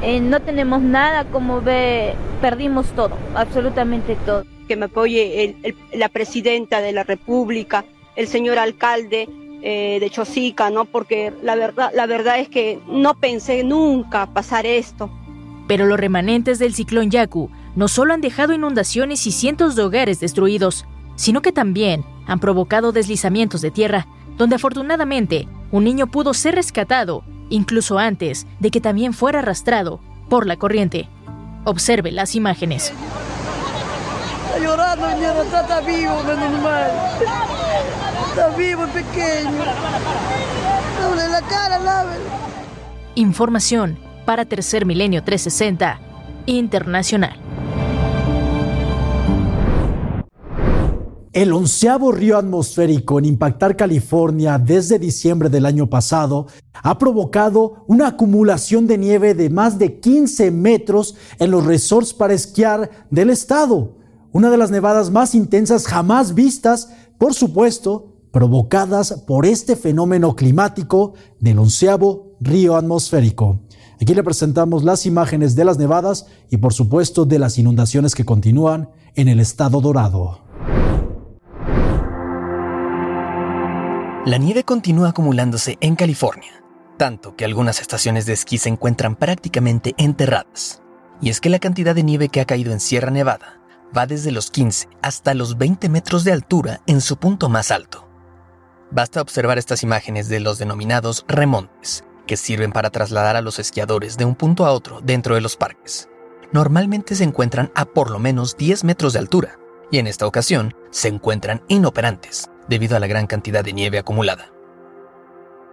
Eh, 0.00 0.20
no 0.20 0.38
tenemos 0.40 0.80
nada, 0.80 1.24
como 1.24 1.60
ve, 1.60 2.14
perdimos 2.40 2.86
todo, 2.92 3.16
absolutamente 3.34 4.16
todo. 4.24 4.44
Que 4.68 4.76
me 4.76 4.84
apoye 4.84 5.56
la 5.92 6.08
presidenta 6.08 6.80
de 6.80 6.92
la 6.92 7.02
República, 7.02 7.84
el 8.14 8.28
señor 8.28 8.58
alcalde 8.58 9.28
eh, 9.60 9.98
de 9.98 10.08
Chosica, 10.10 10.70
¿no? 10.70 10.84
Porque 10.84 11.32
la 11.42 11.56
verdad, 11.56 11.90
la 11.92 12.06
verdad 12.06 12.38
es 12.38 12.48
que 12.48 12.78
no 12.86 13.14
pensé 13.14 13.64
nunca 13.64 14.26
pasar 14.26 14.66
esto. 14.66 15.10
Pero 15.66 15.84
los 15.84 15.98
remanentes 15.98 16.60
del 16.60 16.74
ciclón 16.74 17.10
Yaku 17.10 17.50
no 17.74 17.88
solo 17.88 18.14
han 18.14 18.20
dejado 18.20 18.54
inundaciones 18.54 19.26
y 19.26 19.32
cientos 19.32 19.74
de 19.74 19.82
hogares 19.82 20.20
destruidos, 20.20 20.86
sino 21.16 21.42
que 21.42 21.50
también 21.50 22.04
han 22.26 22.38
provocado 22.38 22.92
deslizamientos 22.92 23.62
de 23.62 23.72
tierra, 23.72 24.06
donde 24.38 24.56
afortunadamente 24.56 25.48
un 25.70 25.84
niño 25.84 26.06
pudo 26.06 26.32
ser 26.32 26.54
rescatado, 26.54 27.24
incluso 27.50 27.98
antes 27.98 28.46
de 28.60 28.70
que 28.70 28.80
también 28.80 29.12
fuera 29.12 29.40
arrastrado 29.40 30.00
por 30.30 30.46
la 30.46 30.56
corriente. 30.56 31.08
Observe 31.64 32.12
las 32.12 32.34
imágenes. 32.34 32.92
Está 34.46 34.64
llorando, 34.64 35.06
está 35.42 35.80
vivo, 35.80 36.22
menos 36.22 36.62
mal. 36.62 36.90
Está 38.30 38.48
vivo, 38.56 38.86
pequeño. 38.86 39.64
la 41.30 41.42
cara, 41.42 42.06
Información 43.14 43.98
para 44.24 44.44
Tercer 44.44 44.86
Milenio 44.86 45.24
360 45.24 46.00
Internacional. 46.46 47.47
El 51.38 51.52
onceavo 51.52 52.10
río 52.10 52.36
atmosférico 52.36 53.20
en 53.20 53.24
impactar 53.24 53.76
California 53.76 54.58
desde 54.58 54.98
diciembre 54.98 55.48
del 55.48 55.66
año 55.66 55.88
pasado 55.88 56.48
ha 56.82 56.98
provocado 56.98 57.84
una 57.86 58.08
acumulación 58.08 58.88
de 58.88 58.98
nieve 58.98 59.34
de 59.34 59.48
más 59.48 59.78
de 59.78 60.00
15 60.00 60.50
metros 60.50 61.14
en 61.38 61.52
los 61.52 61.64
resorts 61.64 62.12
para 62.12 62.34
esquiar 62.34 62.90
del 63.12 63.30
estado, 63.30 63.94
una 64.32 64.50
de 64.50 64.56
las 64.56 64.72
nevadas 64.72 65.12
más 65.12 65.32
intensas 65.36 65.86
jamás 65.86 66.34
vistas, 66.34 66.90
por 67.18 67.34
supuesto, 67.34 68.16
provocadas 68.32 69.12
por 69.24 69.46
este 69.46 69.76
fenómeno 69.76 70.34
climático 70.34 71.14
del 71.38 71.60
onceavo 71.60 72.32
río 72.40 72.74
atmosférico. 72.74 73.60
Aquí 74.00 74.12
le 74.12 74.24
presentamos 74.24 74.82
las 74.82 75.06
imágenes 75.06 75.54
de 75.54 75.64
las 75.64 75.78
nevadas 75.78 76.26
y 76.50 76.56
por 76.56 76.72
supuesto 76.72 77.26
de 77.26 77.38
las 77.38 77.58
inundaciones 77.58 78.16
que 78.16 78.24
continúan 78.24 78.90
en 79.14 79.28
el 79.28 79.38
estado 79.38 79.80
dorado. 79.80 80.47
La 84.28 84.36
nieve 84.36 84.62
continúa 84.62 85.08
acumulándose 85.08 85.78
en 85.80 85.96
California, 85.96 86.62
tanto 86.98 87.34
que 87.34 87.46
algunas 87.46 87.80
estaciones 87.80 88.26
de 88.26 88.34
esquí 88.34 88.58
se 88.58 88.68
encuentran 88.68 89.16
prácticamente 89.16 89.94
enterradas. 89.96 90.82
Y 91.22 91.30
es 91.30 91.40
que 91.40 91.48
la 91.48 91.58
cantidad 91.58 91.94
de 91.94 92.02
nieve 92.02 92.28
que 92.28 92.42
ha 92.42 92.44
caído 92.44 92.74
en 92.74 92.80
Sierra 92.80 93.10
Nevada 93.10 93.58
va 93.96 94.04
desde 94.04 94.30
los 94.30 94.50
15 94.50 94.90
hasta 95.00 95.32
los 95.32 95.56
20 95.56 95.88
metros 95.88 96.24
de 96.24 96.32
altura 96.32 96.82
en 96.86 97.00
su 97.00 97.16
punto 97.16 97.48
más 97.48 97.70
alto. 97.70 98.06
Basta 98.90 99.22
observar 99.22 99.56
estas 99.56 99.82
imágenes 99.82 100.28
de 100.28 100.40
los 100.40 100.58
denominados 100.58 101.24
remontes, 101.26 102.04
que 102.26 102.36
sirven 102.36 102.70
para 102.70 102.90
trasladar 102.90 103.34
a 103.36 103.40
los 103.40 103.58
esquiadores 103.58 104.18
de 104.18 104.26
un 104.26 104.34
punto 104.34 104.66
a 104.66 104.72
otro 104.72 105.00
dentro 105.00 105.36
de 105.36 105.40
los 105.40 105.56
parques. 105.56 106.10
Normalmente 106.52 107.14
se 107.14 107.24
encuentran 107.24 107.72
a 107.74 107.86
por 107.86 108.10
lo 108.10 108.18
menos 108.18 108.58
10 108.58 108.84
metros 108.84 109.14
de 109.14 109.20
altura, 109.20 109.58
y 109.90 109.96
en 109.96 110.06
esta 110.06 110.26
ocasión 110.26 110.74
se 110.90 111.08
encuentran 111.08 111.62
inoperantes 111.68 112.50
debido 112.68 112.96
a 112.96 113.00
la 113.00 113.06
gran 113.06 113.26
cantidad 113.26 113.64
de 113.64 113.72
nieve 113.72 113.98
acumulada. 113.98 114.52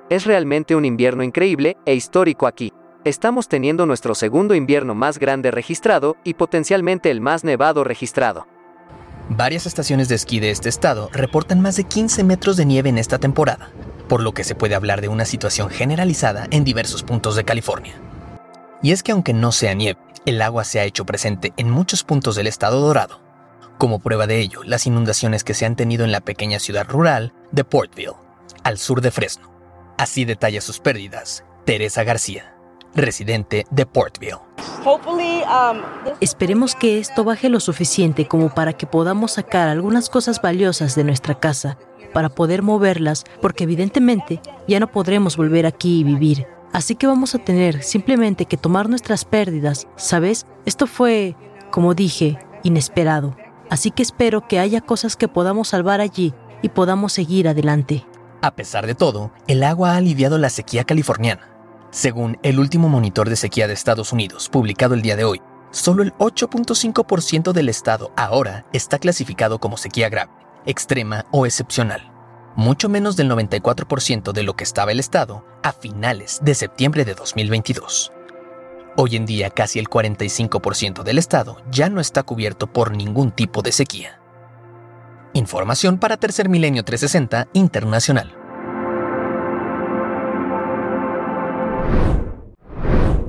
Es 0.09 0.25
realmente 0.25 0.75
un 0.75 0.85
invierno 0.85 1.23
increíble 1.23 1.77
e 1.85 1.95
histórico 1.95 2.47
aquí. 2.47 2.71
Estamos 3.03 3.47
teniendo 3.47 3.85
nuestro 3.85 4.15
segundo 4.15 4.55
invierno 4.55 4.95
más 4.95 5.19
grande 5.19 5.51
registrado 5.51 6.15
y 6.23 6.35
potencialmente 6.35 7.11
el 7.11 7.21
más 7.21 7.43
nevado 7.43 7.83
registrado. 7.83 8.47
Varias 9.29 9.65
estaciones 9.65 10.07
de 10.07 10.15
esquí 10.15 10.39
de 10.39 10.51
este 10.51 10.69
estado 10.69 11.09
reportan 11.11 11.59
más 11.59 11.75
de 11.75 11.83
15 11.85 12.23
metros 12.23 12.57
de 12.57 12.65
nieve 12.65 12.89
en 12.89 12.99
esta 12.99 13.17
temporada, 13.17 13.71
por 14.07 14.21
lo 14.21 14.33
que 14.33 14.43
se 14.43 14.53
puede 14.53 14.75
hablar 14.75 15.01
de 15.01 15.07
una 15.07 15.25
situación 15.25 15.69
generalizada 15.69 16.47
en 16.51 16.63
diversos 16.63 17.01
puntos 17.01 17.35
de 17.35 17.43
California. 17.43 17.95
Y 18.83 18.91
es 18.91 19.01
que 19.01 19.11
aunque 19.11 19.33
no 19.33 19.51
sea 19.51 19.73
nieve, 19.73 19.99
el 20.27 20.41
agua 20.43 20.63
se 20.63 20.79
ha 20.79 20.83
hecho 20.83 21.05
presente 21.05 21.53
en 21.57 21.71
muchos 21.71 22.03
puntos 22.03 22.35
del 22.35 22.45
estado 22.45 22.79
dorado. 22.81 23.24
Como 23.77 23.99
prueba 23.99 24.27
de 24.27 24.39
ello, 24.39 24.63
las 24.63 24.87
inundaciones 24.87 25.43
que 25.43 25.53
se 25.53 25.65
han 25.65 25.75
tenido 25.75 26.05
en 26.05 26.11
la 26.11 26.21
pequeña 26.21 26.59
ciudad 26.59 26.87
rural 26.87 27.33
de 27.51 27.63
Portville, 27.63 28.13
al 28.63 28.77
sur 28.77 29.01
de 29.01 29.11
Fresno. 29.11 29.51
Así 29.97 30.25
detalla 30.25 30.61
sus 30.61 30.79
pérdidas 30.79 31.43
Teresa 31.65 32.03
García 32.03 32.55
residente 32.95 33.65
de 33.69 33.85
Portville. 33.85 34.37
Um, 34.85 35.81
Esperemos 36.21 36.75
que 36.75 36.99
esto 36.99 37.23
baje 37.23 37.49
lo 37.49 37.59
suficiente 37.59 38.27
como 38.27 38.49
para 38.49 38.73
que 38.73 38.87
podamos 38.87 39.33
sacar 39.33 39.67
algunas 39.67 40.09
cosas 40.09 40.41
valiosas 40.41 40.95
de 40.95 41.03
nuestra 41.03 41.35
casa, 41.35 41.77
para 42.13 42.29
poder 42.29 42.61
moverlas, 42.61 43.25
porque 43.41 43.65
evidentemente 43.65 44.41
ya 44.67 44.79
no 44.79 44.91
podremos 44.91 45.37
volver 45.37 45.65
aquí 45.65 45.99
y 45.99 46.03
vivir. 46.03 46.47
Así 46.71 46.95
que 46.95 47.07
vamos 47.07 47.35
a 47.35 47.39
tener 47.39 47.83
simplemente 47.83 48.45
que 48.45 48.57
tomar 48.57 48.89
nuestras 48.89 49.25
pérdidas, 49.25 49.87
¿sabes? 49.95 50.45
Esto 50.65 50.87
fue, 50.87 51.35
como 51.71 51.93
dije, 51.93 52.39
inesperado. 52.63 53.35
Así 53.69 53.91
que 53.91 54.03
espero 54.03 54.47
que 54.47 54.59
haya 54.59 54.81
cosas 54.81 55.15
que 55.15 55.27
podamos 55.27 55.69
salvar 55.69 56.01
allí 56.01 56.33
y 56.61 56.69
podamos 56.69 57.13
seguir 57.13 57.47
adelante. 57.47 58.05
A 58.41 58.55
pesar 58.55 58.85
de 58.85 58.95
todo, 58.95 59.31
el 59.47 59.63
agua 59.63 59.93
ha 59.93 59.97
aliviado 59.97 60.37
la 60.37 60.49
sequía 60.49 60.83
californiana 60.83 61.55
según 61.95 62.37
el 62.43 62.59
último 62.59 62.89
monitor 62.89 63.29
de 63.29 63.37
sequía 63.37 63.67
de 63.67 63.73
Estados 63.73 64.11
Unidos, 64.11 64.49
publicado 64.49 64.95
el 64.95 65.01
día 65.01 65.15
de 65.15 65.23
hoy, 65.23 65.41
solo 65.71 66.03
el 66.03 66.13
8.5% 66.15 67.53
del 67.53 67.69
estado 67.69 68.11
ahora 68.17 68.65
está 68.73 68.99
clasificado 68.99 69.59
como 69.59 69.77
sequía 69.77 70.09
grave, 70.09 70.33
extrema 70.65 71.25
o 71.31 71.45
excepcional, 71.45 72.11
mucho 72.57 72.89
menos 72.89 73.15
del 73.15 73.31
94% 73.31 74.33
de 74.33 74.43
lo 74.43 74.57
que 74.57 74.65
estaba 74.65 74.91
el 74.91 74.99
estado 74.99 75.45
a 75.63 75.71
finales 75.71 76.41
de 76.43 76.53
septiembre 76.53 77.05
de 77.05 77.13
2022. 77.13 78.11
Hoy 78.97 79.17
en 79.17 79.25
día 79.25 79.49
casi 79.49 79.77
el 79.77 79.89
45% 79.89 81.03
del 81.03 81.17
estado 81.17 81.57
ya 81.69 81.89
no 81.89 81.99
está 81.99 82.23
cubierto 82.23 82.71
por 82.71 82.95
ningún 82.95 83.31
tipo 83.31 83.61
de 83.61 83.73
sequía. 83.73 84.21
Información 85.33 85.99
para 85.99 86.15
Tercer 86.15 86.47
Milenio 86.47 86.85
360 86.85 87.49
Internacional. 87.51 88.33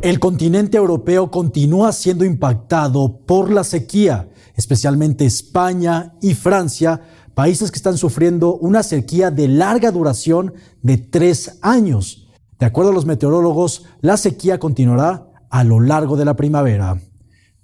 El 0.03 0.21
continente 0.21 0.77
europeo 0.77 1.33
continúa 1.33 1.91
siendo 1.91 2.25
impactado 2.25 3.23
por 3.27 3.51
la 3.51 3.65
sequía, 3.65 4.29
especialmente 4.55 5.25
España 5.25 6.15
y 6.23 6.35
Francia, 6.35 7.01
países 7.35 7.73
que 7.73 7.79
están 7.79 7.99
sufriendo 7.99 8.55
una 8.55 8.85
sequía 8.85 9.33
de 9.33 9.49
larga 9.49 9.91
duración 9.91 10.55
de 10.83 10.99
tres 10.99 11.59
años. 11.61 12.29
De 12.61 12.67
acuerdo 12.67 12.93
a 12.93 12.95
los 12.95 13.05
meteorólogos, 13.05 13.85
la 14.01 14.17
sequía 14.17 14.61
continuará 14.61 15.26
a 15.51 15.65
lo 15.65 15.81
largo 15.81 16.17
de 16.17 16.25
la 16.25 16.35
primavera. 16.35 16.97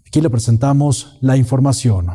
Aquí 0.06 0.20
le 0.20 0.30
presentamos 0.30 1.18
la 1.20 1.36
información. 1.36 2.10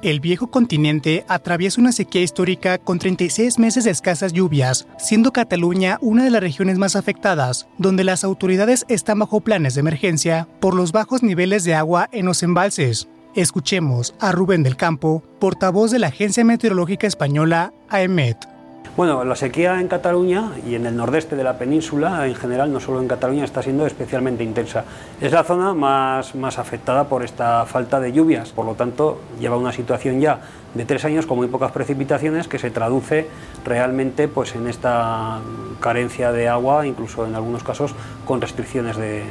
El 0.00 0.20
viejo 0.20 0.46
continente 0.46 1.24
atraviesa 1.26 1.80
una 1.80 1.90
sequía 1.90 2.22
histórica 2.22 2.78
con 2.78 3.00
36 3.00 3.58
meses 3.58 3.82
de 3.82 3.90
escasas 3.90 4.32
lluvias, 4.32 4.86
siendo 4.96 5.32
Cataluña 5.32 5.98
una 6.00 6.22
de 6.22 6.30
las 6.30 6.40
regiones 6.40 6.78
más 6.78 6.94
afectadas, 6.94 7.66
donde 7.78 8.04
las 8.04 8.22
autoridades 8.22 8.84
están 8.88 9.18
bajo 9.18 9.40
planes 9.40 9.74
de 9.74 9.80
emergencia 9.80 10.46
por 10.60 10.74
los 10.74 10.92
bajos 10.92 11.24
niveles 11.24 11.64
de 11.64 11.74
agua 11.74 12.08
en 12.12 12.26
los 12.26 12.44
embalses. 12.44 13.08
Escuchemos 13.34 14.14
a 14.20 14.30
Rubén 14.30 14.62
del 14.62 14.76
Campo, 14.76 15.24
portavoz 15.40 15.90
de 15.90 15.98
la 15.98 16.06
Agencia 16.06 16.44
Meteorológica 16.44 17.08
Española, 17.08 17.72
AEMET. 17.88 18.57
Bueno, 18.98 19.22
la 19.22 19.36
sequía 19.36 19.80
en 19.80 19.86
Cataluña 19.86 20.50
y 20.66 20.74
en 20.74 20.84
el 20.84 20.96
nordeste 20.96 21.36
de 21.36 21.44
la 21.44 21.56
península, 21.56 22.26
en 22.26 22.34
general, 22.34 22.72
no 22.72 22.80
solo 22.80 23.00
en 23.00 23.06
Cataluña, 23.06 23.44
está 23.44 23.62
siendo 23.62 23.86
especialmente 23.86 24.42
intensa. 24.42 24.82
Es 25.20 25.30
la 25.30 25.44
zona 25.44 25.72
más, 25.72 26.34
más 26.34 26.58
afectada 26.58 27.04
por 27.04 27.22
esta 27.22 27.64
falta 27.64 28.00
de 28.00 28.10
lluvias, 28.10 28.50
por 28.50 28.66
lo 28.66 28.74
tanto, 28.74 29.20
lleva 29.38 29.56
una 29.56 29.70
situación 29.70 30.20
ya 30.20 30.40
de 30.74 30.84
tres 30.84 31.04
años 31.04 31.26
con 31.26 31.36
muy 31.36 31.46
pocas 31.46 31.70
precipitaciones 31.70 32.48
que 32.48 32.58
se 32.58 32.72
traduce 32.72 33.28
realmente 33.64 34.26
pues, 34.26 34.56
en 34.56 34.66
esta 34.66 35.38
carencia 35.78 36.32
de 36.32 36.48
agua, 36.48 36.84
incluso 36.84 37.24
en 37.24 37.36
algunos 37.36 37.62
casos 37.62 37.94
con 38.24 38.40
restricciones 38.40 38.96
de 38.96 39.22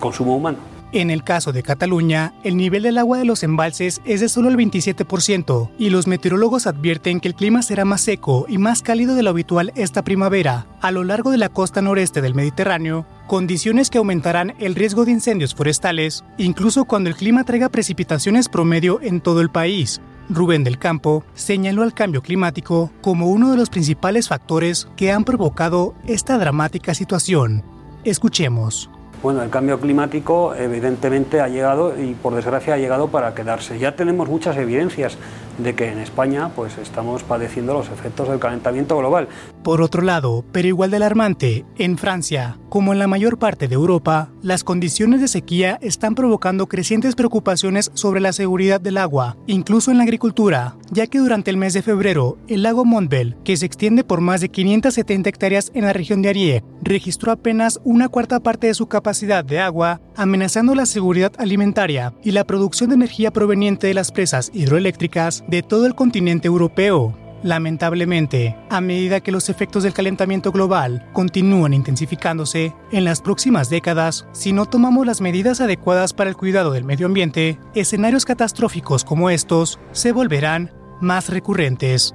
consumo 0.00 0.36
humano. 0.36 0.77
En 0.90 1.10
el 1.10 1.22
caso 1.22 1.52
de 1.52 1.62
Cataluña, 1.62 2.32
el 2.44 2.56
nivel 2.56 2.82
del 2.82 2.96
agua 2.96 3.18
de 3.18 3.26
los 3.26 3.42
embalses 3.42 4.00
es 4.06 4.20
de 4.22 4.30
solo 4.30 4.48
el 4.48 4.56
27% 4.56 5.70
y 5.78 5.90
los 5.90 6.06
meteorólogos 6.06 6.66
advierten 6.66 7.20
que 7.20 7.28
el 7.28 7.34
clima 7.34 7.60
será 7.60 7.84
más 7.84 8.00
seco 8.00 8.46
y 8.48 8.56
más 8.56 8.80
cálido 8.80 9.14
de 9.14 9.22
lo 9.22 9.28
habitual 9.28 9.70
esta 9.76 10.02
primavera 10.02 10.66
a 10.80 10.90
lo 10.90 11.04
largo 11.04 11.30
de 11.30 11.36
la 11.36 11.50
costa 11.50 11.82
noreste 11.82 12.22
del 12.22 12.34
Mediterráneo, 12.34 13.06
condiciones 13.26 13.90
que 13.90 13.98
aumentarán 13.98 14.54
el 14.60 14.74
riesgo 14.74 15.04
de 15.04 15.12
incendios 15.12 15.54
forestales, 15.54 16.24
incluso 16.38 16.86
cuando 16.86 17.10
el 17.10 17.16
clima 17.16 17.44
traiga 17.44 17.68
precipitaciones 17.68 18.48
promedio 18.48 19.00
en 19.02 19.20
todo 19.20 19.42
el 19.42 19.50
país. 19.50 20.00
Rubén 20.30 20.64
del 20.64 20.78
Campo 20.78 21.22
señaló 21.34 21.82
al 21.82 21.92
cambio 21.92 22.22
climático 22.22 22.90
como 23.02 23.26
uno 23.26 23.50
de 23.50 23.58
los 23.58 23.68
principales 23.68 24.28
factores 24.28 24.88
que 24.96 25.12
han 25.12 25.24
provocado 25.24 25.94
esta 26.06 26.38
dramática 26.38 26.94
situación. 26.94 27.62
Escuchemos. 28.04 28.90
Bueno, 29.20 29.42
el 29.42 29.50
cambio 29.50 29.80
climático 29.80 30.54
evidentemente 30.54 31.40
ha 31.40 31.48
llegado 31.48 32.00
y 32.00 32.14
por 32.14 32.36
desgracia 32.36 32.74
ha 32.74 32.78
llegado 32.78 33.08
para 33.08 33.34
quedarse. 33.34 33.76
Ya 33.78 33.96
tenemos 33.96 34.28
muchas 34.28 34.56
evidencias 34.56 35.18
de 35.58 35.74
que 35.74 35.90
en 35.90 35.98
España 35.98 36.52
pues 36.54 36.78
estamos 36.78 37.24
padeciendo 37.24 37.74
los 37.74 37.88
efectos 37.88 38.28
del 38.28 38.38
calentamiento 38.38 38.96
global. 38.96 39.26
Por 39.64 39.82
otro 39.82 40.02
lado, 40.02 40.44
pero 40.52 40.68
igual 40.68 40.92
de 40.92 40.98
alarmante, 40.98 41.64
en 41.78 41.98
Francia, 41.98 42.58
como 42.68 42.92
en 42.92 43.00
la 43.00 43.08
mayor 43.08 43.40
parte 43.40 43.66
de 43.66 43.74
Europa, 43.74 44.30
las 44.40 44.62
condiciones 44.62 45.20
de 45.20 45.26
sequía 45.26 45.76
están 45.82 46.14
provocando 46.14 46.68
crecientes 46.68 47.16
preocupaciones 47.16 47.90
sobre 47.94 48.20
la 48.20 48.32
seguridad 48.32 48.80
del 48.80 48.98
agua, 48.98 49.36
incluso 49.48 49.90
en 49.90 49.96
la 49.98 50.04
agricultura, 50.04 50.76
ya 50.92 51.08
que 51.08 51.18
durante 51.18 51.50
el 51.50 51.56
mes 51.56 51.72
de 51.72 51.82
febrero, 51.82 52.38
el 52.46 52.62
lago 52.62 52.84
Montbel, 52.84 53.36
que 53.42 53.56
se 53.56 53.66
extiende 53.66 54.04
por 54.04 54.20
más 54.20 54.40
de 54.40 54.50
570 54.50 55.28
hectáreas 55.28 55.72
en 55.74 55.86
la 55.86 55.92
región 55.92 56.22
de 56.22 56.28
Arié, 56.28 56.64
registró 56.82 57.32
apenas 57.32 57.80
una 57.82 58.08
cuarta 58.08 58.38
parte 58.38 58.68
de 58.68 58.74
su 58.74 58.86
capacidad 58.86 59.07
de 59.08 59.58
agua, 59.58 60.02
amenazando 60.16 60.74
la 60.74 60.84
seguridad 60.84 61.32
alimentaria 61.38 62.12
y 62.22 62.32
la 62.32 62.44
producción 62.44 62.90
de 62.90 62.96
energía 62.96 63.30
proveniente 63.30 63.86
de 63.86 63.94
las 63.94 64.12
presas 64.12 64.50
hidroeléctricas 64.52 65.44
de 65.48 65.62
todo 65.62 65.86
el 65.86 65.94
continente 65.94 66.46
europeo. 66.46 67.16
Lamentablemente, 67.42 68.54
a 68.68 68.82
medida 68.82 69.20
que 69.20 69.32
los 69.32 69.48
efectos 69.48 69.84
del 69.84 69.94
calentamiento 69.94 70.52
global 70.52 71.08
continúan 71.14 71.72
intensificándose, 71.72 72.74
en 72.92 73.04
las 73.04 73.22
próximas 73.22 73.70
décadas, 73.70 74.26
si 74.32 74.52
no 74.52 74.66
tomamos 74.66 75.06
las 75.06 75.22
medidas 75.22 75.62
adecuadas 75.62 76.12
para 76.12 76.28
el 76.28 76.36
cuidado 76.36 76.72
del 76.72 76.84
medio 76.84 77.06
ambiente, 77.06 77.58
escenarios 77.74 78.26
catastróficos 78.26 79.04
como 79.04 79.30
estos 79.30 79.80
se 79.92 80.12
volverán 80.12 80.70
más 81.00 81.30
recurrentes. 81.30 82.14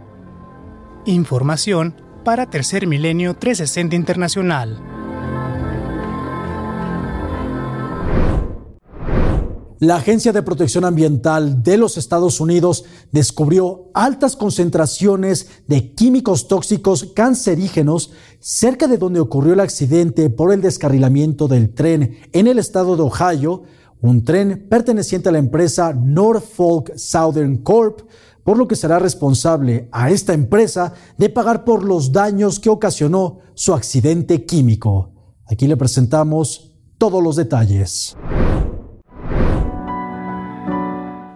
Información 1.05 1.95
para 2.23 2.49
Tercer 2.51 2.85
Milenio 2.85 3.33
360 3.33 3.95
Internacional. 3.95 4.92
La 9.83 9.97
Agencia 9.97 10.31
de 10.31 10.41
Protección 10.43 10.85
Ambiental 10.85 11.61
de 11.61 11.75
los 11.75 11.97
Estados 11.97 12.39
Unidos 12.39 12.85
descubrió 13.11 13.91
altas 13.93 14.37
concentraciones 14.37 15.49
de 15.67 15.93
químicos 15.93 16.47
tóxicos 16.47 17.11
cancerígenos 17.13 18.13
cerca 18.39 18.87
de 18.87 18.97
donde 18.97 19.19
ocurrió 19.19 19.51
el 19.51 19.59
accidente 19.59 20.29
por 20.29 20.53
el 20.53 20.61
descarrilamiento 20.61 21.49
del 21.49 21.73
tren 21.73 22.15
en 22.31 22.47
el 22.47 22.59
estado 22.59 22.95
de 22.95 23.01
Ohio, 23.01 23.63
un 23.99 24.23
tren 24.23 24.69
perteneciente 24.69 25.27
a 25.27 25.33
la 25.33 25.39
empresa 25.39 25.91
Norfolk 25.91 26.95
Southern 26.95 27.57
Corp, 27.57 28.07
por 28.45 28.57
lo 28.57 28.69
que 28.69 28.77
será 28.77 28.99
responsable 28.99 29.89
a 29.91 30.11
esta 30.11 30.31
empresa 30.31 30.93
de 31.17 31.27
pagar 31.27 31.65
por 31.65 31.83
los 31.83 32.13
daños 32.13 32.61
que 32.61 32.69
ocasionó 32.69 33.39
su 33.53 33.73
accidente 33.73 34.45
químico. 34.45 35.11
Aquí 35.45 35.67
le 35.67 35.75
presentamos 35.75 36.73
todos 36.97 37.21
los 37.21 37.35
detalles. 37.35 38.15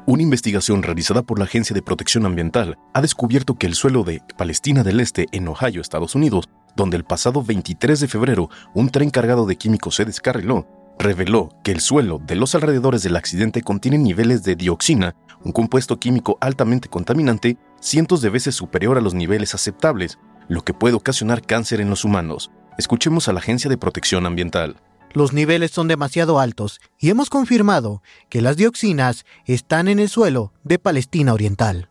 Una 0.09 0.23
investigación 0.23 0.83
realizada 0.83 1.21
por 1.21 1.37
la 1.37 1.43
Agencia 1.43 1.73
de 1.73 1.81
Protección 1.81 2.25
Ambiental 2.25 2.77
ha 2.93 3.01
descubierto 3.01 3.55
que 3.55 3.67
el 3.67 3.75
suelo 3.75 4.05
de 4.05 4.21
Palestina 4.37 4.81
del 4.81 5.01
Este, 5.01 5.25
en 5.33 5.49
Ohio, 5.49 5.81
Estados 5.81 6.15
Unidos, 6.15 6.47
donde 6.77 6.95
el 6.95 7.03
pasado 7.03 7.43
23 7.43 7.99
de 7.99 8.07
febrero 8.07 8.49
un 8.73 8.87
tren 8.89 9.09
cargado 9.09 9.45
de 9.45 9.57
químicos 9.57 9.95
se 9.95 10.05
descarriló, 10.05 10.65
reveló 10.97 11.49
que 11.61 11.73
el 11.73 11.81
suelo 11.81 12.21
de 12.25 12.37
los 12.37 12.55
alrededores 12.55 13.03
del 13.03 13.17
accidente 13.17 13.61
contiene 13.61 13.97
niveles 13.97 14.43
de 14.43 14.55
dioxina, 14.55 15.13
un 15.43 15.51
compuesto 15.51 15.99
químico 15.99 16.37
altamente 16.39 16.87
contaminante, 16.87 17.57
cientos 17.81 18.21
de 18.21 18.29
veces 18.29 18.55
superior 18.55 18.97
a 18.97 19.01
los 19.01 19.13
niveles 19.13 19.55
aceptables, 19.55 20.19
lo 20.47 20.63
que 20.63 20.73
puede 20.73 20.95
ocasionar 20.95 21.41
cáncer 21.41 21.81
en 21.81 21.89
los 21.89 22.05
humanos. 22.05 22.49
Escuchemos 22.77 23.27
a 23.27 23.33
la 23.33 23.39
Agencia 23.39 23.69
de 23.69 23.77
Protección 23.77 24.25
Ambiental. 24.25 24.77
Los 25.17 25.33
niveles 25.33 25.71
son 25.71 25.87
demasiado 25.87 26.39
altos 26.39 26.79
y 26.99 27.09
hemos 27.09 27.31
confirmado 27.31 28.03
que 28.29 28.39
las 28.39 28.55
dioxinas 28.55 29.25
están 29.45 29.87
en 29.87 29.97
el 29.97 30.09
suelo 30.09 30.53
de 30.63 30.77
Palestina 30.77 31.33
Oriental. 31.33 31.89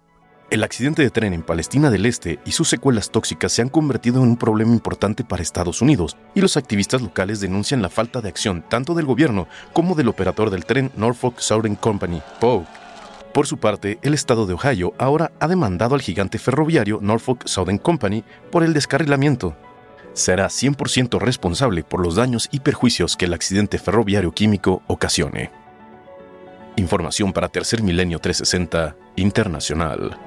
El 0.49 0.63
accidente 0.63 1.03
de 1.03 1.11
tren 1.11 1.33
en 1.33 1.43
Palestina 1.43 1.91
del 1.91 2.07
Este 2.07 2.39
y 2.45 2.53
sus 2.53 2.69
secuelas 2.69 3.11
tóxicas 3.11 3.51
se 3.51 3.63
han 3.63 3.69
convertido 3.69 4.23
en 4.23 4.29
un 4.29 4.37
problema 4.37 4.73
importante 4.73 5.25
para 5.25 5.43
Estados 5.43 5.83
Unidos, 5.83 6.17
y 6.37 6.41
los 6.41 6.57
activistas 6.57 7.03
locales 7.03 7.41
denuncian 7.41 7.83
la 7.83 7.89
falta 7.89 8.21
de 8.21 8.29
acción 8.29 8.65
tanto 8.69 8.95
del 8.95 9.07
gobierno 9.07 9.49
como 9.73 9.97
del 9.97 10.07
operador 10.07 10.51
del 10.51 10.65
tren 10.65 10.93
Norfolk 10.95 11.41
Southern 11.41 11.75
Company, 11.75 12.23
POW. 12.39 12.65
Por 13.35 13.49
su 13.49 13.57
parte, 13.57 13.99
el 14.03 14.15
estado 14.15 14.47
de 14.47 14.55
Ohio 14.55 14.95
ahora 14.99 15.33
ha 15.41 15.49
demandado 15.49 15.97
al 15.97 16.01
gigante 16.01 16.39
ferroviario 16.39 17.01
Norfolk 17.03 17.45
Southern 17.49 17.79
Company 17.79 18.23
por 18.53 18.63
el 18.63 18.73
descarrilamiento 18.73 19.57
será 20.17 20.49
100% 20.49 21.21
responsable 21.21 21.85
por 21.85 22.01
los 22.01 22.17
daños 22.17 22.49
y 22.51 22.61
perjuicios 22.61 23.17
que 23.17 23.27
el 23.27 23.35
accidente 23.35 23.79
ferroviario 23.79 24.33
químico 24.33 24.83
ocasione. 24.89 25.53
Información 26.77 27.33
para 27.33 27.49
Tercer 27.49 27.83
Milenio 27.83 28.19
360 28.19 28.97
Internacional. 29.17 30.19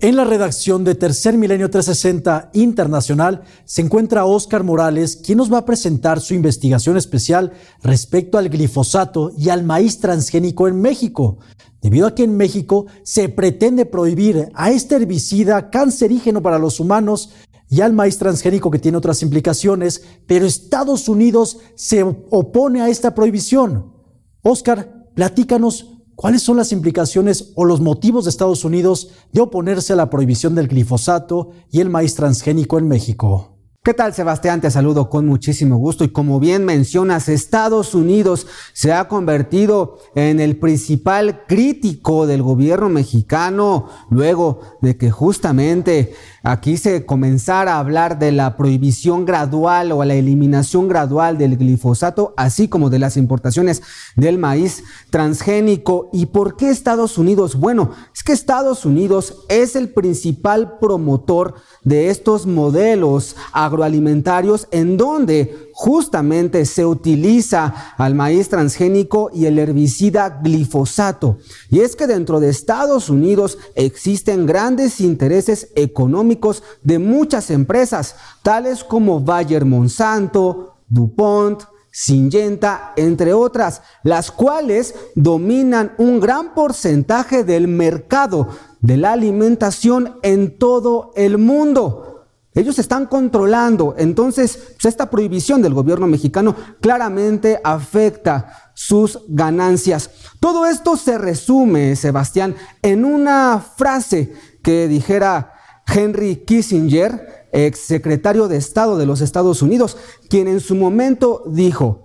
En 0.00 0.16
la 0.16 0.24
redacción 0.24 0.84
de 0.84 0.94
Tercer 0.94 1.38
Milenio 1.38 1.70
360 1.70 2.50
Internacional 2.52 3.42
se 3.64 3.80
encuentra 3.80 4.26
Óscar 4.26 4.62
Morales, 4.62 5.16
quien 5.16 5.38
nos 5.38 5.50
va 5.50 5.58
a 5.58 5.64
presentar 5.64 6.20
su 6.20 6.34
investigación 6.34 6.98
especial 6.98 7.52
respecto 7.82 8.36
al 8.36 8.50
glifosato 8.50 9.32
y 9.38 9.48
al 9.48 9.64
maíz 9.64 10.00
transgénico 10.00 10.68
en 10.68 10.78
México, 10.78 11.38
debido 11.84 12.06
a 12.06 12.14
que 12.14 12.24
en 12.24 12.34
México 12.34 12.86
se 13.02 13.28
pretende 13.28 13.84
prohibir 13.84 14.48
a 14.54 14.70
este 14.70 14.96
herbicida 14.96 15.68
cancerígeno 15.68 16.40
para 16.40 16.58
los 16.58 16.80
humanos 16.80 17.34
y 17.68 17.82
al 17.82 17.92
maíz 17.92 18.16
transgénico 18.16 18.70
que 18.70 18.78
tiene 18.78 18.96
otras 18.96 19.22
implicaciones, 19.22 20.02
pero 20.26 20.46
Estados 20.46 21.10
Unidos 21.10 21.58
se 21.74 22.02
opone 22.02 22.80
a 22.80 22.88
esta 22.88 23.14
prohibición. 23.14 23.92
Óscar, 24.40 25.10
platícanos 25.14 25.90
¿Cuáles 26.16 26.42
son 26.42 26.56
las 26.56 26.70
implicaciones 26.70 27.50
o 27.56 27.64
los 27.64 27.80
motivos 27.80 28.24
de 28.24 28.30
Estados 28.30 28.64
Unidos 28.64 29.10
de 29.32 29.40
oponerse 29.40 29.94
a 29.94 29.96
la 29.96 30.10
prohibición 30.10 30.54
del 30.54 30.68
glifosato 30.68 31.50
y 31.72 31.80
el 31.80 31.90
maíz 31.90 32.14
transgénico 32.14 32.78
en 32.78 32.86
México? 32.86 33.53
¿Qué 33.84 33.92
tal, 33.92 34.14
Sebastián? 34.14 34.62
Te 34.62 34.70
saludo 34.70 35.10
con 35.10 35.26
muchísimo 35.26 35.76
gusto 35.76 36.04
y 36.04 36.08
como 36.08 36.40
bien 36.40 36.64
mencionas, 36.64 37.28
Estados 37.28 37.94
Unidos 37.94 38.46
se 38.72 38.94
ha 38.94 39.08
convertido 39.08 39.98
en 40.14 40.40
el 40.40 40.56
principal 40.56 41.44
crítico 41.46 42.26
del 42.26 42.40
gobierno 42.40 42.88
mexicano 42.88 43.90
luego 44.08 44.60
de 44.80 44.96
que 44.96 45.10
justamente 45.10 46.14
aquí 46.42 46.78
se 46.78 47.04
comenzara 47.04 47.74
a 47.74 47.78
hablar 47.78 48.18
de 48.18 48.32
la 48.32 48.56
prohibición 48.56 49.26
gradual 49.26 49.92
o 49.92 50.02
la 50.02 50.14
eliminación 50.14 50.88
gradual 50.88 51.36
del 51.36 51.58
glifosato, 51.58 52.32
así 52.38 52.68
como 52.68 52.88
de 52.88 53.00
las 53.00 53.18
importaciones 53.18 53.82
del 54.16 54.38
maíz 54.38 54.82
transgénico. 55.10 56.08
¿Y 56.10 56.24
por 56.24 56.56
qué 56.56 56.70
Estados 56.70 57.18
Unidos? 57.18 57.56
Bueno, 57.56 57.90
es 58.14 58.22
que 58.22 58.32
Estados 58.32 58.86
Unidos 58.86 59.44
es 59.50 59.76
el 59.76 59.90
principal 59.90 60.78
promotor 60.78 61.56
de 61.84 62.08
estos 62.10 62.46
modelos 62.46 63.36
agroalimentarios 63.52 64.66
en 64.70 64.96
donde 64.96 65.70
justamente 65.72 66.64
se 66.64 66.86
utiliza 66.86 67.94
al 67.96 68.14
maíz 68.14 68.48
transgénico 68.48 69.30
y 69.32 69.46
el 69.46 69.58
herbicida 69.58 70.40
glifosato. 70.42 71.38
Y 71.70 71.80
es 71.80 71.94
que 71.94 72.06
dentro 72.06 72.40
de 72.40 72.48
Estados 72.48 73.10
Unidos 73.10 73.58
existen 73.74 74.46
grandes 74.46 75.00
intereses 75.00 75.68
económicos 75.76 76.62
de 76.82 76.98
muchas 76.98 77.50
empresas, 77.50 78.16
tales 78.42 78.82
como 78.82 79.20
Bayer 79.20 79.64
Monsanto, 79.64 80.76
DuPont, 80.88 81.64
Syngenta, 81.96 82.92
entre 82.96 83.34
otras, 83.34 83.80
las 84.02 84.32
cuales 84.32 84.96
dominan 85.14 85.92
un 85.96 86.18
gran 86.18 86.52
porcentaje 86.52 87.44
del 87.44 87.68
mercado 87.68 88.48
de 88.80 88.96
la 88.96 89.12
alimentación 89.12 90.18
en 90.24 90.58
todo 90.58 91.12
el 91.14 91.38
mundo. 91.38 92.26
Ellos 92.52 92.80
están 92.80 93.06
controlando. 93.06 93.94
Entonces, 93.96 94.58
pues, 94.74 94.86
esta 94.86 95.08
prohibición 95.08 95.62
del 95.62 95.72
gobierno 95.72 96.08
mexicano 96.08 96.56
claramente 96.80 97.60
afecta 97.62 98.72
sus 98.74 99.20
ganancias. 99.28 100.10
Todo 100.40 100.66
esto 100.66 100.96
se 100.96 101.16
resume, 101.16 101.94
Sebastián, 101.94 102.56
en 102.82 103.04
una 103.04 103.60
frase 103.60 104.32
que 104.64 104.88
dijera 104.88 105.52
Henry 105.86 106.42
Kissinger, 106.44 107.43
ex 107.54 107.78
secretario 107.78 108.48
de 108.48 108.56
Estado 108.56 108.98
de 108.98 109.06
los 109.06 109.20
Estados 109.20 109.62
Unidos, 109.62 109.96
quien 110.28 110.48
en 110.48 110.60
su 110.60 110.74
momento 110.74 111.42
dijo, 111.46 112.04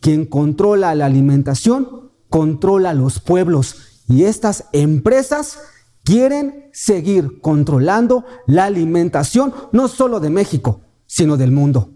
quien 0.00 0.24
controla 0.24 0.94
la 0.94 1.06
alimentación, 1.06 2.12
controla 2.30 2.94
los 2.94 3.20
pueblos. 3.20 4.02
Y 4.08 4.24
estas 4.24 4.66
empresas 4.72 5.58
quieren 6.04 6.70
seguir 6.72 7.40
controlando 7.40 8.24
la 8.46 8.66
alimentación 8.66 9.52
no 9.72 9.88
solo 9.88 10.20
de 10.20 10.30
México, 10.30 10.82
sino 11.06 11.36
del 11.36 11.50
mundo. 11.50 11.90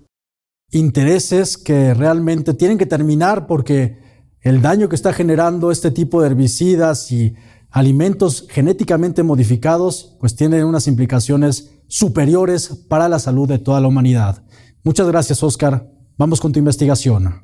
Intereses 0.70 1.56
que 1.56 1.94
realmente 1.94 2.54
tienen 2.54 2.78
que 2.78 2.87
terminar 2.87 3.46
porque 3.46 3.98
el 4.40 4.62
daño 4.62 4.88
que 4.88 4.96
está 4.96 5.12
generando 5.12 5.70
este 5.70 5.90
tipo 5.90 6.20
de 6.20 6.28
herbicidas 6.28 7.12
y 7.12 7.34
alimentos 7.70 8.46
genéticamente 8.48 9.22
modificados 9.22 10.16
pues 10.20 10.34
tienen 10.34 10.64
unas 10.64 10.87
implicaciones 10.87 11.77
superiores 11.88 12.68
para 12.88 13.09
la 13.09 13.18
salud 13.18 13.48
de 13.48 13.59
toda 13.59 13.81
la 13.81 13.88
humanidad. 13.88 14.42
Muchas 14.85 15.09
gracias, 15.09 15.42
Oscar. 15.42 15.90
Vamos 16.16 16.40
con 16.40 16.53
tu 16.53 16.59
investigación. 16.59 17.42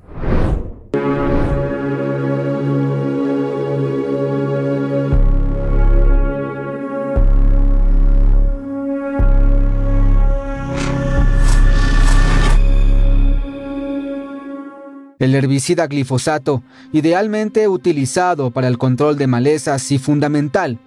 El 15.18 15.35
herbicida 15.35 15.87
glifosato, 15.87 16.62
idealmente 16.92 17.66
utilizado 17.66 18.50
para 18.50 18.68
el 18.68 18.76
control 18.76 19.16
de 19.16 19.26
malezas 19.26 19.90
y 19.90 19.98
fundamental 19.98 20.78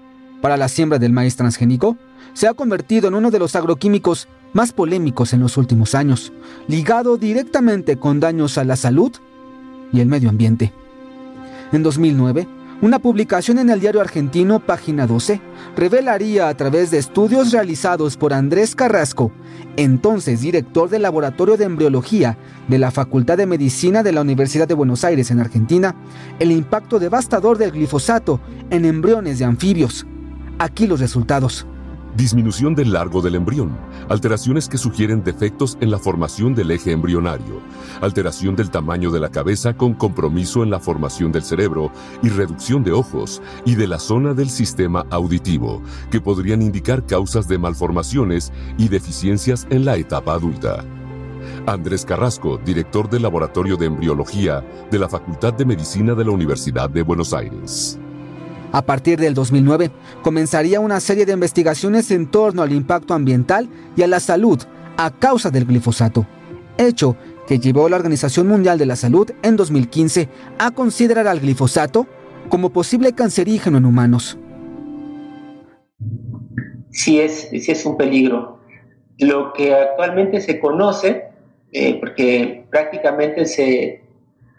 para 0.41 0.57
la 0.57 0.67
siembra 0.67 0.99
del 0.99 1.11
maíz 1.11 1.35
transgénico, 1.35 1.97
se 2.37 2.47
ha 2.47 2.53
convertido 2.53 3.07
en 3.07 3.15
uno 3.15 3.31
de 3.31 3.39
los 3.39 3.55
agroquímicos 3.55 4.27
más 4.53 4.71
polémicos 4.71 5.33
en 5.33 5.39
los 5.39 5.57
últimos 5.57 5.95
años, 5.95 6.31
ligado 6.67 7.17
directamente 7.17 7.97
con 7.97 8.19
daños 8.19 8.59
a 8.59 8.63
la 8.63 8.75
salud 8.75 9.11
y 9.91 10.01
el 10.01 10.07
medio 10.07 10.29
ambiente. 10.29 10.71
En 11.71 11.81
2009, 11.81 12.47
una 12.83 12.99
publicación 12.99 13.57
en 13.57 13.71
el 13.71 13.79
diario 13.79 14.01
argentino 14.01 14.59
Página 14.59 15.07
12 15.07 15.41
revelaría 15.75 16.47
a 16.47 16.55
través 16.55 16.91
de 16.91 16.99
estudios 16.99 17.51
realizados 17.51 18.17
por 18.17 18.35
Andrés 18.35 18.75
Carrasco, 18.75 19.31
entonces 19.75 20.41
director 20.41 20.91
del 20.91 21.01
Laboratorio 21.01 21.57
de 21.57 21.65
Embriología 21.65 22.37
de 22.67 22.77
la 22.77 22.91
Facultad 22.91 23.37
de 23.37 23.47
Medicina 23.47 24.03
de 24.03 24.11
la 24.11 24.21
Universidad 24.21 24.67
de 24.67 24.75
Buenos 24.75 25.03
Aires 25.03 25.31
en 25.31 25.39
Argentina, 25.39 25.95
el 26.37 26.51
impacto 26.51 26.99
devastador 26.99 27.57
del 27.57 27.71
glifosato 27.71 28.39
en 28.69 28.85
embriones 28.85 29.39
de 29.39 29.45
anfibios. 29.45 30.05
Aquí 30.59 30.85
los 30.85 30.99
resultados 30.99 31.65
disminución 32.15 32.75
del 32.75 32.93
largo 32.93 33.21
del 33.21 33.35
embrión, 33.35 33.77
alteraciones 34.09 34.67
que 34.69 34.77
sugieren 34.77 35.23
defectos 35.23 35.77
en 35.81 35.91
la 35.91 35.99
formación 35.99 36.55
del 36.55 36.71
eje 36.71 36.91
embrionario, 36.91 37.61
alteración 38.01 38.55
del 38.55 38.69
tamaño 38.69 39.11
de 39.11 39.19
la 39.19 39.29
cabeza 39.29 39.75
con 39.75 39.93
compromiso 39.93 40.63
en 40.63 40.69
la 40.69 40.79
formación 40.79 41.31
del 41.31 41.43
cerebro 41.43 41.91
y 42.23 42.29
reducción 42.29 42.83
de 42.83 42.91
ojos 42.91 43.41
y 43.65 43.75
de 43.75 43.87
la 43.87 43.99
zona 43.99 44.33
del 44.33 44.49
sistema 44.49 45.05
auditivo, 45.09 45.81
que 46.09 46.21
podrían 46.21 46.61
indicar 46.61 47.05
causas 47.05 47.47
de 47.47 47.57
malformaciones 47.57 48.51
y 48.77 48.87
deficiencias 48.87 49.67
en 49.69 49.85
la 49.85 49.97
etapa 49.97 50.33
adulta. 50.33 50.83
Andrés 51.65 52.05
Carrasco, 52.05 52.57
director 52.57 53.09
del 53.09 53.23
Laboratorio 53.23 53.77
de 53.77 53.87
Embriología 53.87 54.63
de 54.89 54.99
la 54.99 55.09
Facultad 55.09 55.53
de 55.53 55.65
Medicina 55.65 56.13
de 56.13 56.25
la 56.25 56.31
Universidad 56.31 56.89
de 56.89 57.01
Buenos 57.01 57.33
Aires. 57.33 57.99
A 58.71 58.81
partir 58.81 59.19
del 59.19 59.33
2009, 59.33 59.91
comenzaría 60.21 60.79
una 60.79 60.99
serie 60.99 61.25
de 61.25 61.33
investigaciones 61.33 62.11
en 62.11 62.29
torno 62.29 62.61
al 62.61 62.73
impacto 62.73 63.13
ambiental 63.13 63.69
y 63.95 64.03
a 64.03 64.07
la 64.07 64.19
salud 64.19 64.59
a 64.97 65.11
causa 65.11 65.49
del 65.49 65.65
glifosato, 65.65 66.25
hecho 66.77 67.15
que 67.47 67.59
llevó 67.59 67.85
a 67.85 67.89
la 67.89 67.95
Organización 67.95 68.47
Mundial 68.47 68.77
de 68.77 68.85
la 68.85 68.95
Salud 68.95 69.31
en 69.41 69.55
2015 69.55 70.27
a 70.59 70.71
considerar 70.71 71.27
al 71.27 71.39
glifosato 71.39 72.07
como 72.49 72.71
posible 72.71 73.13
cancerígeno 73.13 73.77
en 73.77 73.85
humanos. 73.85 74.37
Sí 76.91 77.19
es, 77.19 77.49
sí 77.49 77.71
es 77.71 77.85
un 77.85 77.95
peligro. 77.95 78.59
Lo 79.17 79.53
que 79.53 79.73
actualmente 79.73 80.41
se 80.41 80.59
conoce, 80.59 81.25
eh, 81.71 81.99
porque 81.99 82.65
prácticamente 82.69 83.45
se 83.45 84.06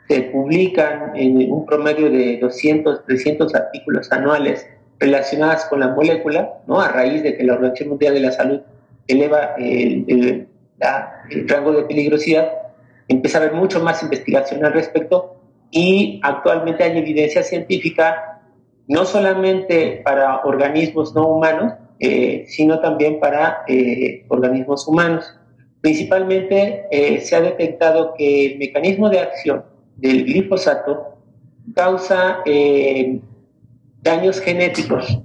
se 0.08 0.22
publican 0.22 1.12
en 1.14 1.52
un 1.52 1.66
promedio 1.66 2.10
de 2.10 2.38
200, 2.38 3.04
300 3.04 3.54
artículos 3.54 4.10
anuales 4.10 4.66
relacionados 4.98 5.64
con 5.66 5.80
la 5.80 5.88
molécula, 5.88 6.54
¿no? 6.66 6.80
a 6.80 6.88
raíz 6.88 7.22
de 7.22 7.36
que 7.36 7.44
la 7.44 7.54
Organización 7.54 7.90
Mundial 7.90 8.14
de 8.14 8.20
la 8.20 8.32
Salud 8.32 8.60
eleva 9.06 9.54
el, 9.58 10.48
rango 11.46 11.72
de 11.72 11.82
peligrosidad, 11.82 12.50
empieza 13.08 13.38
a 13.38 13.42
haber 13.42 13.54
mucho 13.54 13.82
más 13.82 14.02
investigación 14.02 14.64
al 14.64 14.72
respecto 14.72 15.36
y 15.70 16.20
actualmente 16.22 16.84
hay 16.84 16.96
evidencia 16.96 17.42
científica 17.42 18.40
no 18.86 19.04
solamente 19.04 20.00
para 20.04 20.40
organismos 20.44 21.14
no 21.14 21.26
humanos, 21.26 21.74
eh, 22.00 22.44
sino 22.46 22.80
también 22.80 23.20
para 23.20 23.64
eh, 23.68 24.24
organismos 24.28 24.88
humanos. 24.88 25.34
Principalmente 25.82 26.86
eh, 26.90 27.20
se 27.20 27.36
ha 27.36 27.40
detectado 27.40 28.14
que 28.16 28.46
el 28.46 28.58
mecanismo 28.58 29.10
de 29.10 29.20
acción 29.20 29.64
del 29.98 30.24
glifosato 30.24 31.18
causa 31.74 32.38
eh, 32.46 33.20
daños 34.02 34.40
genéticos 34.40 35.20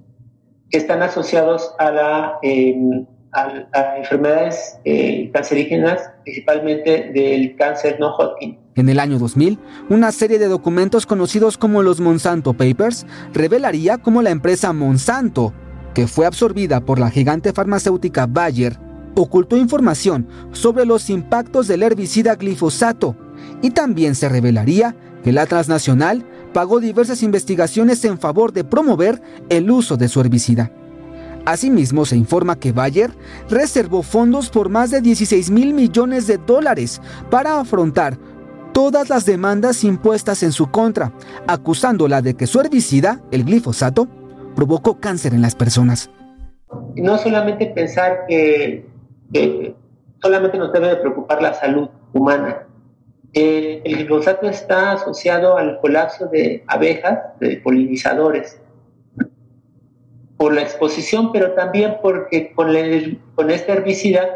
que 0.70 0.78
están 0.78 1.02
asociados 1.02 1.74
a, 1.80 1.92
la, 1.92 2.40
em, 2.42 3.06
a, 3.32 3.98
enfermedades 3.98 4.78
eh, 4.84 5.30
cancerígenas, 5.32 6.02
principalmente 6.24 7.12
del 7.14 7.56
cáncer 7.56 7.98
no 8.00 8.16
Hodgkin. 8.16 8.58
En 8.76 8.90
el 8.90 9.00
año 9.00 9.20
2000, 9.20 9.60
una 9.90 10.12
serie 10.12 10.40
de 10.40 10.48
documentos 10.48 11.06
conocidos 11.06 11.58
como 11.58 11.84
los 11.84 12.00
Monsanto 12.00 12.54
Papers 12.54 13.06
revelaría 13.34 14.00
cómo 14.00 14.24
la 14.24 14.32
empresa 14.32 14.74
Monsanto, 14.74 15.54
que 15.94 16.08
fue 16.08 16.26
absorbida 16.26 16.82
por 16.82 17.00
la 17.00 17.12
gigante 17.12 17.54
farmacéutica 17.54 18.26
Bayer, 18.26 18.80
ocultó 19.16 19.58
información 19.58 20.28
sobre 20.54 20.86
los 20.86 21.12
impactos 21.12 21.68
del 21.68 21.84
herbicida 21.84 22.34
glifosato 22.36 23.16
y 23.62 23.72
también 23.72 24.16
se 24.16 24.30
revelaría 24.30 24.96
que 25.24 25.32
la 25.32 25.46
transnacional 25.46 26.26
pagó 26.54 26.80
diversas 26.80 27.24
investigaciones 27.24 28.04
en 28.06 28.20
favor 28.20 28.54
de 28.54 28.64
promover 28.64 29.22
el 29.50 29.72
uso 29.72 29.98
de 29.98 30.08
su 30.08 30.22
herbicida. 30.22 30.72
Asimismo, 31.46 32.06
se 32.06 32.16
informa 32.16 32.58
que 32.58 32.72
Bayer 32.72 33.12
reservó 33.50 34.02
fondos 34.02 34.50
por 34.50 34.70
más 34.70 34.92
de 34.92 35.02
16 35.02 35.50
mil 35.52 35.74
millones 35.74 36.26
de 36.28 36.38
dólares 36.38 37.02
para 37.30 37.60
afrontar 37.60 38.18
todas 38.72 39.10
las 39.10 39.26
demandas 39.26 39.84
impuestas 39.84 40.42
en 40.44 40.52
su 40.52 40.72
contra, 40.72 41.12
acusándola 41.48 42.22
de 42.22 42.36
que 42.36 42.48
su 42.48 42.60
herbicida, 42.62 43.22
el 43.32 43.44
glifosato, 43.44 44.08
provocó 44.56 45.00
cáncer 45.00 45.34
en 45.34 45.42
las 45.42 45.56
personas. 45.56 46.10
No 46.96 47.18
solamente 47.18 47.68
pensar 47.68 48.26
que 48.28 48.86
solamente 50.22 50.58
nos 50.58 50.72
debe 50.72 50.88
de 50.88 50.96
preocupar 50.98 51.42
la 51.42 51.54
salud 51.54 51.90
humana. 52.14 52.68
Eh, 53.34 53.82
el 53.84 53.96
glifosato 53.98 54.48
está 54.48 54.92
asociado 54.92 55.58
al 55.58 55.80
colapso 55.80 56.28
de 56.28 56.64
abejas, 56.68 57.20
de 57.40 57.58
polinizadores, 57.58 58.60
por 60.38 60.54
la 60.54 60.62
exposición, 60.62 61.32
pero 61.32 61.54
también 61.54 61.98
porque 62.02 62.54
con, 62.54 62.68
con 63.36 63.50
este 63.50 63.72
herbicida 63.72 64.28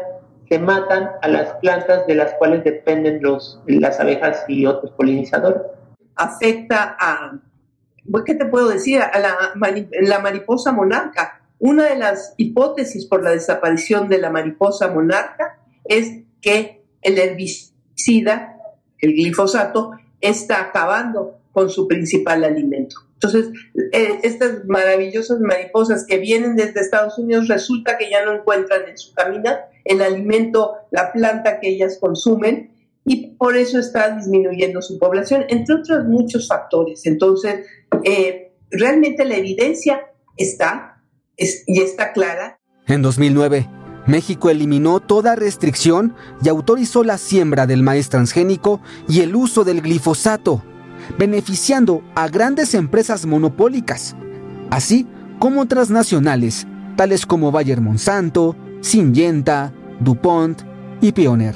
se 0.48 0.58
matan 0.58 1.10
a 1.20 1.28
las 1.28 1.52
plantas 1.56 2.06
de 2.06 2.14
las 2.14 2.32
cuales 2.34 2.64
dependen 2.64 3.22
los, 3.22 3.60
las 3.66 4.00
abejas 4.00 4.44
y 4.48 4.64
otros 4.66 4.92
polinizadores. 4.92 5.62
Afecta 6.16 6.96
a, 6.98 7.38
¿qué 8.24 8.34
te 8.34 8.46
puedo 8.46 8.68
decir? 8.68 9.00
A 9.02 9.18
la, 9.18 9.36
la 10.00 10.18
mariposa 10.20 10.72
monarca. 10.72 11.42
Una 11.58 11.84
de 11.84 11.96
las 11.96 12.34
hipótesis 12.36 13.04
por 13.06 13.22
la 13.22 13.30
desaparición 13.30 14.08
de 14.08 14.18
la 14.18 14.30
mariposa 14.30 14.88
monarca 14.88 15.58
es 15.84 16.22
que 16.40 16.84
el 17.02 17.18
herbicida, 17.18 18.56
el 19.00 19.12
glifosato, 19.12 19.92
está 20.20 20.60
acabando 20.62 21.38
con 21.52 21.70
su 21.70 21.88
principal 21.88 22.44
alimento. 22.44 22.96
Entonces, 23.14 23.48
eh, 23.92 24.20
estas 24.22 24.64
maravillosas 24.66 25.40
mariposas 25.40 26.06
que 26.06 26.18
vienen 26.18 26.54
desde 26.54 26.80
Estados 26.80 27.18
Unidos 27.18 27.48
resulta 27.48 27.98
que 27.98 28.08
ya 28.08 28.24
no 28.24 28.32
encuentran 28.32 28.88
en 28.88 28.96
su 28.96 29.12
camino 29.12 29.50
el 29.84 30.02
alimento, 30.02 30.74
la 30.92 31.12
planta 31.12 31.58
que 31.58 31.68
ellas 31.70 31.98
consumen 32.00 32.70
y 33.04 33.34
por 33.36 33.56
eso 33.56 33.78
está 33.78 34.14
disminuyendo 34.14 34.82
su 34.82 34.98
población, 34.98 35.46
entre 35.48 35.76
otros 35.76 36.04
muchos 36.04 36.46
factores. 36.46 37.06
Entonces, 37.06 37.66
eh, 38.04 38.52
realmente 38.70 39.24
la 39.24 39.36
evidencia 39.36 40.02
está 40.36 41.02
y 41.36 41.80
está 41.80 42.12
clara. 42.12 42.60
En 42.86 43.02
2009, 43.02 43.68
México 44.08 44.50
eliminó 44.50 44.98
toda 44.98 45.36
restricción 45.36 46.14
y 46.42 46.48
autorizó 46.48 47.04
la 47.04 47.18
siembra 47.18 47.66
del 47.66 47.84
maíz 47.84 48.08
transgénico 48.08 48.80
y 49.06 49.20
el 49.20 49.36
uso 49.36 49.62
del 49.62 49.82
glifosato 49.82 50.62
beneficiando 51.16 52.02
a 52.14 52.28
grandes 52.28 52.74
empresas 52.74 53.24
monopólicas, 53.24 54.16
así 54.70 55.06
como 55.38 55.66
transnacionales, 55.66 56.66
tales 56.96 57.24
como 57.24 57.52
Bayer 57.52 57.80
Monsanto, 57.80 58.56
Syngenta, 58.80 59.72
DuPont 60.00 60.62
y 61.00 61.12
Pioneer. 61.12 61.54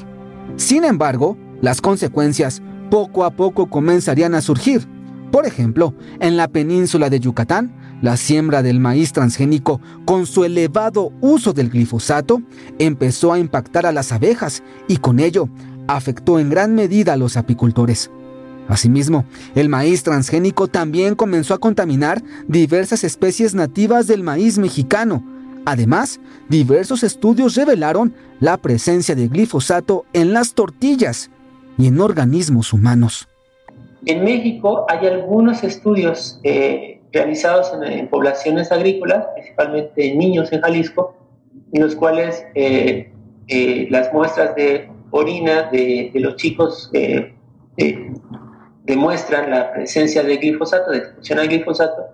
Sin 0.57 0.85
embargo, 0.85 1.37
las 1.61 1.81
consecuencias 1.81 2.63
poco 2.91 3.25
a 3.25 3.31
poco 3.31 3.69
comenzarían 3.69 4.35
a 4.35 4.43
surgir. 4.43 4.87
Por 5.31 5.47
ejemplo, 5.47 5.95
en 6.21 6.37
la 6.37 6.49
península 6.49 7.09
de 7.09 7.21
Yucatán, 7.21 7.73
la 8.03 8.17
siembra 8.17 8.63
del 8.63 8.81
maíz 8.81 9.13
transgénico 9.13 9.81
con 10.05 10.27
su 10.27 10.45
elevado 10.45 11.13
uso 11.21 11.55
del 11.55 11.71
glifosato 11.71 12.43
empezó 12.79 13.33
a 13.33 13.39
impactar 13.39 13.87
a 13.87 13.93
las 13.93 14.13
abejas 14.13 14.63
y 14.89 14.99
con 14.99 15.21
ello 15.21 15.49
afectó 15.87 16.39
en 16.39 16.51
gran 16.51 16.75
medida 16.75 17.15
a 17.15 17.17
los 17.17 17.37
apicultores. 17.37 18.11
Asimismo, 18.69 19.25
el 19.55 19.69
maíz 19.69 20.03
transgénico 20.03 20.69
también 20.69 21.15
comenzó 21.15 21.55
a 21.55 21.59
contaminar 21.59 22.23
diversas 22.47 23.05
especies 23.05 23.55
nativas 23.55 24.07
del 24.07 24.23
maíz 24.23 24.59
mexicano. 24.59 25.25
Además, 25.65 26.21
diversos 26.49 27.03
estudios 27.03 27.55
revelaron 27.55 28.15
la 28.41 28.57
presencia 28.57 29.15
de 29.15 29.29
glifosato 29.29 30.05
en 30.13 30.33
las 30.33 30.55
tortillas 30.55 31.31
y 31.79 31.87
en 31.87 32.01
organismos 32.01 32.73
humanos. 32.73 33.29
En 34.05 34.25
México 34.25 34.85
hay 34.89 35.07
algunos 35.07 35.63
estudios 35.63 36.41
eh, 36.43 36.92
realizados 37.13 37.73
en, 37.83 38.09
poblaciones 38.09 38.73
agrícolas, 38.73 39.27
principalmente 39.35 40.09
en 40.09 40.19
niños 40.19 40.53
en 40.53 40.61
Jalisco, 40.61 41.15
en 41.73 41.83
los 41.83 41.95
cuales 41.95 42.45
eh, 42.55 43.13
eh, 43.49 43.87
las 43.91 44.13
muestras 44.13 44.55
de 44.55 44.89
orina 45.11 45.69
de, 45.71 46.11
los 46.15 46.37
chicos 46.37 46.91
demuestran 48.85 49.51
la 49.51 49.73
presencia 49.73 50.23
de 50.23 50.37
glifosato, 50.37 50.91
de 50.91 50.99
exposición 50.99 51.39
al 51.39 51.49
glifosato, 51.49 52.09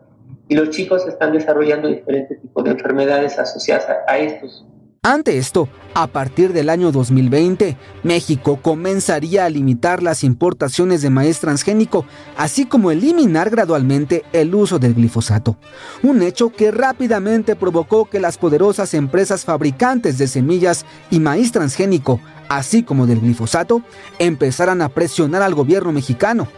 y 0.48 0.54
los 0.54 0.70
chicos 0.70 1.06
están 1.06 1.32
desarrollando 1.32 1.88
diferentes 1.88 2.40
tipos 2.40 2.64
de 2.64 2.70
enfermedades 2.70 3.38
asociadas 3.38 3.86
a, 4.06 4.18
estos. 4.18 4.64
Ante 5.08 5.38
esto, 5.38 5.70
a 5.94 6.06
partir 6.08 6.52
del 6.52 6.68
año 6.68 6.92
2020, 6.92 7.78
México 8.02 8.58
comenzaría 8.60 9.46
a 9.46 9.48
limitar 9.48 10.02
las 10.02 10.22
importaciones 10.22 11.00
de 11.00 11.08
maíz 11.08 11.40
transgénico, 11.40 12.04
así 12.36 12.66
como 12.66 12.90
eliminar 12.90 13.48
gradualmente 13.48 14.26
el 14.34 14.54
uso 14.54 14.78
del 14.78 14.92
glifosato. 14.92 15.56
Un 16.02 16.20
hecho 16.20 16.50
que 16.50 16.72
rápidamente 16.72 17.56
provocó 17.56 18.04
que 18.04 18.20
las 18.20 18.36
poderosas 18.36 18.92
empresas 18.92 19.46
fabricantes 19.46 20.18
de 20.18 20.26
semillas 20.26 20.84
y 21.10 21.20
maíz 21.20 21.52
transgénico, 21.52 22.20
así 22.50 22.82
como 22.82 23.06
del 23.06 23.22
glifosato, 23.22 23.80
empezaran 24.18 24.82
a 24.82 24.90
presionar 24.90 25.40
al 25.40 25.54
gobierno 25.54 25.90
mexicano 25.90 26.48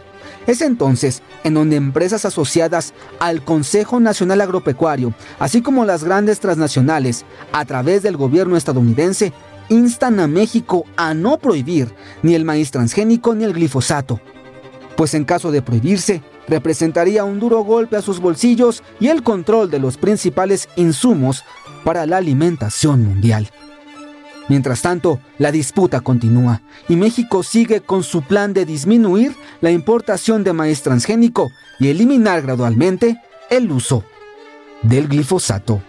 es 0.47 0.61
entonces 0.61 1.21
en 1.43 1.53
donde 1.53 1.75
empresas 1.75 2.25
asociadas 2.25 2.93
al 3.19 3.43
Consejo 3.43 3.99
Nacional 3.99 4.41
Agropecuario, 4.41 5.13
así 5.39 5.61
como 5.61 5.85
las 5.85 6.03
grandes 6.03 6.39
transnacionales, 6.39 7.25
a 7.51 7.65
través 7.65 8.03
del 8.03 8.17
gobierno 8.17 8.57
estadounidense, 8.57 9.33
instan 9.69 10.19
a 10.19 10.27
México 10.27 10.85
a 10.97 11.13
no 11.13 11.37
prohibir 11.37 11.93
ni 12.23 12.35
el 12.35 12.45
maíz 12.45 12.71
transgénico 12.71 13.35
ni 13.35 13.45
el 13.45 13.53
glifosato, 13.53 14.19
pues 14.97 15.13
en 15.13 15.23
caso 15.23 15.51
de 15.51 15.61
prohibirse, 15.61 16.21
representaría 16.47 17.23
un 17.23 17.39
duro 17.39 17.63
golpe 17.63 17.95
a 17.95 18.01
sus 18.01 18.19
bolsillos 18.19 18.83
y 18.99 19.07
el 19.07 19.23
control 19.23 19.71
de 19.71 19.79
los 19.79 19.97
principales 19.97 20.67
insumos 20.75 21.43
para 21.83 22.05
la 22.05 22.17
alimentación 22.17 23.03
mundial. 23.03 23.49
Mientras 24.49 24.81
tanto, 24.81 25.19
la 25.37 25.51
disputa 25.51 26.01
continúa 26.01 26.61
y 26.89 26.95
México 26.95 27.43
sigue 27.43 27.81
con 27.81 28.03
su 28.03 28.21
plan 28.21 28.53
de 28.53 28.65
disminuir 28.65 29.35
la 29.61 29.71
importación 29.71 30.43
de 30.43 30.53
maíz 30.53 30.81
transgénico 30.81 31.51
y 31.79 31.89
eliminar 31.89 32.41
gradualmente 32.41 33.21
el 33.49 33.71
uso 33.71 34.03
del 34.81 35.07
glifosato. 35.07 35.81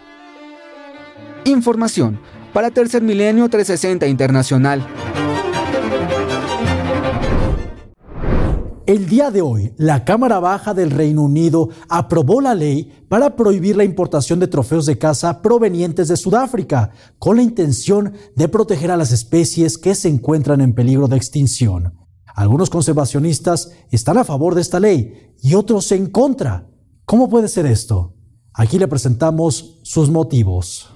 Información 1.44 2.20
para 2.52 2.70
Tercer 2.70 3.02
Milenio 3.02 3.48
360 3.48 4.06
Internacional. 4.06 4.86
El 8.92 9.08
día 9.08 9.30
de 9.30 9.40
hoy, 9.40 9.72
la 9.78 10.04
Cámara 10.04 10.38
Baja 10.38 10.74
del 10.74 10.90
Reino 10.90 11.22
Unido 11.22 11.70
aprobó 11.88 12.42
la 12.42 12.54
ley 12.54 12.92
para 13.08 13.36
prohibir 13.36 13.74
la 13.74 13.84
importación 13.84 14.38
de 14.38 14.48
trofeos 14.48 14.84
de 14.84 14.98
caza 14.98 15.40
provenientes 15.40 16.08
de 16.08 16.16
Sudáfrica, 16.18 16.90
con 17.18 17.36
la 17.36 17.42
intención 17.42 18.12
de 18.36 18.48
proteger 18.48 18.90
a 18.90 18.98
las 18.98 19.10
especies 19.10 19.78
que 19.78 19.94
se 19.94 20.10
encuentran 20.10 20.60
en 20.60 20.74
peligro 20.74 21.08
de 21.08 21.16
extinción. 21.16 21.94
Algunos 22.34 22.68
conservacionistas 22.68 23.72
están 23.90 24.18
a 24.18 24.24
favor 24.24 24.54
de 24.54 24.60
esta 24.60 24.78
ley 24.78 25.32
y 25.42 25.54
otros 25.54 25.90
en 25.92 26.10
contra. 26.10 26.68
¿Cómo 27.06 27.30
puede 27.30 27.48
ser 27.48 27.64
esto? 27.64 28.14
Aquí 28.52 28.78
le 28.78 28.88
presentamos 28.88 29.80
sus 29.84 30.10
motivos. 30.10 30.91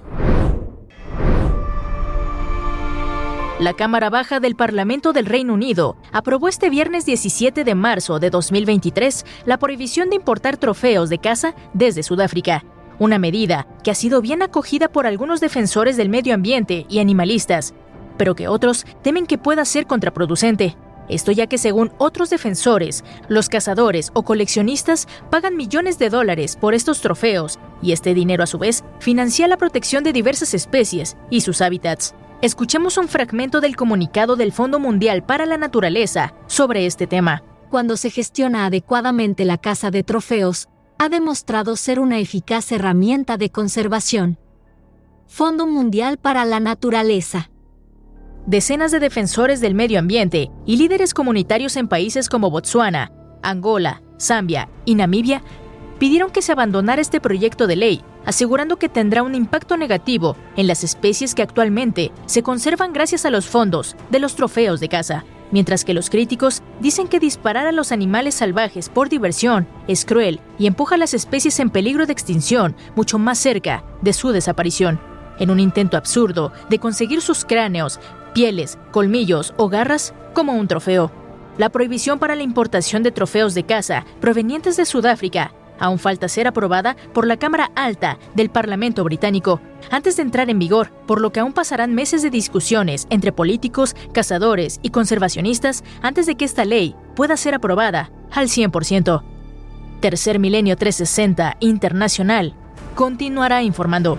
La 3.59 3.72
Cámara 3.72 4.11
Baja 4.11 4.38
del 4.38 4.54
Parlamento 4.54 5.14
del 5.14 5.24
Reino 5.24 5.54
Unido 5.54 5.96
aprobó 6.12 6.46
este 6.46 6.68
viernes 6.68 7.07
17 7.07 7.64
de 7.64 7.74
marzo 7.74 8.18
de 8.18 8.28
2023 8.28 9.24
la 9.46 9.59
prohibición 9.59 10.11
de 10.11 10.16
importar 10.16 10.59
trofeos 10.59 11.09
de 11.09 11.16
caza 11.16 11.54
desde 11.72 12.02
Sudáfrica, 12.02 12.66
una 12.98 13.18
medida 13.18 13.66
que 13.82 13.90
ha 13.90 13.94
sido 13.94 14.20
bien 14.20 14.42
acogida 14.42 14.88
por 14.88 15.07
algunos 15.07 15.40
defensores 15.40 15.96
del 15.96 16.11
medio 16.11 16.34
ambiente 16.34 16.84
y 16.90 16.98
animalistas, 16.98 17.72
pero 18.18 18.34
que 18.34 18.46
otros 18.46 18.84
temen 19.00 19.24
que 19.24 19.38
pueda 19.38 19.64
ser 19.64 19.86
contraproducente. 19.86 20.76
Esto 21.09 21.32
ya 21.32 21.46
que 21.46 21.57
según 21.57 21.92
otros 21.96 22.28
defensores, 22.28 23.04
los 23.28 23.48
cazadores 23.48 24.11
o 24.12 24.22
coleccionistas 24.22 25.09
pagan 25.30 25.57
millones 25.57 25.98
de 25.98 26.11
dólares 26.11 26.57
por 26.57 26.74
estos 26.74 27.00
trofeos 27.00 27.59
y 27.80 27.92
este 27.92 28.12
dinero 28.12 28.44
a 28.44 28.46
su 28.46 28.59
vez 28.59 28.84
financia 28.98 29.48
la 29.48 29.57
protección 29.57 30.04
de 30.04 30.12
diversas 30.12 30.52
especies 30.52 31.16
y 31.30 31.40
sus 31.40 31.62
hábitats. 31.62 32.14
Escuchemos 32.43 32.99
un 32.99 33.09
fragmento 33.09 33.62
del 33.62 33.76
comunicado 33.76 34.37
del 34.37 34.53
Fondo 34.53 34.78
Mundial 34.78 35.24
para 35.24 35.47
la 35.47 35.57
Naturaleza 35.57 36.34
sobre 36.47 36.84
este 36.84 37.07
tema. 37.07 37.43
Cuando 37.70 37.97
se 37.97 38.11
gestiona 38.11 38.66
adecuadamente 38.66 39.47
la 39.47 39.57
caza 39.57 39.91
de 39.91 40.03
trofeos, 40.03 40.68
ha 40.99 41.09
demostrado 41.09 41.76
ser 41.76 41.99
una 41.99 42.18
eficaz 42.18 42.70
herramienta 42.72 43.39
de 43.39 43.49
conservación. 43.49 44.39
Fondo 45.26 45.66
Mundial 45.66 46.18
para 46.18 46.45
la 46.45 46.61
Naturaleza. 46.61 47.51
Decenas 48.45 48.93
de 48.93 49.01
defensores 49.01 49.62
del 49.62 49.74
medio 49.74 49.99
ambiente 49.99 50.51
y 50.66 50.76
líderes 50.76 51.14
comunitarios 51.14 51.76
en 51.76 51.89
países 51.89 52.28
como 52.28 52.51
Botsuana, 52.51 53.12
Angola, 53.43 54.03
Zambia 54.20 54.68
y 54.84 54.95
Namibia 54.95 55.43
pidieron 55.99 56.30
que 56.30 56.43
se 56.43 56.53
abandonara 56.53 57.01
este 57.01 57.18
proyecto 57.18 57.66
de 57.66 57.76
ley 57.76 58.05
asegurando 58.26 58.76
que 58.76 58.90
tendrá 58.90 59.22
un 59.22 59.34
impacto 59.34 59.76
negativo 59.78 60.36
en 60.56 60.66
las 60.66 60.84
especies 60.84 61.34
que 61.34 61.42
actualmente 61.42 62.12
se 62.26 62.42
conservan 62.42 62.92
gracias 62.92 63.24
a 63.24 63.30
los 63.30 63.46
fondos 63.46 63.96
de 64.10 64.18
los 64.18 64.34
trofeos 64.34 64.80
de 64.80 64.88
caza, 64.88 65.24
mientras 65.50 65.84
que 65.84 65.94
los 65.94 66.10
críticos 66.10 66.62
dicen 66.80 67.08
que 67.08 67.20
disparar 67.20 67.66
a 67.66 67.72
los 67.72 67.92
animales 67.92 68.34
salvajes 68.34 68.88
por 68.88 69.08
diversión 69.08 69.66
es 69.86 70.04
cruel 70.04 70.40
y 70.58 70.66
empuja 70.66 70.96
a 70.96 70.98
las 70.98 71.14
especies 71.14 71.58
en 71.60 71.70
peligro 71.70 72.04
de 72.04 72.12
extinción 72.12 72.76
mucho 72.94 73.18
más 73.18 73.38
cerca 73.38 73.84
de 74.02 74.12
su 74.12 74.30
desaparición. 74.30 75.00
En 75.38 75.50
un 75.50 75.60
intento 75.60 75.96
absurdo 75.96 76.52
de 76.68 76.78
conseguir 76.78 77.20
sus 77.20 77.44
cráneos 77.44 78.00
pieles, 78.34 78.78
colmillos 78.90 79.54
o 79.56 79.68
garras 79.68 80.12
como 80.34 80.52
un 80.54 80.68
trofeo. 80.68 81.10
La 81.58 81.70
prohibición 81.70 82.18
para 82.18 82.34
la 82.34 82.42
importación 82.42 83.02
de 83.02 83.10
trofeos 83.10 83.54
de 83.54 83.64
caza 83.64 84.04
provenientes 84.20 84.76
de 84.76 84.84
Sudáfrica 84.84 85.52
aún 85.78 85.98
falta 85.98 86.28
ser 86.28 86.46
aprobada 86.46 86.96
por 87.12 87.26
la 87.26 87.36
Cámara 87.36 87.70
Alta 87.74 88.18
del 88.34 88.50
Parlamento 88.50 89.04
británico 89.04 89.60
antes 89.90 90.16
de 90.16 90.22
entrar 90.22 90.50
en 90.50 90.58
vigor, 90.58 90.90
por 91.06 91.20
lo 91.20 91.30
que 91.32 91.40
aún 91.40 91.52
pasarán 91.52 91.94
meses 91.94 92.22
de 92.22 92.30
discusiones 92.30 93.06
entre 93.10 93.32
políticos, 93.32 93.94
cazadores 94.12 94.80
y 94.82 94.90
conservacionistas 94.90 95.84
antes 96.02 96.26
de 96.26 96.36
que 96.36 96.44
esta 96.44 96.64
ley 96.64 96.94
pueda 97.14 97.36
ser 97.36 97.54
aprobada 97.54 98.10
al 98.32 98.48
100%. 98.48 99.22
Tercer 100.00 100.38
Milenio 100.38 100.76
360 100.76 101.56
Internacional 101.60 102.54
continuará 102.94 103.62
informando. 103.62 104.18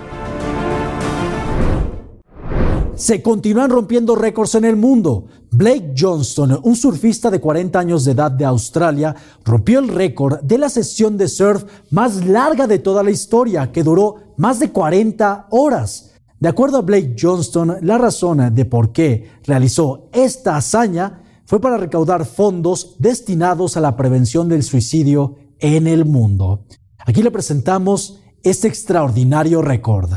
Se 2.97 3.21
continúan 3.21 3.69
rompiendo 3.69 4.15
récords 4.15 4.55
en 4.55 4.65
el 4.65 4.75
mundo. 4.75 5.27
Blake 5.51 5.93
Johnston, 5.95 6.59
un 6.63 6.75
surfista 6.75 7.29
de 7.29 7.39
40 7.39 7.77
años 7.77 8.03
de 8.03 8.13
edad 8.13 8.31
de 8.31 8.43
Australia, 8.43 9.15
rompió 9.45 9.77
el 9.77 9.87
récord 9.87 10.41
de 10.41 10.57
la 10.57 10.67
sesión 10.67 11.15
de 11.15 11.27
surf 11.27 11.63
más 11.91 12.25
larga 12.25 12.65
de 12.65 12.79
toda 12.79 13.03
la 13.03 13.11
historia, 13.11 13.71
que 13.71 13.83
duró 13.83 14.33
más 14.37 14.59
de 14.59 14.71
40 14.71 15.45
horas. 15.51 16.15
De 16.39 16.49
acuerdo 16.49 16.79
a 16.79 16.81
Blake 16.81 17.15
Johnston, 17.19 17.77
la 17.81 17.99
razón 17.99 18.53
de 18.55 18.65
por 18.65 18.91
qué 18.91 19.29
realizó 19.43 20.09
esta 20.11 20.57
hazaña 20.57 21.21
fue 21.45 21.61
para 21.61 21.77
recaudar 21.77 22.25
fondos 22.25 22.95
destinados 22.97 23.77
a 23.77 23.81
la 23.81 23.95
prevención 23.95 24.49
del 24.49 24.63
suicidio 24.63 25.35
en 25.59 25.85
el 25.85 26.03
mundo. 26.03 26.65
Aquí 27.05 27.21
le 27.21 27.29
presentamos 27.29 28.21
este 28.41 28.67
extraordinario 28.67 29.61
récord. 29.61 30.09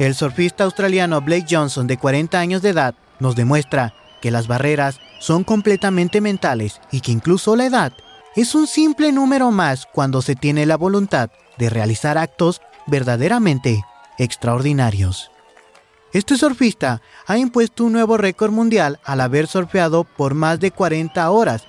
El 0.00 0.14
surfista 0.14 0.64
australiano 0.64 1.20
Blake 1.20 1.44
Johnson, 1.50 1.86
de 1.86 1.98
40 1.98 2.40
años 2.40 2.62
de 2.62 2.70
edad, 2.70 2.94
nos 3.18 3.36
demuestra 3.36 3.92
que 4.22 4.30
las 4.30 4.46
barreras 4.46 4.98
son 5.18 5.44
completamente 5.44 6.22
mentales 6.22 6.80
y 6.90 7.02
que 7.02 7.12
incluso 7.12 7.54
la 7.54 7.66
edad 7.66 7.92
es 8.34 8.54
un 8.54 8.66
simple 8.66 9.12
número 9.12 9.50
más 9.50 9.84
cuando 9.84 10.22
se 10.22 10.36
tiene 10.36 10.64
la 10.64 10.78
voluntad 10.78 11.28
de 11.58 11.68
realizar 11.68 12.16
actos 12.16 12.62
verdaderamente 12.86 13.84
extraordinarios. 14.16 15.30
Este 16.14 16.38
surfista 16.38 17.02
ha 17.26 17.36
impuesto 17.36 17.84
un 17.84 17.92
nuevo 17.92 18.16
récord 18.16 18.52
mundial 18.52 19.00
al 19.04 19.20
haber 19.20 19.48
surfeado 19.48 20.04
por 20.04 20.32
más 20.32 20.60
de 20.60 20.70
40 20.70 21.30
horas, 21.30 21.64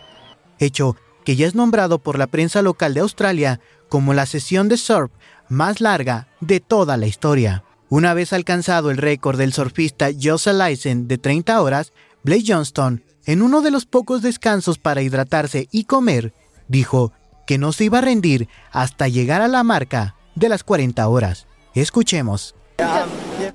hecho 0.57 0.95
que 1.25 1.36
ya 1.36 1.47
es 1.47 1.53
nombrado 1.53 1.99
por 1.99 2.17
la 2.17 2.27
prensa 2.27 2.61
local 2.61 2.93
de 2.93 3.01
Australia 3.01 3.59
como 3.89 4.13
la 4.13 4.25
sesión 4.25 4.69
de 4.69 4.77
surf 4.77 5.11
más 5.49 5.82
larga 5.82 6.29
de 6.39 6.61
toda 6.61 6.95
la 6.95 7.07
historia. 7.07 7.65
Una 7.91 8.13
vez 8.13 8.31
alcanzado 8.31 8.89
el 8.89 8.95
récord 8.95 9.37
del 9.37 9.51
surfista 9.51 10.11
Joseph 10.17 10.55
Lysen 10.55 11.09
de 11.09 11.17
30 11.17 11.61
horas, 11.61 11.91
Blake 12.23 12.45
Johnston, 12.47 13.03
en 13.25 13.41
uno 13.41 13.59
de 13.59 13.69
los 13.69 13.85
pocos 13.85 14.21
descansos 14.21 14.79
para 14.79 15.01
hidratarse 15.01 15.67
y 15.71 15.83
comer, 15.83 16.33
dijo 16.69 17.11
que 17.45 17.57
no 17.57 17.73
se 17.73 17.83
iba 17.83 17.97
a 17.97 18.01
rendir 18.01 18.47
hasta 18.71 19.09
llegar 19.09 19.41
a 19.41 19.49
la 19.49 19.63
marca 19.63 20.15
de 20.35 20.47
las 20.47 20.63
40 20.63 21.05
horas. 21.05 21.47
Escuchemos. 21.75 22.55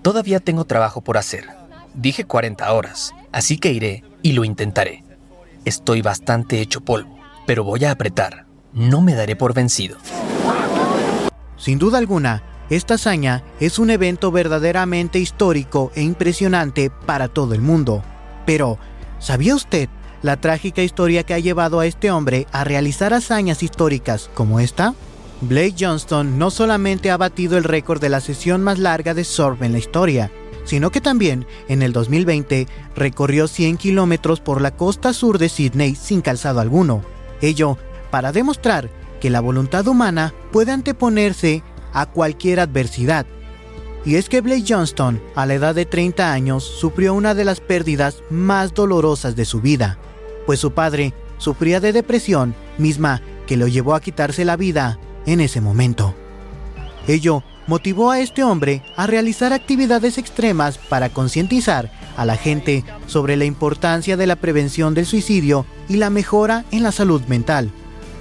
Todavía 0.02 0.38
tengo 0.38 0.66
trabajo 0.66 1.00
por 1.00 1.16
hacer. 1.16 1.48
Dije 1.94 2.24
40 2.24 2.70
horas, 2.74 3.14
así 3.32 3.56
que 3.56 3.72
iré 3.72 4.04
y 4.20 4.32
lo 4.32 4.44
intentaré. 4.44 5.02
Estoy 5.64 6.02
bastante 6.02 6.60
hecho 6.60 6.82
polvo, 6.82 7.18
pero 7.46 7.64
voy 7.64 7.86
a 7.86 7.90
apretar. 7.90 8.44
No 8.74 9.00
me 9.00 9.14
daré 9.14 9.34
por 9.34 9.54
vencido. 9.54 9.96
Sin 11.56 11.78
duda 11.78 11.96
alguna, 11.96 12.42
esta 12.68 12.94
hazaña 12.94 13.44
es 13.60 13.78
un 13.78 13.90
evento 13.90 14.32
verdaderamente 14.32 15.18
histórico 15.18 15.92
e 15.94 16.02
impresionante 16.02 16.90
para 16.90 17.28
todo 17.28 17.54
el 17.54 17.60
mundo. 17.60 18.02
Pero, 18.44 18.78
¿sabía 19.18 19.54
usted 19.54 19.88
la 20.22 20.40
trágica 20.40 20.82
historia 20.82 21.22
que 21.22 21.34
ha 21.34 21.38
llevado 21.38 21.78
a 21.78 21.86
este 21.86 22.10
hombre 22.10 22.46
a 22.52 22.64
realizar 22.64 23.14
hazañas 23.14 23.62
históricas 23.62 24.30
como 24.34 24.58
esta? 24.58 24.94
Blake 25.42 25.76
Johnston 25.78 26.38
no 26.38 26.50
solamente 26.50 27.10
ha 27.10 27.16
batido 27.16 27.58
el 27.58 27.64
récord 27.64 28.00
de 28.00 28.08
la 28.08 28.20
sesión 28.20 28.62
más 28.62 28.78
larga 28.78 29.14
de 29.14 29.22
surf 29.22 29.62
en 29.62 29.72
la 29.72 29.78
historia, 29.78 30.32
sino 30.64 30.90
que 30.90 31.00
también 31.00 31.46
en 31.68 31.82
el 31.82 31.92
2020 31.92 32.66
recorrió 32.96 33.46
100 33.46 33.76
kilómetros 33.76 34.40
por 34.40 34.60
la 34.60 34.72
costa 34.72 35.12
sur 35.12 35.38
de 35.38 35.48
Sydney 35.48 35.94
sin 35.94 36.22
calzado 36.22 36.60
alguno. 36.60 37.02
Ello 37.40 37.78
para 38.10 38.32
demostrar 38.32 38.90
que 39.20 39.30
la 39.30 39.40
voluntad 39.40 39.86
humana 39.86 40.32
puede 40.52 40.72
anteponerse 40.72 41.62
a 41.96 42.04
cualquier 42.04 42.60
adversidad. 42.60 43.26
Y 44.04 44.16
es 44.16 44.28
que 44.28 44.42
Blake 44.42 44.64
Johnston, 44.68 45.20
a 45.34 45.46
la 45.46 45.54
edad 45.54 45.74
de 45.74 45.86
30 45.86 46.30
años, 46.30 46.62
sufrió 46.62 47.14
una 47.14 47.34
de 47.34 47.44
las 47.44 47.60
pérdidas 47.60 48.22
más 48.30 48.74
dolorosas 48.74 49.34
de 49.34 49.46
su 49.46 49.60
vida, 49.60 49.98
pues 50.44 50.60
su 50.60 50.72
padre 50.72 51.14
sufría 51.38 51.80
de 51.80 51.92
depresión, 51.92 52.54
misma 52.78 53.22
que 53.46 53.56
lo 53.56 53.66
llevó 53.66 53.94
a 53.94 54.00
quitarse 54.00 54.44
la 54.44 54.56
vida 54.56 55.00
en 55.24 55.40
ese 55.40 55.60
momento. 55.60 56.14
Ello 57.08 57.42
motivó 57.66 58.10
a 58.10 58.20
este 58.20 58.44
hombre 58.44 58.82
a 58.96 59.06
realizar 59.06 59.52
actividades 59.52 60.18
extremas 60.18 60.78
para 60.78 61.08
concientizar 61.08 61.90
a 62.16 62.24
la 62.24 62.36
gente 62.36 62.84
sobre 63.06 63.36
la 63.36 63.44
importancia 63.44 64.16
de 64.16 64.26
la 64.26 64.36
prevención 64.36 64.94
del 64.94 65.06
suicidio 65.06 65.66
y 65.88 65.96
la 65.96 66.10
mejora 66.10 66.64
en 66.70 66.82
la 66.82 66.92
salud 66.92 67.22
mental, 67.22 67.70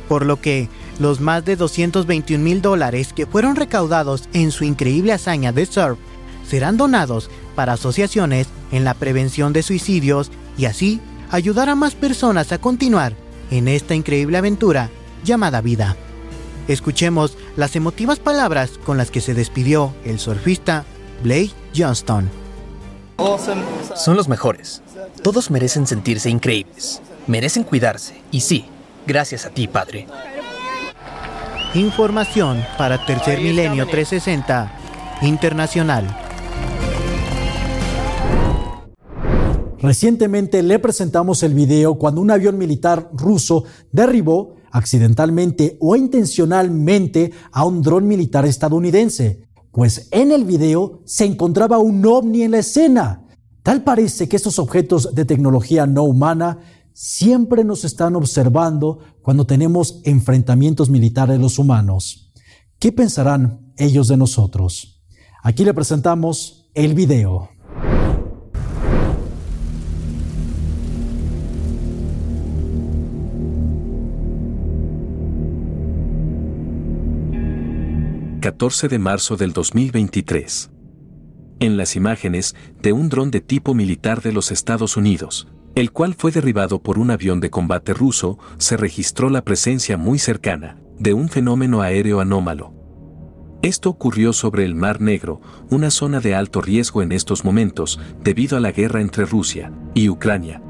por 0.07 0.25
lo 0.25 0.41
que 0.41 0.69
los 0.99 1.19
más 1.19 1.43
de 1.45 1.55
221 1.55 2.43
mil 2.43 2.61
dólares 2.61 3.13
que 3.13 3.25
fueron 3.25 3.55
recaudados 3.55 4.29
en 4.33 4.51
su 4.51 4.63
increíble 4.63 5.13
hazaña 5.13 5.51
de 5.51 5.65
surf 5.65 5.99
serán 6.47 6.77
donados 6.77 7.29
para 7.55 7.73
asociaciones 7.73 8.47
en 8.71 8.83
la 8.83 8.93
prevención 8.93 9.53
de 9.53 9.63
suicidios 9.63 10.31
y 10.57 10.65
así 10.65 11.01
ayudar 11.31 11.69
a 11.69 11.75
más 11.75 11.95
personas 11.95 12.51
a 12.51 12.59
continuar 12.59 13.13
en 13.51 13.67
esta 13.67 13.95
increíble 13.95 14.37
aventura 14.37 14.89
llamada 15.23 15.61
vida. 15.61 15.95
Escuchemos 16.67 17.37
las 17.55 17.75
emotivas 17.75 18.19
palabras 18.19 18.79
con 18.83 18.97
las 18.97 19.11
que 19.11 19.21
se 19.21 19.33
despidió 19.33 19.93
el 20.03 20.19
surfista 20.19 20.85
Blake 21.23 21.51
Johnston. 21.75 22.29
Son 23.95 24.17
los 24.17 24.27
mejores. 24.27 24.81
Todos 25.21 25.49
merecen 25.51 25.87
sentirse 25.87 26.29
increíbles. 26.29 27.01
Merecen 27.27 27.63
cuidarse. 27.63 28.21
Y 28.31 28.41
sí, 28.41 28.65
gracias 29.07 29.45
a 29.45 29.49
ti, 29.49 29.67
Padre. 29.67 30.07
Información 31.75 32.63
para 32.77 33.05
Tercer 33.05 33.41
Milenio 33.41 33.85
360 33.85 34.71
Internacional. 35.23 36.07
Recientemente 39.79 40.63
le 40.63 40.79
presentamos 40.79 41.43
el 41.43 41.53
video 41.53 41.95
cuando 41.95 42.21
un 42.21 42.31
avión 42.31 42.57
militar 42.57 43.09
ruso 43.11 43.65
derribó 43.91 44.55
accidentalmente 44.71 45.75
o 45.81 45.97
intencionalmente 45.97 47.33
a 47.51 47.65
un 47.65 47.81
dron 47.81 48.07
militar 48.07 48.45
estadounidense, 48.45 49.43
pues 49.73 50.07
en 50.11 50.31
el 50.31 50.45
video 50.45 51.01
se 51.03 51.25
encontraba 51.25 51.77
un 51.77 52.05
ovni 52.05 52.43
en 52.43 52.51
la 52.51 52.59
escena. 52.59 53.25
Tal 53.63 53.83
parece 53.83 54.29
que 54.29 54.37
estos 54.37 54.59
objetos 54.59 55.13
de 55.13 55.25
tecnología 55.25 55.85
no 55.85 56.03
humana 56.03 56.57
siempre 56.95 57.65
nos 57.65 57.83
están 57.83 58.15
observando 58.15 58.99
cuando 59.21 59.45
tenemos 59.45 59.99
enfrentamientos 60.05 60.89
militares 60.89 61.37
los 61.39 61.59
humanos. 61.59 62.31
¿Qué 62.79 62.93
pensarán 62.93 63.73
ellos 63.77 64.07
de 64.07 64.15
nosotros? 64.15 65.03
Aquí 65.43 65.65
le 65.65 65.73
presentamos 65.73 66.71
el 66.73 66.95
video. 66.95 67.49
...14 78.41 78.89
de 78.89 78.99
marzo 78.99 79.37
del 79.37 79.53
2023. 79.53 80.69
En 81.59 81.77
las 81.77 81.95
imágenes 81.95 82.55
de 82.79 82.93
un 82.93 83.09
dron 83.09 83.31
de 83.31 83.41
tipo 83.41 83.73
militar 83.73 84.21
de 84.21 84.31
los 84.31 84.51
Estados 84.51 84.97
Unidos, 84.97 85.47
el 85.75 85.91
cual 85.91 86.15
fue 86.17 86.31
derribado 86.31 86.81
por 86.81 86.97
un 86.97 87.11
avión 87.11 87.41
de 87.41 87.49
combate 87.49 87.93
ruso, 87.93 88.39
se 88.57 88.77
registró 88.77 89.29
la 89.29 89.43
presencia 89.43 89.97
muy 89.97 90.19
cercana 90.19 90.77
de 90.97 91.13
un 91.13 91.27
fenómeno 91.27 91.81
aéreo 91.81 92.21
anómalo. 92.21 92.73
Esto 93.61 93.89
ocurrió 93.89 94.31
sobre 94.31 94.63
el 94.63 94.73
Mar 94.73 95.01
Negro, 95.01 95.41
una 95.69 95.91
zona 95.91 96.21
de 96.21 96.33
alto 96.33 96.61
riesgo 96.61 97.01
en 97.01 97.11
estos 97.11 97.43
momentos 97.43 97.99
debido 98.23 98.57
a 98.57 98.61
la 98.61 98.71
guerra 98.71 99.01
entre 99.01 99.25
Rusia 99.25 99.73
y 99.93 100.07
Ucrania. 100.07 100.61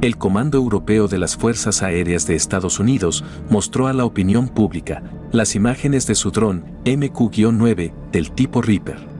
El 0.00 0.16
Comando 0.18 0.58
Europeo 0.58 1.08
de 1.08 1.18
las 1.18 1.36
Fuerzas 1.36 1.82
Aéreas 1.82 2.26
de 2.26 2.36
Estados 2.36 2.78
Unidos 2.78 3.24
mostró 3.50 3.88
a 3.88 3.92
la 3.92 4.04
opinión 4.04 4.48
pública 4.48 5.02
las 5.32 5.56
imágenes 5.56 6.06
de 6.06 6.14
su 6.14 6.30
dron 6.30 6.64
MQ-9 6.84 8.10
del 8.12 8.32
tipo 8.32 8.62
Reaper 8.62 9.11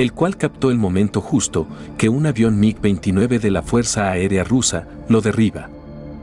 el 0.00 0.14
cual 0.14 0.38
captó 0.38 0.70
el 0.70 0.78
momento 0.78 1.20
justo 1.20 1.66
que 1.98 2.08
un 2.08 2.26
avión 2.26 2.58
MiG-29 2.58 3.38
de 3.38 3.50
la 3.50 3.60
Fuerza 3.60 4.10
Aérea 4.10 4.44
Rusa 4.44 4.88
lo 5.10 5.20
derriba. 5.20 5.68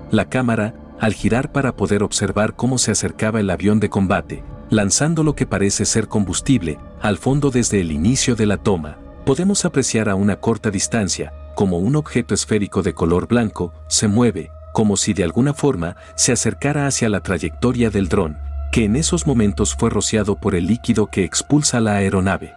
La 0.10 0.26
cámara, 0.26 0.74
al 1.00 1.14
girar 1.14 1.52
para 1.52 1.76
poder 1.76 2.02
observar 2.02 2.56
cómo 2.56 2.80
se 2.80 2.90
acercaba 2.90 3.40
el 3.40 3.52
avión 3.52 3.80
de 3.80 3.90
combate, 3.90 4.42
lanzando 4.72 5.24
lo 5.24 5.36
que 5.36 5.46
parece 5.46 5.86
ser 5.86 6.08
combustible 6.08 6.80
al 7.02 7.20
fondo 7.20 7.52
desde 7.52 7.80
el 7.80 7.92
inicio 7.92 8.36
de 8.36 8.48
la 8.48 8.58
toma. 8.58 8.98
Podemos 9.26 9.64
apreciar 9.64 10.10
a 10.10 10.16
una 10.16 10.38
corta 10.38 10.72
distancia 10.72 11.32
como 11.54 11.78
un 11.78 11.96
objeto 11.96 12.34
esférico 12.34 12.82
de 12.82 12.96
color 12.96 13.28
blanco 13.28 13.74
se 13.88 14.08
mueve, 14.08 14.50
como 14.74 14.98
si 14.98 15.14
de 15.14 15.24
alguna 15.24 15.54
forma 15.54 15.98
se 16.16 16.32
acercara 16.32 16.88
hacia 16.88 17.10
la 17.10 17.20
trayectoria 17.20 17.92
del 17.92 18.10
dron, 18.10 18.40
que 18.72 18.86
en 18.86 18.96
esos 18.96 19.28
momentos 19.28 19.76
fue 19.76 19.92
rociado 19.92 20.36
por 20.36 20.56
el 20.56 20.66
líquido 20.66 21.08
que 21.08 21.24
expulsa 21.24 21.80
la 21.80 21.94
aeronave. 21.98 22.57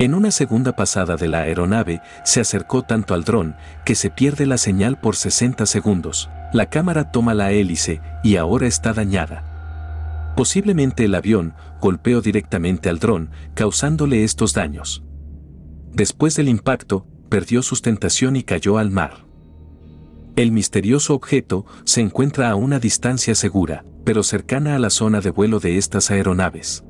En 0.00 0.14
una 0.14 0.30
segunda 0.30 0.74
pasada 0.74 1.16
de 1.16 1.28
la 1.28 1.40
aeronave, 1.40 2.00
se 2.24 2.40
acercó 2.40 2.82
tanto 2.82 3.12
al 3.12 3.22
dron 3.22 3.54
que 3.84 3.94
se 3.94 4.08
pierde 4.08 4.46
la 4.46 4.56
señal 4.56 4.98
por 4.98 5.14
60 5.14 5.66
segundos. 5.66 6.30
La 6.54 6.70
cámara 6.70 7.12
toma 7.12 7.34
la 7.34 7.52
hélice 7.52 8.00
y 8.24 8.36
ahora 8.36 8.66
está 8.66 8.94
dañada. 8.94 10.32
Posiblemente 10.38 11.04
el 11.04 11.14
avión 11.14 11.52
golpeó 11.82 12.22
directamente 12.22 12.88
al 12.88 12.98
dron, 12.98 13.28
causándole 13.52 14.24
estos 14.24 14.54
daños. 14.54 15.04
Después 15.92 16.34
del 16.34 16.48
impacto, 16.48 17.06
perdió 17.28 17.60
sustentación 17.60 18.36
y 18.36 18.42
cayó 18.42 18.78
al 18.78 18.90
mar. 18.90 19.26
El 20.34 20.50
misterioso 20.50 21.14
objeto 21.14 21.66
se 21.84 22.00
encuentra 22.00 22.48
a 22.48 22.54
una 22.54 22.78
distancia 22.78 23.34
segura, 23.34 23.84
pero 24.06 24.22
cercana 24.22 24.76
a 24.76 24.78
la 24.78 24.88
zona 24.88 25.20
de 25.20 25.28
vuelo 25.28 25.60
de 25.60 25.76
estas 25.76 26.10
aeronaves. 26.10 26.84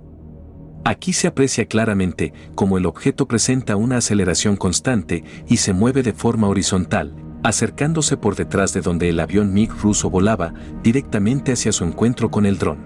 Aquí 0.84 1.12
se 1.12 1.28
aprecia 1.28 1.66
claramente 1.66 2.32
cómo 2.54 2.78
el 2.78 2.86
objeto 2.86 3.28
presenta 3.28 3.76
una 3.76 3.98
aceleración 3.98 4.56
constante 4.56 5.24
y 5.46 5.58
se 5.58 5.74
mueve 5.74 6.02
de 6.02 6.14
forma 6.14 6.48
horizontal, 6.48 7.14
acercándose 7.42 8.16
por 8.16 8.34
detrás 8.34 8.72
de 8.72 8.80
donde 8.80 9.10
el 9.10 9.20
avión 9.20 9.52
MiG 9.52 9.70
ruso 9.82 10.08
volaba 10.08 10.54
directamente 10.82 11.52
hacia 11.52 11.72
su 11.72 11.84
encuentro 11.84 12.30
con 12.30 12.46
el 12.46 12.58
dron. 12.58 12.78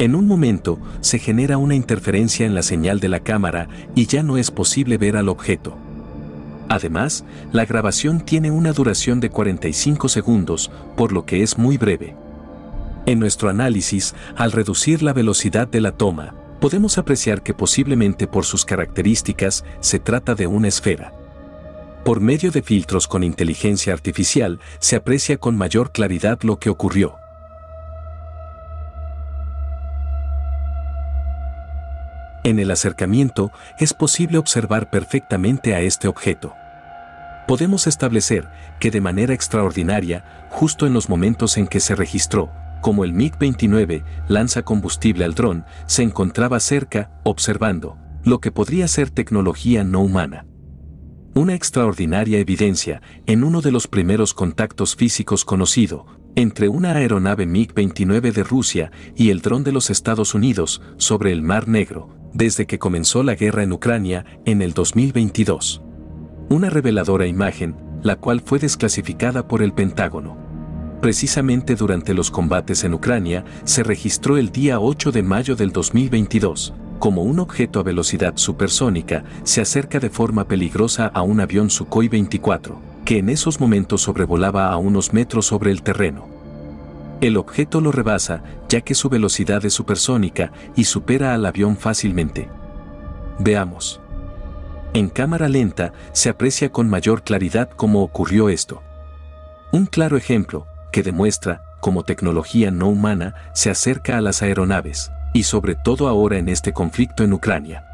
En 0.00 0.14
un 0.14 0.26
momento, 0.26 0.78
se 1.00 1.18
genera 1.18 1.56
una 1.56 1.74
interferencia 1.74 2.46
en 2.46 2.54
la 2.54 2.62
señal 2.62 3.00
de 3.00 3.08
la 3.08 3.20
cámara 3.20 3.68
y 3.94 4.06
ya 4.06 4.22
no 4.22 4.36
es 4.36 4.50
posible 4.50 4.96
ver 4.96 5.16
al 5.16 5.28
objeto. 5.28 5.76
Además, 6.68 7.24
la 7.52 7.64
grabación 7.64 8.20
tiene 8.20 8.50
una 8.50 8.72
duración 8.72 9.20
de 9.20 9.30
45 9.30 10.08
segundos, 10.08 10.70
por 10.96 11.12
lo 11.12 11.24
que 11.24 11.42
es 11.42 11.58
muy 11.58 11.78
breve. 11.78 12.14
En 13.06 13.18
nuestro 13.18 13.48
análisis, 13.48 14.14
al 14.36 14.52
reducir 14.52 15.02
la 15.02 15.12
velocidad 15.12 15.66
de 15.66 15.80
la 15.80 15.92
toma, 15.92 16.34
podemos 16.60 16.98
apreciar 16.98 17.42
que 17.42 17.54
posiblemente 17.54 18.26
por 18.26 18.44
sus 18.44 18.64
características 18.64 19.64
se 19.80 19.98
trata 19.98 20.34
de 20.34 20.46
una 20.46 20.68
esfera. 20.68 21.12
Por 22.04 22.20
medio 22.20 22.50
de 22.50 22.62
filtros 22.62 23.06
con 23.06 23.22
inteligencia 23.22 23.92
artificial 23.92 24.60
se 24.78 24.96
aprecia 24.96 25.36
con 25.36 25.56
mayor 25.56 25.92
claridad 25.92 26.38
lo 26.42 26.58
que 26.58 26.70
ocurrió. 26.70 27.16
En 32.44 32.58
el 32.58 32.70
acercamiento 32.70 33.52
es 33.78 33.92
posible 33.92 34.38
observar 34.38 34.88
perfectamente 34.88 35.74
a 35.74 35.80
este 35.80 36.08
objeto. 36.08 36.54
Podemos 37.46 37.86
establecer 37.86 38.48
que 38.80 38.90
de 38.90 39.00
manera 39.00 39.34
extraordinaria, 39.34 40.24
justo 40.48 40.86
en 40.86 40.94
los 40.94 41.08
momentos 41.08 41.58
en 41.58 41.66
que 41.66 41.80
se 41.80 41.94
registró, 41.94 42.50
como 42.80 43.04
el 43.04 43.14
MiG-29 43.14 44.04
lanza 44.28 44.62
combustible 44.62 45.24
al 45.24 45.34
dron, 45.34 45.64
se 45.86 46.02
encontraba 46.02 46.60
cerca, 46.60 47.20
observando, 47.24 47.96
lo 48.24 48.40
que 48.40 48.52
podría 48.52 48.88
ser 48.88 49.10
tecnología 49.10 49.84
no 49.84 50.00
humana. 50.00 50.46
Una 51.34 51.54
extraordinaria 51.54 52.38
evidencia 52.38 53.00
en 53.26 53.44
uno 53.44 53.60
de 53.60 53.70
los 53.70 53.86
primeros 53.86 54.34
contactos 54.34 54.96
físicos 54.96 55.44
conocido, 55.44 56.06
entre 56.34 56.68
una 56.68 56.92
aeronave 56.92 57.46
MiG-29 57.46 58.32
de 58.32 58.44
Rusia 58.44 58.92
y 59.16 59.30
el 59.30 59.40
dron 59.40 59.64
de 59.64 59.72
los 59.72 59.90
Estados 59.90 60.34
Unidos 60.34 60.82
sobre 60.96 61.32
el 61.32 61.42
Mar 61.42 61.68
Negro, 61.68 62.16
desde 62.32 62.66
que 62.66 62.78
comenzó 62.78 63.22
la 63.22 63.34
guerra 63.34 63.62
en 63.62 63.72
Ucrania 63.72 64.24
en 64.44 64.62
el 64.62 64.72
2022. 64.72 65.82
Una 66.48 66.70
reveladora 66.70 67.26
imagen, 67.26 67.76
la 68.02 68.16
cual 68.16 68.40
fue 68.40 68.58
desclasificada 68.58 69.46
por 69.48 69.62
el 69.62 69.72
Pentágono 69.72 70.47
precisamente 71.00 71.74
durante 71.74 72.14
los 72.14 72.30
combates 72.30 72.84
en 72.84 72.94
Ucrania, 72.94 73.44
se 73.64 73.82
registró 73.82 74.36
el 74.36 74.50
día 74.50 74.80
8 74.80 75.12
de 75.12 75.22
mayo 75.22 75.56
del 75.56 75.72
2022, 75.72 76.74
como 76.98 77.22
un 77.22 77.38
objeto 77.38 77.80
a 77.80 77.82
velocidad 77.82 78.34
supersónica 78.36 79.24
se 79.44 79.60
acerca 79.60 80.00
de 80.00 80.10
forma 80.10 80.44
peligrosa 80.44 81.06
a 81.06 81.22
un 81.22 81.40
avión 81.40 81.70
Sukhoi 81.70 82.08
24, 82.08 82.78
que 83.04 83.18
en 83.18 83.28
esos 83.28 83.60
momentos 83.60 84.02
sobrevolaba 84.02 84.72
a 84.72 84.76
unos 84.76 85.12
metros 85.12 85.46
sobre 85.46 85.70
el 85.70 85.82
terreno. 85.82 86.26
El 87.20 87.36
objeto 87.36 87.80
lo 87.80 87.90
rebasa, 87.90 88.42
ya 88.68 88.80
que 88.80 88.94
su 88.94 89.08
velocidad 89.08 89.64
es 89.64 89.72
supersónica 89.72 90.52
y 90.76 90.84
supera 90.84 91.34
al 91.34 91.46
avión 91.46 91.76
fácilmente. 91.76 92.48
Veamos. 93.40 94.00
En 94.94 95.08
cámara 95.08 95.48
lenta 95.48 95.92
se 96.12 96.28
aprecia 96.28 96.70
con 96.70 96.88
mayor 96.88 97.22
claridad 97.22 97.70
cómo 97.76 98.02
ocurrió 98.02 98.48
esto. 98.48 98.82
Un 99.72 99.86
claro 99.86 100.16
ejemplo, 100.16 100.66
que 100.92 101.02
demuestra 101.02 101.62
cómo 101.80 102.02
tecnología 102.02 102.70
no 102.70 102.88
humana 102.88 103.34
se 103.52 103.70
acerca 103.70 104.18
a 104.18 104.20
las 104.20 104.42
aeronaves, 104.42 105.12
y 105.32 105.44
sobre 105.44 105.74
todo 105.74 106.08
ahora 106.08 106.38
en 106.38 106.48
este 106.48 106.72
conflicto 106.72 107.24
en 107.24 107.32
Ucrania. 107.32 107.84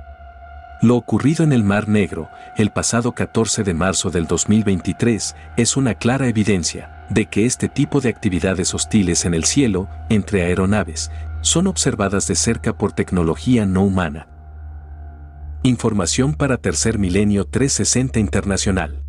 Lo 0.82 0.96
ocurrido 0.96 1.44
en 1.44 1.52
el 1.52 1.64
Mar 1.64 1.88
Negro, 1.88 2.28
el 2.56 2.70
pasado 2.70 3.12
14 3.12 3.62
de 3.64 3.74
marzo 3.74 4.10
del 4.10 4.26
2023, 4.26 5.34
es 5.56 5.76
una 5.76 5.94
clara 5.94 6.28
evidencia 6.28 7.06
de 7.08 7.26
que 7.26 7.46
este 7.46 7.68
tipo 7.68 8.00
de 8.00 8.08
actividades 8.08 8.74
hostiles 8.74 9.24
en 9.24 9.34
el 9.34 9.44
cielo, 9.44 9.88
entre 10.08 10.42
aeronaves, 10.42 11.10
son 11.40 11.66
observadas 11.66 12.26
de 12.26 12.34
cerca 12.34 12.76
por 12.76 12.92
tecnología 12.92 13.66
no 13.66 13.82
humana. 13.84 14.28
Información 15.62 16.34
para 16.34 16.58
Tercer 16.58 16.98
Milenio 16.98 17.46
360 17.46 18.18
Internacional. 18.18 19.02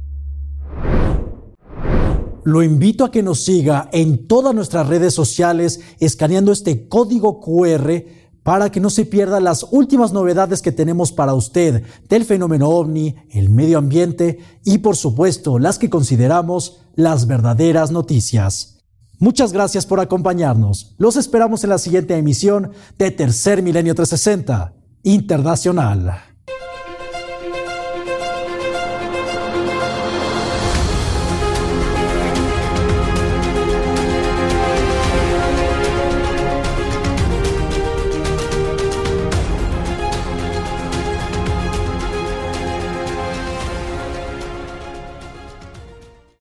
Lo 2.46 2.62
invito 2.62 3.04
a 3.04 3.10
que 3.10 3.24
nos 3.24 3.43
siga 3.43 3.89
en 3.91 4.28
todas 4.28 4.54
nuestras 4.54 4.88
redes 4.88 5.16
sociales 5.16 5.80
escaneando 6.00 6.52
este 6.52 6.88
código 6.88 7.41
QR 7.41 8.04
para 8.43 8.72
que 8.72 8.80
no 8.80 8.91
se 8.91 9.06
pierda 9.06 9.39
las 9.39 9.66
últimas 9.72 10.14
novedades 10.14 10.62
que 10.62 10.72
tenemos 10.72 11.12
para 11.12 11.34
usted 11.34 11.82
del 12.08 12.24
fenómeno 12.24 12.70
ovni, 12.70 13.16
el 13.32 13.50
medio 13.50 13.80
ambiente 13.80 14.38
y 14.64 14.78
por 14.78 14.96
supuesto 14.96 15.58
las 15.58 15.80
que 15.80 15.89
consideramos 15.89 16.82
las 16.93 17.26
verdaderas 17.26 17.89
noticias. 17.89 18.78
Muchas 19.18 19.52
gracias 19.52 19.88
por 19.88 20.00
acompañarnos. 20.00 20.93
Los 21.00 21.16
esperamos 21.16 21.64
en 21.64 21.72
la 21.72 21.80
siguiente 21.80 22.16
emisión 22.16 22.74
de 23.00 23.10
Tercer 23.10 23.64
Milenio 23.64 23.96
360 23.96 24.72
Internacional. 25.02 26.35